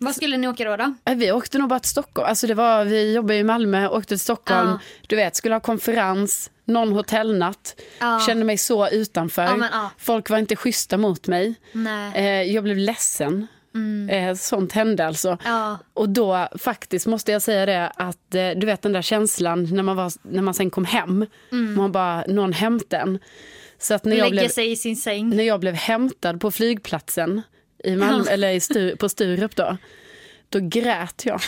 Vad 0.01 0.15
skulle 0.15 0.37
ni 0.37 0.49
åka 0.49 0.65
då? 0.65 0.77
då? 0.77 0.95
Eh, 1.05 1.15
Vi 1.17 1.33
åkte 1.33 1.59
nog 1.59 1.69
bara 1.69 1.79
till 1.81 1.91
Stockholm. 1.91 2.29
Alltså 2.29 2.47
det 2.47 2.55
var, 2.55 2.85
vi 2.85 3.15
jobbade 3.15 3.35
i 3.39 3.45
Malmö, 3.45 3.89
åkte 3.89 4.09
till 4.09 4.19
Stockholm. 4.21 4.69
Ja. 4.69 4.79
Du 5.07 5.17
vet, 5.17 5.37
skulle 5.37 5.55
ha 5.55 5.61
konferens, 5.61 6.51
någon 6.65 6.93
hotellnatt. 6.93 7.81
Ja. 8.01 8.21
Kände 8.27 8.45
mig 8.45 8.59
så 8.59 8.89
utanför. 8.89 9.43
Ja, 9.43 9.57
men. 9.57 9.71
Folk 9.99 10.31
var 10.31 10.39
inte 10.39 10.57
schyssta 10.57 10.97
mot 10.99 11.27
mig. 11.27 11.55
Nej. 11.73 12.13
Eh, 12.15 12.53
jag 12.55 12.65
blev 12.65 12.77
ledsen. 12.77 13.47
Eh, 14.11 14.35
sånt 14.35 14.73
hände 14.73 15.07
alltså. 15.07 15.29
Mm. 15.29 15.39
Ja. 15.45 15.79
Och 15.95 16.09
då 16.09 16.49
faktiskt 16.59 17.07
måste 17.07 17.33
jag 17.33 17.43
säga 17.43 17.67
det 17.67 17.93
att 17.97 18.35
eh, 18.35 18.51
du 18.57 18.67
vet 18.67 18.83
den 18.83 18.93
där 18.93 19.03
känslan 19.03 19.65
när 19.75 19.83
man, 19.83 19.97
var, 19.97 20.13
när 20.23 20.43
man 20.43 20.55
sen 20.55 20.71
kom 20.71 20.85
hem. 20.85 21.27
Man 21.77 21.93
bara, 21.93 22.25
någon 22.29 22.53
hämtade 22.53 23.03
en. 23.03 23.19
Så 23.79 23.95
att 23.95 24.05
när 24.05 24.17
jag, 24.17 24.25
Lägga 24.31 24.41
blev, 24.43 24.49
sig 24.49 24.71
i 24.71 24.77
sin 24.77 24.97
säng. 24.97 25.37
när 25.37 25.45
jag 25.45 25.61
blev 25.61 25.75
hämtad 25.75 26.41
på 26.41 26.51
flygplatsen 26.51 27.43
i 27.85 27.97
Malmö, 27.97 28.31
eller 28.31 28.51
i 28.51 28.61
Stur, 28.61 28.97
på 28.97 29.09
Sturup 29.09 29.57
då. 29.57 29.77
Då 30.49 30.59
grät 30.63 31.23
jag. 31.27 31.41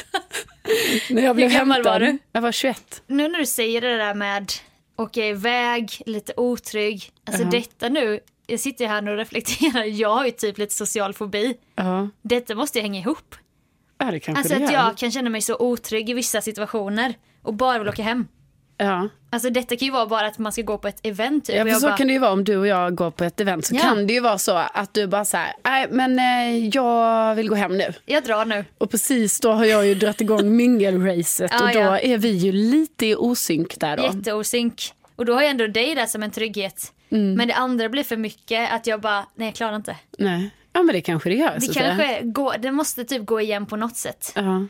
när 1.10 1.22
jag 1.22 1.36
blev 1.36 1.50
gammal 1.50 1.76
hämtad. 1.76 1.92
var 1.92 2.00
du? 2.00 2.18
Jag 2.32 2.40
var 2.40 2.52
21. 2.52 3.02
Nu 3.06 3.28
när 3.28 3.38
du 3.38 3.46
säger 3.46 3.80
det 3.80 3.96
där 3.96 4.14
med 4.14 4.52
åka 4.96 5.26
iväg, 5.26 6.02
lite 6.06 6.32
otrygg. 6.36 7.10
Alltså 7.26 7.42
Ja. 7.42 7.48
detta 7.50 7.88
nu, 7.88 8.20
jag 8.46 8.60
sitter 8.60 8.86
här 8.86 9.02
nu 9.02 9.10
och 9.10 9.16
reflekterar, 9.16 9.84
jag 10.00 10.14
har 10.14 10.24
ju 10.24 10.30
typ 10.30 10.58
lite 10.58 10.74
social 10.74 11.14
fobi. 11.14 11.54
Ja, 11.76 12.08
Detta 12.22 12.54
måste 12.54 12.78
ju 12.78 12.82
hänga 12.82 13.00
ihop. 13.00 13.34
ja 13.98 14.10
det 14.10 14.20
kanske 14.20 14.38
Alltså 14.40 14.58
det 14.58 14.64
att 14.64 14.72
gör. 14.72 14.78
jag 14.80 14.96
kan 14.96 15.10
känna 15.10 15.30
mig 15.30 15.40
så 15.40 15.56
otrygg 15.58 16.10
i 16.10 16.14
vissa 16.14 16.40
situationer 16.40 17.14
och 17.42 17.54
bara 17.54 17.78
vill 17.78 17.88
åka 17.88 18.02
hem. 18.02 18.26
Ja. 18.78 19.08
Alltså 19.30 19.50
detta 19.50 19.76
kan 19.76 19.86
ju 19.86 19.92
vara 19.92 20.06
bara 20.06 20.26
att 20.26 20.38
man 20.38 20.52
ska 20.52 20.62
gå 20.62 20.78
på 20.78 20.88
ett 20.88 21.00
event. 21.06 21.44
Typ. 21.44 21.56
Ja, 21.56 21.64
för 21.64 21.70
så 21.70 21.86
bara, 21.86 21.96
kan 21.96 22.06
det 22.06 22.12
ju 22.12 22.18
vara 22.18 22.32
om 22.32 22.44
du 22.44 22.56
och 22.56 22.66
jag 22.66 22.94
går 22.94 23.10
på 23.10 23.24
ett 23.24 23.40
event. 23.40 23.66
Så 23.66 23.74
Ja. 23.74 23.80
kan 23.82 24.06
det 24.06 24.12
ju 24.12 24.20
vara 24.20 24.38
så 24.38 24.56
att 24.74 24.94
du 24.94 25.06
bara 25.06 25.24
så 25.24 25.36
här, 25.36 25.52
nej 25.64 25.86
men 25.90 26.18
eh, 26.18 26.68
jag 26.68 27.34
vill 27.34 27.48
gå 27.48 27.54
hem 27.54 27.78
nu. 27.78 27.92
Jag 28.06 28.24
drar 28.24 28.44
nu. 28.44 28.64
Och 28.78 28.90
precis 28.90 29.40
då 29.40 29.52
har 29.52 29.64
jag 29.64 29.86
ju 29.86 29.94
dragit 29.94 30.20
igång 30.20 30.56
mingelracet 30.56 31.50
Ja, 31.54 31.66
och 31.66 31.72
då 31.72 31.78
ja. 31.80 31.98
är 31.98 32.18
vi 32.18 32.28
ju 32.28 32.52
lite 32.52 33.06
i 33.06 33.14
osynk 33.14 33.80
där 33.80 33.96
då. 33.96 34.02
Jätteosynk. 34.02 34.92
Och 35.16 35.24
då 35.24 35.34
har 35.34 35.42
jag 35.42 35.50
ändå 35.50 35.66
dig 35.66 35.94
där 35.94 36.06
som 36.06 36.22
en 36.22 36.30
trygghet. 36.30 36.92
Mm. 37.10 37.34
Men 37.34 37.48
det 37.48 37.54
andra 37.54 37.88
blir 37.88 38.04
för 38.04 38.16
mycket 38.16 38.72
att 38.72 38.86
jag 38.86 39.00
bara, 39.00 39.26
nej 39.34 39.48
jag 39.48 39.54
klarar 39.54 39.76
inte. 39.76 39.96
Nej. 40.18 40.50
Ja 40.72 40.82
men 40.82 40.94
det 40.94 41.00
kanske 41.00 41.28
det 41.28 41.34
gör. 41.34 41.58
Det 41.60 41.74
kanske 41.74 42.20
går, 42.22 42.54
det 42.58 42.72
måste 42.72 43.04
typ 43.04 43.26
gå 43.26 43.40
igen 43.40 43.66
på 43.66 43.76
något 43.76 43.96
sätt. 43.96 44.32
Ja. 44.34 44.66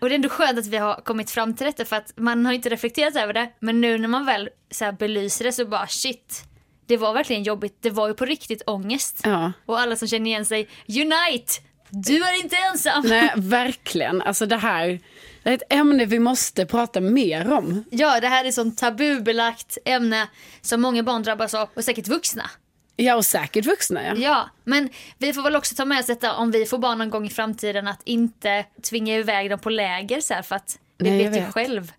Och 0.00 0.08
det 0.08 0.14
är 0.14 0.16
ändå 0.16 0.28
skönt 0.28 0.58
att 0.58 0.66
vi 0.66 0.76
har 0.76 0.94
kommit 0.94 1.30
fram 1.30 1.54
till 1.54 1.66
detta 1.66 1.84
för 1.84 1.96
att 1.96 2.12
man 2.16 2.46
har 2.46 2.52
inte 2.52 2.68
reflekterat 2.68 3.16
över 3.16 3.32
det. 3.32 3.48
Men 3.60 3.80
nu 3.80 3.98
när 3.98 4.08
man 4.08 4.26
väl 4.26 4.48
så 4.70 4.84
här 4.84 4.92
belyser 4.92 5.44
det 5.44 5.52
så 5.52 5.66
bara 5.66 5.86
shit. 5.86 6.42
Det 6.86 6.96
var 6.96 7.12
verkligen 7.12 7.42
jobbigt. 7.42 7.78
Det 7.80 7.90
var 7.90 8.08
ju 8.08 8.14
på 8.14 8.24
riktigt 8.24 8.62
ångest. 8.66 9.20
ja. 9.24 9.52
Och 9.66 9.80
alla 9.80 9.96
som 9.96 10.08
känner 10.08 10.26
igen 10.26 10.44
sig, 10.44 10.68
unite! 10.88 11.52
Du 11.90 12.16
är 12.16 12.42
inte 12.42 12.56
ensam! 12.56 13.04
Nej, 13.06 13.32
verkligen. 13.36 14.22
Alltså 14.22 14.46
det 14.46 14.56
här 14.56 15.00
det 15.42 15.50
är 15.50 15.54
ett 15.54 15.72
ämne 15.72 16.04
vi 16.04 16.18
måste 16.18 16.66
prata 16.66 17.00
mer 17.00 17.52
om. 17.52 17.84
Ja, 17.90 18.20
det 18.20 18.28
här 18.28 18.44
är 18.44 18.48
ett 18.48 18.54
sånt 18.54 18.78
tabubelagt 18.78 19.78
ämne 19.84 20.28
som 20.60 20.80
många 20.80 21.02
barn 21.02 21.22
drabbas 21.22 21.54
av 21.54 21.68
och 21.74 21.84
säkert 21.84 22.08
vuxna. 22.08 22.50
Ja, 22.96 23.14
och 23.16 23.24
säkert 23.26 23.66
vuxna 23.66 24.00
ja. 24.06 24.14
Ja, 24.16 24.50
men 24.64 24.88
vi 25.18 25.32
får 25.32 25.42
väl 25.42 25.56
också 25.56 25.74
ta 25.74 25.84
med 25.84 26.00
oss 26.00 26.06
detta 26.06 26.34
om 26.34 26.50
vi 26.50 26.66
får 26.66 26.78
barn 26.78 26.98
någon 26.98 27.10
gång 27.10 27.26
i 27.26 27.30
framtiden 27.30 27.88
att 27.88 28.00
inte 28.04 28.64
tvinga 28.90 29.16
iväg 29.18 29.50
dem 29.50 29.58
på 29.58 29.70
läger 29.70 30.20
så 30.20 30.34
här 30.34 30.42
för 30.42 30.56
att 30.56 30.78
vi 30.98 31.10
Nej, 31.10 31.22
jag 31.22 31.30
vet 31.30 31.38
ju 31.40 31.44
vet. 31.44 31.54
själv. 31.54 31.92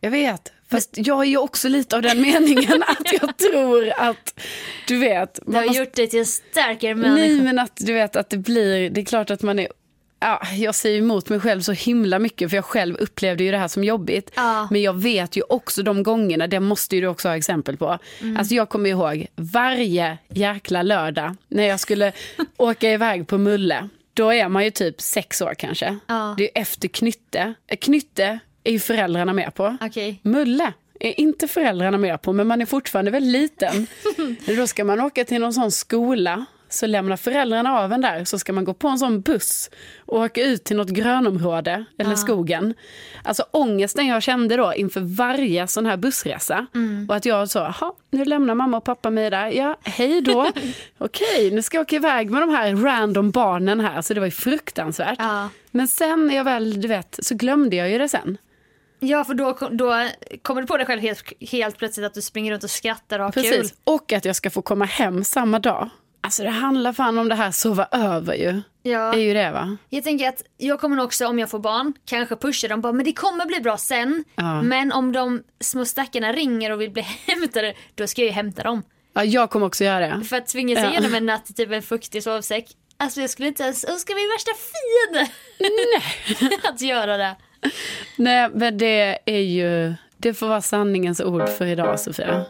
Jag 0.00 0.10
vet. 0.10 0.52
Fast 0.70 0.90
jag 0.94 1.20
är 1.20 1.24
ju 1.24 1.36
också 1.36 1.68
lite 1.68 1.96
av 1.96 2.02
den 2.02 2.20
meningen 2.20 2.82
att 2.86 3.12
jag 3.12 3.36
tror 3.38 3.92
att, 3.96 4.40
du 4.88 4.98
vet. 4.98 5.38
Det 5.46 5.56
har 5.58 5.64
måste- 5.66 5.78
gjort 5.78 5.94
dig 5.94 6.08
till 6.08 6.18
en 6.18 6.26
starkare 6.26 6.94
Nej 6.94 7.10
människa. 7.10 7.42
men 7.44 7.58
att 7.58 7.76
du 7.76 7.92
vet 7.92 8.16
att 8.16 8.30
det 8.30 8.36
blir, 8.38 8.90
det 8.90 9.00
är 9.00 9.04
klart 9.04 9.30
att 9.30 9.42
man 9.42 9.58
är 9.58 9.68
Ja, 10.24 10.42
jag 10.56 10.74
säger 10.74 10.98
emot 10.98 11.28
mig 11.28 11.40
själv 11.40 11.60
så 11.60 11.72
himla 11.72 12.18
mycket 12.18 12.50
för 12.50 12.56
jag 12.56 12.64
själv 12.64 12.96
upplevde 12.96 13.44
ju 13.44 13.50
det 13.50 13.58
här 13.58 13.68
som 13.68 13.84
jobbigt. 13.84 14.30
Ja. 14.34 14.68
Men 14.70 14.82
jag 14.82 14.92
vet 14.92 15.36
ju 15.36 15.42
också 15.48 15.82
de 15.82 16.02
gångerna, 16.02 16.46
det 16.46 16.60
måste 16.60 16.96
ju 16.96 17.00
du 17.02 17.08
också 17.08 17.28
ha 17.28 17.36
exempel 17.36 17.76
på. 17.76 17.98
Mm. 18.20 18.36
Alltså 18.36 18.54
jag 18.54 18.68
kommer 18.68 18.90
ihåg 18.90 19.26
varje 19.36 20.18
jäkla 20.28 20.82
lördag 20.82 21.36
när 21.48 21.64
jag 21.64 21.80
skulle 21.80 22.12
åka 22.56 22.92
iväg 22.92 23.26
på 23.26 23.38
Mulle. 23.38 23.88
Då 24.14 24.32
är 24.32 24.48
man 24.48 24.64
ju 24.64 24.70
typ 24.70 25.00
sex 25.00 25.40
år 25.40 25.54
kanske. 25.54 25.98
Ja. 26.06 26.34
Det 26.36 26.42
är 26.42 26.46
ju 26.46 26.62
efter 26.62 26.88
Knytte. 26.88 27.54
Eh, 27.66 27.76
Knytte 27.76 28.38
är 28.64 28.72
ju 28.72 28.80
föräldrarna 28.80 29.32
med 29.32 29.54
på. 29.54 29.76
Okej. 29.80 30.20
Mulle 30.22 30.72
är 31.00 31.20
inte 31.20 31.48
föräldrarna 31.48 31.98
med 31.98 32.22
på, 32.22 32.32
men 32.32 32.46
man 32.46 32.60
är 32.60 32.66
fortfarande 32.66 33.10
väldigt 33.10 33.32
liten. 33.32 33.86
Då 34.56 34.66
ska 34.66 34.84
man 34.84 35.00
åka 35.00 35.24
till 35.24 35.40
någon 35.40 35.52
sån 35.52 35.70
skola, 35.70 36.44
så 36.74 36.86
lämnar 36.86 37.16
föräldrarna 37.16 37.78
av 37.80 37.92
en 37.92 38.00
där, 38.00 38.24
så 38.24 38.38
ska 38.38 38.52
man 38.52 38.64
gå 38.64 38.74
på 38.74 38.88
en 38.88 38.98
sån 38.98 39.20
buss 39.20 39.70
och 40.06 40.18
åka 40.20 40.42
ut 40.44 40.64
till 40.64 40.76
något 40.76 40.88
grönområde 40.88 41.84
eller 41.98 42.14
skogen. 42.16 42.74
Alltså 43.22 43.44
ångesten 43.50 44.06
jag 44.06 44.22
kände 44.22 44.56
då 44.56 44.74
inför 44.74 45.00
varje 45.16 45.66
sån 45.66 45.86
här 45.86 45.96
bussresa. 45.96 46.66
Och 47.08 47.16
att 47.16 47.24
jag 47.26 47.48
så, 47.50 47.58
"Jaha, 47.58 47.92
nu 48.10 48.24
lämnar 48.24 48.54
mamma 48.54 48.76
och 48.76 48.84
pappa 48.84 49.10
mig 49.10 49.30
där, 49.30 49.46
ja, 49.46 49.76
hej 49.82 50.20
då. 50.20 50.50
Okej, 50.98 51.50
nu 51.50 51.62
ska 51.62 51.76
jag 51.76 51.82
åka 51.82 51.96
iväg 51.96 52.30
med 52.30 52.42
de 52.42 52.50
här 52.50 52.76
random 52.76 53.30
barnen 53.30 53.80
här, 53.80 54.02
så 54.02 54.14
det 54.14 54.20
var 54.20 54.26
ju 54.26 54.30
fruktansvärt. 54.30 55.18
Ja. 55.18 55.48
Men 55.70 55.88
sen 55.88 56.26
när 56.26 56.34
jag 56.34 56.44
väl, 56.44 56.80
du 56.80 56.88
vet, 56.88 57.18
så 57.22 57.34
glömde 57.34 57.76
jag 57.76 57.90
ju 57.90 57.98
det 57.98 58.08
sen. 58.08 58.38
Ja, 59.00 59.24
för 59.24 59.34
då, 59.34 59.58
då 59.70 60.08
kommer 60.42 60.60
du 60.60 60.66
på 60.66 60.76
dig 60.76 60.86
själv 60.86 61.00
helt, 61.02 61.32
helt 61.50 61.78
plötsligt 61.78 62.06
att 62.06 62.14
du 62.14 62.22
springer 62.22 62.52
runt 62.52 62.64
och 62.64 62.70
skrattar 62.70 63.18
och 63.18 63.24
har 63.24 63.32
kul. 63.32 63.42
Precis, 63.42 63.74
och 63.84 64.12
att 64.12 64.24
jag 64.24 64.36
ska 64.36 64.50
få 64.50 64.62
komma 64.62 64.84
hem 64.84 65.24
samma 65.24 65.58
dag. 65.58 65.90
Alltså 66.24 66.42
det 66.42 66.50
handlar 66.50 66.92
fan 66.92 67.18
om 67.18 67.28
det 67.28 67.34
här 67.34 67.50
sova 67.50 67.88
över 67.92 68.34
ju. 68.34 68.62
Ja. 68.82 68.98
Det 69.12 69.18
är 69.18 69.22
ju 69.24 69.34
det 69.34 69.50
va? 69.50 69.76
Jag 69.88 70.04
tänker 70.04 70.28
att 70.28 70.42
jag 70.56 70.80
kommer 70.80 71.02
också 71.02 71.26
om 71.26 71.38
jag 71.38 71.50
får 71.50 71.58
barn 71.58 71.92
kanske 72.06 72.36
pusha 72.36 72.68
dem 72.68 72.80
bara 72.80 72.92
men 72.92 73.04
det 73.04 73.12
kommer 73.12 73.46
bli 73.46 73.60
bra 73.60 73.76
sen. 73.76 74.24
Ja. 74.36 74.62
Men 74.62 74.92
om 74.92 75.12
de 75.12 75.42
små 75.60 75.84
stackarna 75.84 76.32
ringer 76.32 76.70
och 76.72 76.80
vill 76.80 76.90
bli 76.90 77.02
hämtade 77.26 77.74
då 77.94 78.06
ska 78.06 78.20
jag 78.22 78.26
ju 78.26 78.32
hämta 78.32 78.62
dem. 78.62 78.82
Ja, 79.14 79.24
jag 79.24 79.50
kommer 79.50 79.66
också 79.66 79.84
göra 79.84 80.16
det. 80.16 80.24
För 80.24 80.36
att 80.36 80.46
tvinga 80.46 80.76
sig 80.76 80.84
Ja. 80.84 80.90
igenom 80.90 81.14
en 81.14 81.26
natt 81.26 81.50
i 81.50 81.54
typ 81.54 81.72
en 81.72 81.82
fuktig 81.82 82.22
sovsäck. 82.22 82.64
Alltså 82.96 83.20
jag 83.20 83.30
skulle 83.30 83.48
inte 83.48 83.62
ens 83.62 83.84
önska 83.84 84.14
min 84.14 84.28
värsta 84.28 84.50
fiende 84.70 85.30
att 86.68 86.80
göra 86.80 87.16
det. 87.16 87.36
Nej, 88.16 88.50
men 88.54 88.78
det 88.78 89.18
är 89.24 89.38
ju, 89.40 89.94
det 90.16 90.34
får 90.34 90.46
vara 90.48 90.60
sanningens 90.60 91.20
ord 91.20 91.48
för 91.48 91.66
idag 91.66 92.00
Sofia. 92.00 92.44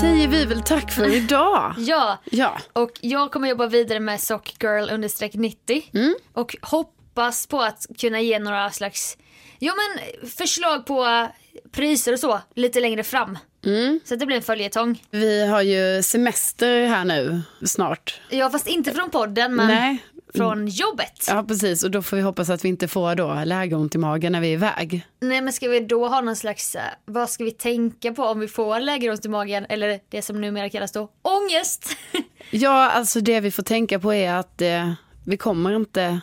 Säger 0.00 0.28
vi 0.28 0.44
väl 0.44 0.62
tack 0.62 0.92
för 0.92 1.14
idag. 1.14 1.74
Ja, 1.78 2.18
Ja, 2.24 2.58
och 2.72 2.90
jag 3.00 3.30
kommer 3.32 3.48
jobba 3.48 3.66
vidare 3.66 4.00
med 4.00 4.20
Sockgirl 4.20 4.90
understreck 4.90 5.34
90 5.34 5.82
Mm. 5.94 6.14
och 6.32 6.56
hoppas 6.62 7.46
på 7.46 7.60
att 7.62 7.86
kunna 7.98 8.20
ge 8.20 8.38
några 8.38 8.70
slags 8.70 9.16
ja, 9.58 9.72
men 9.74 10.28
förslag 10.30 10.86
på 10.86 11.28
priser 11.72 12.12
och 12.12 12.18
så 12.20 12.40
lite 12.54 12.80
längre 12.80 13.02
fram. 13.02 13.38
Mm. 13.66 14.00
Så 14.04 14.14
att 14.14 14.20
det 14.20 14.26
blir 14.26 14.36
en 14.36 14.42
följetong. 14.42 15.02
vi 15.10 15.46
har 15.46 15.62
ju 15.62 16.02
semester 16.02 16.86
här 16.86 17.04
nu 17.04 17.42
snart. 17.66 18.20
Ja, 18.30 18.50
fast 18.50 18.66
inte 18.66 18.92
från 18.92 19.10
podden 19.10 19.54
men 19.54 19.66
Nej, 19.66 19.98
från 20.36 20.66
jobbet. 20.68 21.24
ja 21.28 21.44
precis. 21.48 21.82
Och 21.82 21.90
då 21.90 22.02
får 22.02 22.16
vi 22.16 22.22
hoppas 22.22 22.50
att 22.50 22.64
vi 22.64 22.68
inte 22.68 22.88
får 22.88 23.14
då 23.14 23.42
lägeront 23.44 23.94
i 23.94 23.98
magen 23.98 24.32
när 24.32 24.40
vi 24.40 24.48
är 24.48 24.52
iväg. 24.52 25.06
Nej, 25.20 25.40
men 25.40 25.52
ska 25.52 25.68
vi 25.68 25.80
då 25.80 26.08
ha 26.08 26.20
någon 26.20 26.36
slags, 26.36 26.74
eh, 26.74 26.82
vad 27.04 27.30
ska 27.30 27.44
vi 27.44 27.50
tänka 27.50 28.12
på 28.12 28.24
om 28.24 28.40
vi 28.40 28.48
får 28.48 28.80
lägeront 28.80 29.24
i 29.24 29.28
magen 29.28 29.66
eller 29.68 30.00
det 30.08 30.22
som 30.22 30.40
numera 30.40 30.68
kallas 30.70 30.92
då 30.92 31.08
ångest? 31.22 31.96
Ja, 32.50 32.90
alltså 32.90 33.20
det 33.20 33.40
vi 33.40 33.50
får 33.50 33.62
tänka 33.62 33.98
på 33.98 34.14
är 34.14 34.32
att 34.34 34.60
eh, 34.62 34.92
vi 35.24 35.36
kommer 35.36 35.76
inte 35.76 36.20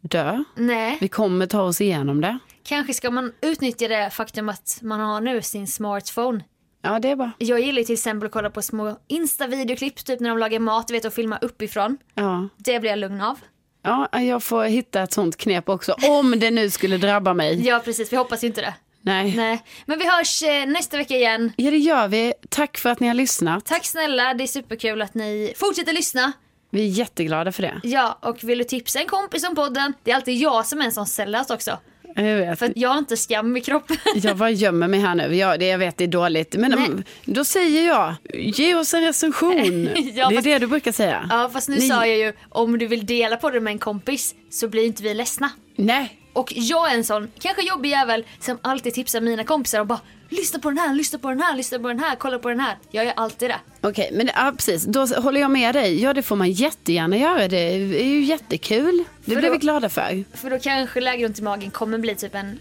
dö. 0.00 0.44
Nej, 0.56 0.98
Vi 1.00 1.08
kommer 1.08 1.46
ta 1.46 1.62
oss 1.62 1.80
igenom 1.80 2.20
det. 2.20 2.38
kanske 2.62 2.94
ska 2.94 3.10
man 3.10 3.32
utnyttja 3.42 3.88
det 3.88 4.10
faktum 4.10 4.48
att 4.48 4.78
man 4.82 5.00
har 5.00 5.20
nu 5.20 5.42
sin 5.42 5.66
smartphone. 5.66 6.44
Ja, 6.82 6.98
det 6.98 7.10
är 7.10 7.16
bra. 7.16 7.30
Jag 7.38 7.60
gillar 7.60 7.82
till 7.82 7.92
exempel 7.92 8.26
att 8.26 8.32
kolla 8.32 8.50
på 8.50 8.62
små 8.62 8.96
Insta-videoklipp 9.08 10.04
typ 10.04 10.20
när 10.20 10.28
de 10.28 10.38
lagar 10.38 10.58
mat, 10.58 10.90
vet 10.90 11.04
och 11.04 11.12
filma 11.12 11.38
uppifrån. 11.38 11.98
Ja. 12.14 12.48
Det 12.56 12.80
blir 12.80 12.90
jag 12.90 12.98
lugn 12.98 13.20
av. 13.20 13.38
ja, 13.82 14.20
jag 14.20 14.42
får 14.42 14.64
hitta 14.64 15.02
ett 15.02 15.12
sånt 15.12 15.36
knep 15.36 15.68
också. 15.68 15.94
Om 16.08 16.38
det 16.40 16.50
nu 16.50 16.70
skulle 16.70 16.96
drabba 16.96 17.34
mig. 17.34 17.66
Ja 17.66 17.80
precis, 17.84 18.12
vi 18.12 18.16
hoppas 18.16 18.44
ju 18.44 18.46
inte 18.46 18.60
det. 18.60 18.74
Nej. 19.02 19.36
Nej, 19.36 19.62
men 19.86 19.98
vi 19.98 20.10
hörs 20.10 20.42
eh, 20.42 20.66
nästa 20.66 20.96
vecka 20.96 21.16
igen. 21.16 21.52
Ja, 21.56 21.70
det 21.70 21.76
gör 21.78 22.08
vi. 22.08 22.34
Tack 22.48 22.78
för 22.78 22.90
att 22.90 23.00
ni 23.00 23.06
har 23.06 23.14
lyssnat. 23.14 23.66
Tack 23.66 23.84
snälla, 23.84 24.34
det 24.34 24.44
är 24.44 24.46
superkul 24.46 25.02
att 25.02 25.14
ni 25.14 25.52
fortsätter 25.56 25.92
lyssna. 25.92 26.32
Vi 26.70 26.80
är 26.82 26.86
jätteglada 26.86 27.52
för 27.52 27.62
det. 27.62 27.80
Ja, 27.82 28.18
och 28.22 28.44
vill 28.44 28.58
du 28.58 28.64
tipsa 28.64 29.00
en 29.00 29.06
kompis 29.06 29.44
om 29.48 29.54
podden? 29.54 29.94
Det 30.02 30.10
är 30.10 30.14
alltid 30.14 30.36
jag 30.36 30.66
som 30.66 30.80
är 30.80 30.84
en 30.84 30.92
sån 30.92 31.06
sällat 31.06 31.50
också. 31.50 31.78
Jag 32.24 32.36
vet. 32.36 32.58
För 32.58 32.72
jag 32.76 32.88
har 32.88 32.98
inte 32.98 33.16
skam 33.16 33.56
i 33.56 33.60
kroppen. 33.60 33.96
Jag 34.14 34.36
bara 34.36 34.50
gömmer 34.50 34.88
mig 34.88 35.00
här 35.00 35.14
nu. 35.14 35.36
Ja, 35.36 35.56
det, 35.56 35.66
jag 35.66 35.78
vet, 35.78 35.96
det 35.96 36.04
är 36.04 36.08
dåligt. 36.08 36.54
Men 36.58 36.70
Nej. 36.70 36.86
mm, 36.86 37.02
då 37.24 37.44
säger 37.44 37.86
jag, 37.88 38.14
ge 38.34 38.74
oss 38.74 38.94
en 38.94 39.02
recension. 39.04 39.88
Ja, 40.14 40.28
det 40.28 40.34
är 40.34 40.36
fast- 40.36 40.44
det 40.44 40.58
du 40.58 40.66
brukar 40.66 40.92
säga. 40.92 41.26
Ja, 41.30 41.50
fast 41.52 41.68
nu 41.68 41.76
Ni- 41.76 41.88
sa 41.88 42.06
jag 42.06 42.18
ju 42.18 42.32
om 42.48 42.78
du 42.78 42.86
vill 42.86 43.06
dela 43.06 43.36
på 43.36 43.50
det 43.50 43.60
med 43.60 43.70
en 43.70 43.78
kompis 43.78 44.34
så 44.50 44.68
blir 44.68 44.84
inte 44.84 45.02
vi 45.02 45.14
ledsna. 45.14 45.50
Nej, 45.76 46.16
Och 46.32 46.52
jag 46.56 46.90
är 46.92 46.94
en 46.94 47.04
sån, 47.04 47.28
kanske 47.40 47.62
jobbig 47.68 47.90
jävel 47.90 48.24
som 48.40 48.58
alltid 48.62 48.94
tipsar 48.94 49.20
mina 49.20 49.44
kompisar 49.44 49.80
och 49.80 49.86
bara 49.86 50.00
lyssna 50.30 50.58
på 50.58 50.68
den 50.70 50.78
här, 50.78 50.94
lyssna 50.94 51.18
på 51.18 51.28
den 51.28 51.40
här, 51.40 51.56
lyssna 51.56 51.78
på 51.78 51.88
den 51.88 51.98
här, 52.00 52.16
kolla 52.16 52.38
på 52.38 52.48
den 52.48 52.60
här. 52.60 52.76
Jag 52.90 53.04
gör 53.04 53.12
alltid 53.16 53.50
det. 53.50 53.56
okej, 53.88 54.10
men 54.12 54.30
ja, 54.34 54.52
precis. 54.56 54.84
Då 54.84 55.06
håller 55.06 55.40
jag 55.40 55.50
med 55.50 55.74
dig. 55.74 56.02
Ja, 56.02 56.14
det 56.14 56.22
får 56.22 56.36
man 56.36 56.50
jättegärna 56.50 57.16
göra. 57.16 57.48
Det 57.48 57.56
är 58.00 58.04
ju 58.04 58.20
jättekul. 58.24 59.04
Det 59.24 59.30
För 59.32 59.40
blir 59.40 59.48
då- 59.48 59.52
vi 59.52 59.58
glada 59.58 59.88
för. 59.88 60.24
För 60.36 60.50
då 60.50 60.58
kanske 60.58 61.00
lägeront 61.00 61.38
i 61.38 61.42
magen 61.42 61.70
kommer 61.70 61.98
bli 61.98 62.14
typ 62.14 62.34
en, 62.34 62.58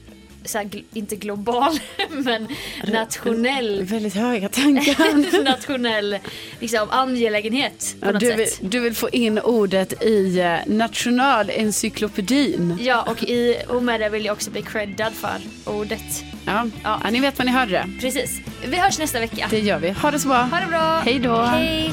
så 0.50 0.58
här, 0.58 0.70
inte 0.94 1.16
global, 1.16 1.80
men 2.10 2.48
nationell, 2.88 3.84
Väldigt 3.84 4.16
höga 4.16 4.50
tankar. 4.50 5.44
nationell 5.44 6.18
liksom, 6.60 6.88
angelägenhet 6.92 7.96
på 8.00 8.06
Ja, 8.06 8.12
något 8.12 8.20
du, 8.20 8.36
vill, 8.36 8.48
sätt. 8.52 8.60
du 8.62 8.80
vill 8.80 8.96
få 8.96 9.10
in 9.10 9.40
ordet 9.40 10.04
i 10.04 10.40
eh, 10.40 10.58
nationalencyklopedin. 10.66 12.78
Ja, 12.82 13.02
och, 13.02 13.24
i, 13.24 13.56
och 13.68 13.84
med 13.84 14.00
det 14.00 14.10
vill 14.10 14.26
jag 14.26 14.34
också 14.34 14.52
bli 14.52 14.62
creddad 14.62 15.14
för 15.14 15.38
ordet. 15.66 16.24
Ja. 16.46 16.68
Ja. 16.84 17.00
ni 17.12 17.20
vet 17.20 17.38
vad 17.38 17.46
ni 17.46 17.52
hörde 17.52 17.72
det. 17.72 17.90
Precis. 18.02 18.40
Vi 18.68 18.78
hörs 18.78 19.00
nästa 19.00 19.20
vecka. 19.20 19.48
Det 19.50 19.60
gör 19.60 19.80
vi. 19.80 19.90
Ha 19.90 20.12
det 20.12 20.20
så 20.20 20.28
bra. 20.28 20.38
Ha 20.42 20.60
det 20.60 20.68
bra. 20.68 21.02
Hej 21.06 21.20
då. 21.20 21.36
Hej. 21.42 21.92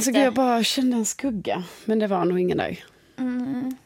Alltså, 0.00 0.12
gud, 0.12 0.22
jag 0.22 0.34
bara 0.34 0.64
kände 0.64 0.96
en 0.96 1.04
skugga. 1.04 1.64
Men 1.84 1.98
det 1.98 2.06
var 2.06 2.24
nog 2.24 2.40
ingen 2.40 2.58
där. 2.58 2.78
Mm. 3.18 3.76